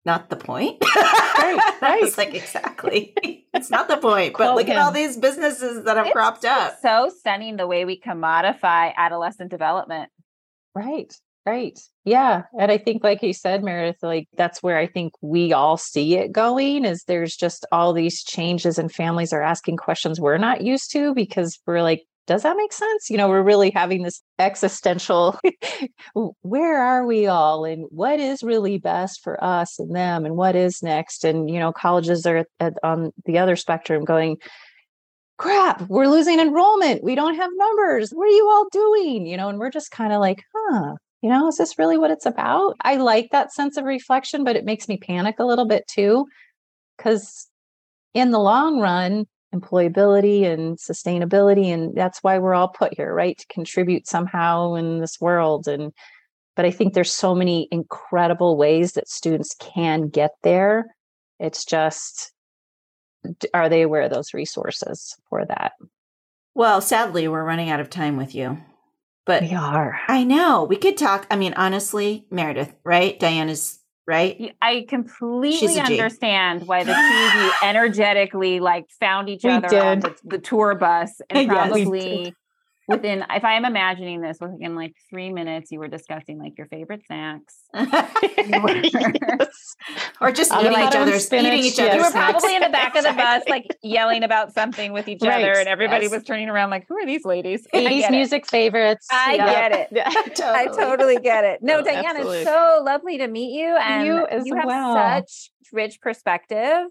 not 0.05 0.29
the 0.29 0.35
point? 0.35 0.83
Right, 0.83 1.57
right. 1.81 2.03
it's 2.03 2.17
like 2.17 2.33
exactly. 2.33 3.13
it's 3.53 3.69
not 3.69 3.87
the 3.87 3.97
point. 3.97 4.33
But 4.33 4.37
Quote 4.37 4.55
look 4.55 4.67
him. 4.67 4.77
at 4.77 4.83
all 4.83 4.91
these 4.91 5.17
businesses 5.17 5.83
that 5.85 5.97
have 5.97 6.07
it's 6.07 6.13
cropped 6.13 6.45
up. 6.45 6.77
So 6.81 7.11
stunning 7.17 7.57
the 7.57 7.67
way 7.67 7.85
we 7.85 7.99
commodify 7.99 8.93
adolescent 8.95 9.49
development. 9.49 10.09
Right. 10.73 11.13
Right. 11.45 11.79
Yeah. 12.05 12.43
And 12.59 12.71
I 12.71 12.79
think, 12.79 13.03
like 13.03 13.21
you 13.21 13.31
said, 13.31 13.63
Meredith, 13.63 14.01
like 14.01 14.27
that's 14.35 14.63
where 14.63 14.79
I 14.79 14.87
think 14.87 15.13
we 15.21 15.53
all 15.53 15.77
see 15.77 16.17
it 16.17 16.31
going 16.31 16.85
is 16.85 17.03
there's 17.03 17.35
just 17.35 17.67
all 17.71 17.93
these 17.93 18.23
changes 18.23 18.79
and 18.79 18.91
families 18.91 19.31
are 19.31 19.43
asking 19.43 19.77
questions 19.77 20.19
we're 20.19 20.39
not 20.39 20.61
used 20.61 20.91
to 20.93 21.13
because 21.13 21.59
we're 21.67 21.83
like, 21.83 22.01
does 22.27 22.43
that 22.43 22.57
make 22.57 22.73
sense? 22.73 23.09
You 23.09 23.17
know, 23.17 23.29
we're 23.29 23.43
really 23.43 23.69
having 23.69 24.03
this 24.03 24.21
existential 24.39 25.39
where 26.41 26.81
are 26.81 27.05
we 27.05 27.27
all 27.27 27.65
and 27.65 27.85
what 27.89 28.19
is 28.19 28.43
really 28.43 28.77
best 28.77 29.21
for 29.23 29.41
us 29.43 29.77
and 29.79 29.95
them 29.95 30.25
and 30.25 30.35
what 30.35 30.55
is 30.55 30.81
next? 30.81 31.23
And, 31.23 31.49
you 31.49 31.59
know, 31.59 31.71
colleges 31.71 32.25
are 32.25 32.45
at, 32.59 32.73
on 32.83 33.11
the 33.25 33.37
other 33.37 33.55
spectrum 33.55 34.03
going, 34.03 34.37
crap, 35.37 35.81
we're 35.87 36.07
losing 36.07 36.39
enrollment. 36.39 37.03
We 37.03 37.15
don't 37.15 37.35
have 37.35 37.51
numbers. 37.55 38.11
What 38.11 38.27
are 38.27 38.31
you 38.31 38.49
all 38.49 38.67
doing? 38.71 39.27
You 39.27 39.37
know, 39.37 39.49
and 39.49 39.59
we're 39.59 39.71
just 39.71 39.91
kind 39.91 40.13
of 40.13 40.19
like, 40.19 40.41
huh, 40.55 40.95
you 41.21 41.29
know, 41.29 41.47
is 41.47 41.57
this 41.57 41.77
really 41.77 41.97
what 41.97 42.11
it's 42.11 42.25
about? 42.25 42.75
I 42.81 42.95
like 42.97 43.29
that 43.31 43.53
sense 43.53 43.77
of 43.77 43.85
reflection, 43.85 44.43
but 44.43 44.55
it 44.55 44.65
makes 44.65 44.87
me 44.87 44.97
panic 44.97 45.35
a 45.39 45.45
little 45.45 45.65
bit 45.65 45.87
too. 45.87 46.25
Because 46.97 47.47
in 48.13 48.31
the 48.31 48.39
long 48.39 48.79
run, 48.79 49.25
employability 49.55 50.45
and 50.45 50.77
sustainability 50.77 51.67
and 51.73 51.95
that's 51.95 52.19
why 52.21 52.37
we're 52.37 52.53
all 52.53 52.67
put 52.67 52.93
here 52.95 53.13
right? 53.13 53.37
To 53.37 53.45
contribute 53.47 54.07
somehow 54.07 54.75
in 54.75 54.99
this 54.99 55.19
world 55.21 55.67
and 55.67 55.91
but 56.55 56.65
i 56.65 56.71
think 56.71 56.93
there's 56.93 57.13
so 57.13 57.35
many 57.35 57.67
incredible 57.71 58.57
ways 58.57 58.93
that 58.93 59.09
students 59.09 59.55
can 59.59 60.09
get 60.09 60.31
there. 60.43 60.85
It's 61.39 61.65
just 61.65 62.31
are 63.53 63.69
they 63.69 63.81
aware 63.81 64.03
of 64.03 64.11
those 64.11 64.33
resources 64.33 65.15
for 65.29 65.45
that? 65.45 65.71
Well 66.53 66.81
sadly 66.81 67.27
we're 67.27 67.43
running 67.43 67.69
out 67.69 67.79
of 67.79 67.89
time 67.89 68.17
with 68.17 68.35
you 68.35 68.57
but 69.25 69.41
we 69.41 69.55
are. 69.55 69.99
I 70.07 70.23
know 70.23 70.65
we 70.65 70.77
could 70.77 70.97
talk 70.97 71.25
i 71.31 71.35
mean 71.35 71.53
honestly 71.55 72.25
meredith 72.29 72.73
right? 72.83 73.19
Diana's 73.19 73.79
right? 74.07 74.55
I 74.61 74.85
completely 74.87 75.79
understand 75.79 76.67
why 76.67 76.83
the 76.83 76.93
two 76.93 77.39
of 77.39 77.43
you 77.43 77.51
energetically 77.67 78.59
like 78.59 78.89
found 78.99 79.29
each 79.29 79.43
we 79.43 79.51
other 79.51 79.67
did. 79.67 79.81
on 79.81 79.99
the, 79.99 80.15
the, 80.23 80.39
tour 80.39 80.75
bus 80.75 81.21
and 81.29 81.47
probably 81.49 82.33
within 82.87 83.25
if 83.29 83.43
I 83.43 83.53
am 83.53 83.65
imagining 83.65 84.21
this 84.21 84.37
within 84.39 84.75
like 84.75 84.95
three 85.09 85.31
minutes 85.31 85.71
you 85.71 85.79
were 85.79 85.87
discussing 85.87 86.37
like 86.37 86.57
your 86.57 86.67
favorite 86.67 87.05
snacks. 87.05 87.55
yes. 87.73 89.75
Or 90.21 90.31
just 90.31 90.51
eating 90.53 90.71
each 90.71 90.95
other's 90.95 91.25
spinach, 91.25 91.53
eating 91.53 91.65
each 91.65 91.79
other's. 91.79 91.95
You 91.95 92.01
were 92.01 92.11
probably 92.11 92.55
in 92.55 92.61
the 92.61 92.69
back 92.69 92.95
of 92.95 93.03
the 93.03 93.13
bus 93.13 93.43
like 93.47 93.65
yelling 93.83 94.23
about 94.23 94.53
something 94.53 94.93
with 94.93 95.07
each 95.07 95.21
right. 95.21 95.43
other 95.43 95.59
and 95.59 95.67
everybody 95.67 96.05
yes. 96.05 96.11
was 96.11 96.23
turning 96.23 96.49
around 96.49 96.69
like, 96.69 96.85
who 96.87 96.97
are 96.97 97.05
these 97.05 97.25
ladies? 97.25 97.67
80s 97.73 98.11
music 98.11 98.43
it. 98.43 98.49
favorites. 98.49 99.07
I 99.11 99.35
yeah. 99.35 99.45
get 99.45 99.71
it. 99.71 99.87
Yeah, 99.91 100.09
totally. 100.09 100.47
I 100.47 100.65
totally 100.67 101.17
get 101.17 101.43
it. 101.43 101.63
No, 101.63 101.83
Diana, 101.83 102.09
Absolutely. 102.09 102.37
it's 102.39 102.49
so 102.49 102.81
lovely 102.85 103.17
to 103.17 103.27
meet 103.27 103.59
you. 103.59 103.75
And 103.75 104.05
you, 104.05 104.27
you 104.45 104.55
have 104.55 104.65
well. 104.65 104.93
such 104.93 105.51
rich 105.71 105.99
perspective 106.01 106.87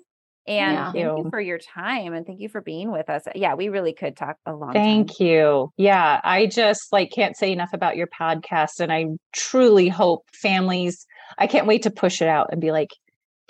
and 0.47 0.75
yeah. 0.75 0.93
thank 0.93 1.25
you 1.25 1.31
for 1.31 1.41
your 1.41 1.59
time 1.59 2.13
and 2.13 2.27
thank 2.27 2.41
you 2.41 2.49
for 2.49 2.61
being 2.61 2.93
with 2.93 3.09
us. 3.09 3.25
Yeah, 3.35 3.55
we 3.55 3.69
really 3.69 3.93
could 3.93 4.17
talk 4.17 4.37
a 4.47 4.53
long 4.53 4.73
Thank 4.73 5.17
time. 5.17 5.27
you. 5.27 5.73
Yeah, 5.77 6.21
I 6.23 6.47
just 6.47 6.93
like 6.93 7.11
can't 7.11 7.37
say 7.37 7.53
enough 7.53 7.73
about 7.73 7.97
your 7.97 8.09
podcast 8.09 8.81
and 8.81 8.93
I 8.93 9.07
truly 9.33 9.89
hope 9.89 10.25
families 10.33 11.07
I 11.39 11.47
can't 11.47 11.67
wait 11.67 11.83
to 11.83 11.91
push 11.91 12.23
it 12.23 12.29
out 12.29 12.49
and 12.53 12.61
be 12.61 12.73
like 12.73 12.91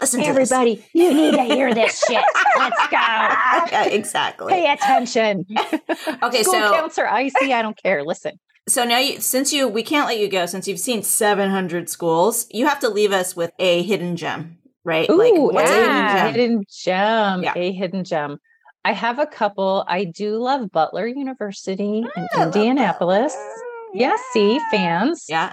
Listen 0.01 0.21
hey, 0.21 0.27
everybody, 0.27 0.75
this. 0.75 0.87
you 0.93 1.15
need 1.15 1.37
to 1.37 1.43
hear 1.45 1.73
this 1.73 2.03
shit. 2.05 2.25
Let's 2.59 2.89
go. 2.89 2.97
Yeah, 3.71 3.85
exactly. 3.85 4.53
Pay 4.53 4.73
attention. 4.73 5.47
okay, 6.23 6.43
School 6.43 6.91
so 6.91 7.03
are 7.03 7.09
icy. 7.09 7.53
I 7.53 7.63
don't 7.63 7.81
care. 7.81 8.03
Listen. 8.03 8.33
So 8.67 8.85
now, 8.85 8.99
you, 8.99 9.21
since 9.21 9.53
you, 9.53 9.69
we 9.69 9.85
can't 9.85 10.09
let 10.09 10.19
you 10.19 10.29
go, 10.29 10.47
since 10.47 10.67
you've 10.67 10.81
seen 10.81 11.05
700 11.05 11.89
schools, 11.89 12.49
you 12.51 12.67
have 12.67 12.81
to 12.81 12.89
leave 12.89 13.13
us 13.13 13.37
with 13.37 13.53
a 13.61 13.83
hidden 13.85 14.17
gem 14.17 14.59
right? 14.85 15.09
Ooh, 15.11 15.17
like 15.17 15.55
what's 15.55 15.71
yeah. 15.71 16.27
a 16.27 16.31
hidden 16.31 16.31
gem? 16.31 16.35
Hidden 16.35 16.65
gem. 16.71 17.43
Yeah. 17.43 17.53
A 17.57 17.73
hidden 17.73 18.05
gem. 18.05 18.39
I 18.85 18.93
have 18.93 19.19
a 19.19 19.27
couple. 19.27 19.85
I 19.89 20.05
do 20.05 20.37
love 20.37 20.71
Butler 20.71 21.07
University 21.07 21.99
in 21.99 22.29
ah, 22.35 22.43
Indianapolis. 22.45 23.35
Yes, 23.95 24.21
yeah, 24.21 24.33
see, 24.33 24.61
fans. 24.71 25.25
Yeah. 25.29 25.53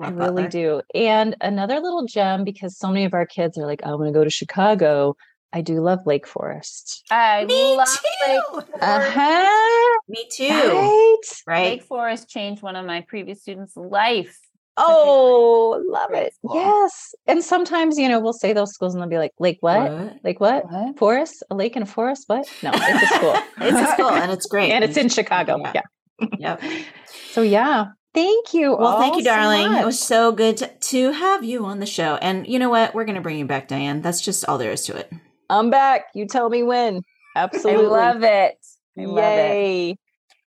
I 0.00 0.08
really 0.08 0.48
do. 0.48 0.80
And 0.94 1.36
another 1.40 1.78
little 1.78 2.06
gem 2.06 2.44
because 2.44 2.76
so 2.76 2.88
many 2.88 3.04
of 3.04 3.14
our 3.14 3.26
kids 3.26 3.56
are 3.56 3.66
like, 3.66 3.82
I 3.84 3.94
want 3.94 4.06
to 4.06 4.12
go 4.12 4.24
to 4.24 4.30
Chicago. 4.30 5.16
I 5.52 5.60
do 5.60 5.80
love 5.80 6.06
Lake 6.06 6.26
Forest. 6.26 7.04
I 7.10 7.44
Me 7.44 7.76
love 7.76 7.88
too. 7.88 8.26
Lake 8.26 8.42
Forest. 8.50 8.82
Uh-huh. 8.82 9.98
Me 10.08 10.26
too. 10.30 10.48
Right? 10.48 11.16
right? 11.46 11.70
Lake 11.72 11.82
Forest 11.82 12.28
changed 12.28 12.62
one 12.62 12.74
of 12.74 12.86
my 12.86 13.02
previous 13.02 13.42
students' 13.42 13.76
life. 13.76 14.40
Oh, 14.76 15.82
love 15.88 16.12
it. 16.12 16.32
Yes. 16.52 17.14
And 17.26 17.42
sometimes, 17.42 17.98
you 17.98 18.08
know, 18.08 18.20
we'll 18.20 18.32
say 18.32 18.52
those 18.52 18.72
schools 18.72 18.94
and 18.94 19.02
they'll 19.02 19.10
be 19.10 19.18
like, 19.18 19.32
Lake 19.38 19.58
what? 19.60 19.90
what? 19.92 20.16
Like 20.24 20.40
what? 20.40 20.70
what? 20.70 20.98
Forest? 20.98 21.42
A 21.50 21.54
lake 21.54 21.76
and 21.76 21.82
a 21.82 21.86
forest? 21.86 22.24
What? 22.26 22.46
No, 22.62 22.70
it's 22.74 23.12
a 23.12 23.14
school. 23.14 23.34
it's 23.66 23.90
a 23.90 23.92
school 23.92 24.10
and 24.10 24.32
it's 24.32 24.46
great. 24.46 24.72
and 24.72 24.82
it's 24.82 24.96
in 24.96 25.08
Chicago. 25.08 25.58
Yeah. 25.58 25.82
yeah. 26.38 26.56
yep. 26.60 26.62
So 27.32 27.40
yeah. 27.40 27.86
Thank 28.14 28.52
you. 28.52 28.76
Well, 28.76 28.98
thank 28.98 29.16
you, 29.16 29.24
darling. 29.24 29.72
So 29.72 29.80
it 29.80 29.86
was 29.86 29.98
so 29.98 30.32
good 30.32 30.58
to, 30.58 30.68
to 30.68 31.12
have 31.12 31.44
you 31.44 31.64
on 31.64 31.80
the 31.80 31.86
show. 31.86 32.16
And 32.16 32.46
you 32.46 32.58
know 32.58 32.68
what? 32.68 32.94
We're 32.94 33.06
going 33.06 33.14
to 33.14 33.22
bring 33.22 33.38
you 33.38 33.46
back, 33.46 33.68
Diane. 33.68 34.02
That's 34.02 34.20
just 34.20 34.44
all 34.46 34.58
there 34.58 34.70
is 34.70 34.84
to 34.84 34.96
it. 34.96 35.10
I'm 35.48 35.70
back. 35.70 36.06
You 36.14 36.26
tell 36.26 36.50
me 36.50 36.62
when. 36.62 37.00
Absolutely. 37.36 37.86
I 37.86 37.88
love 38.12 38.22
it. 38.22 38.58
I 38.98 39.04
love 39.04 39.18
Yay. 39.18 39.90
it. 39.92 39.98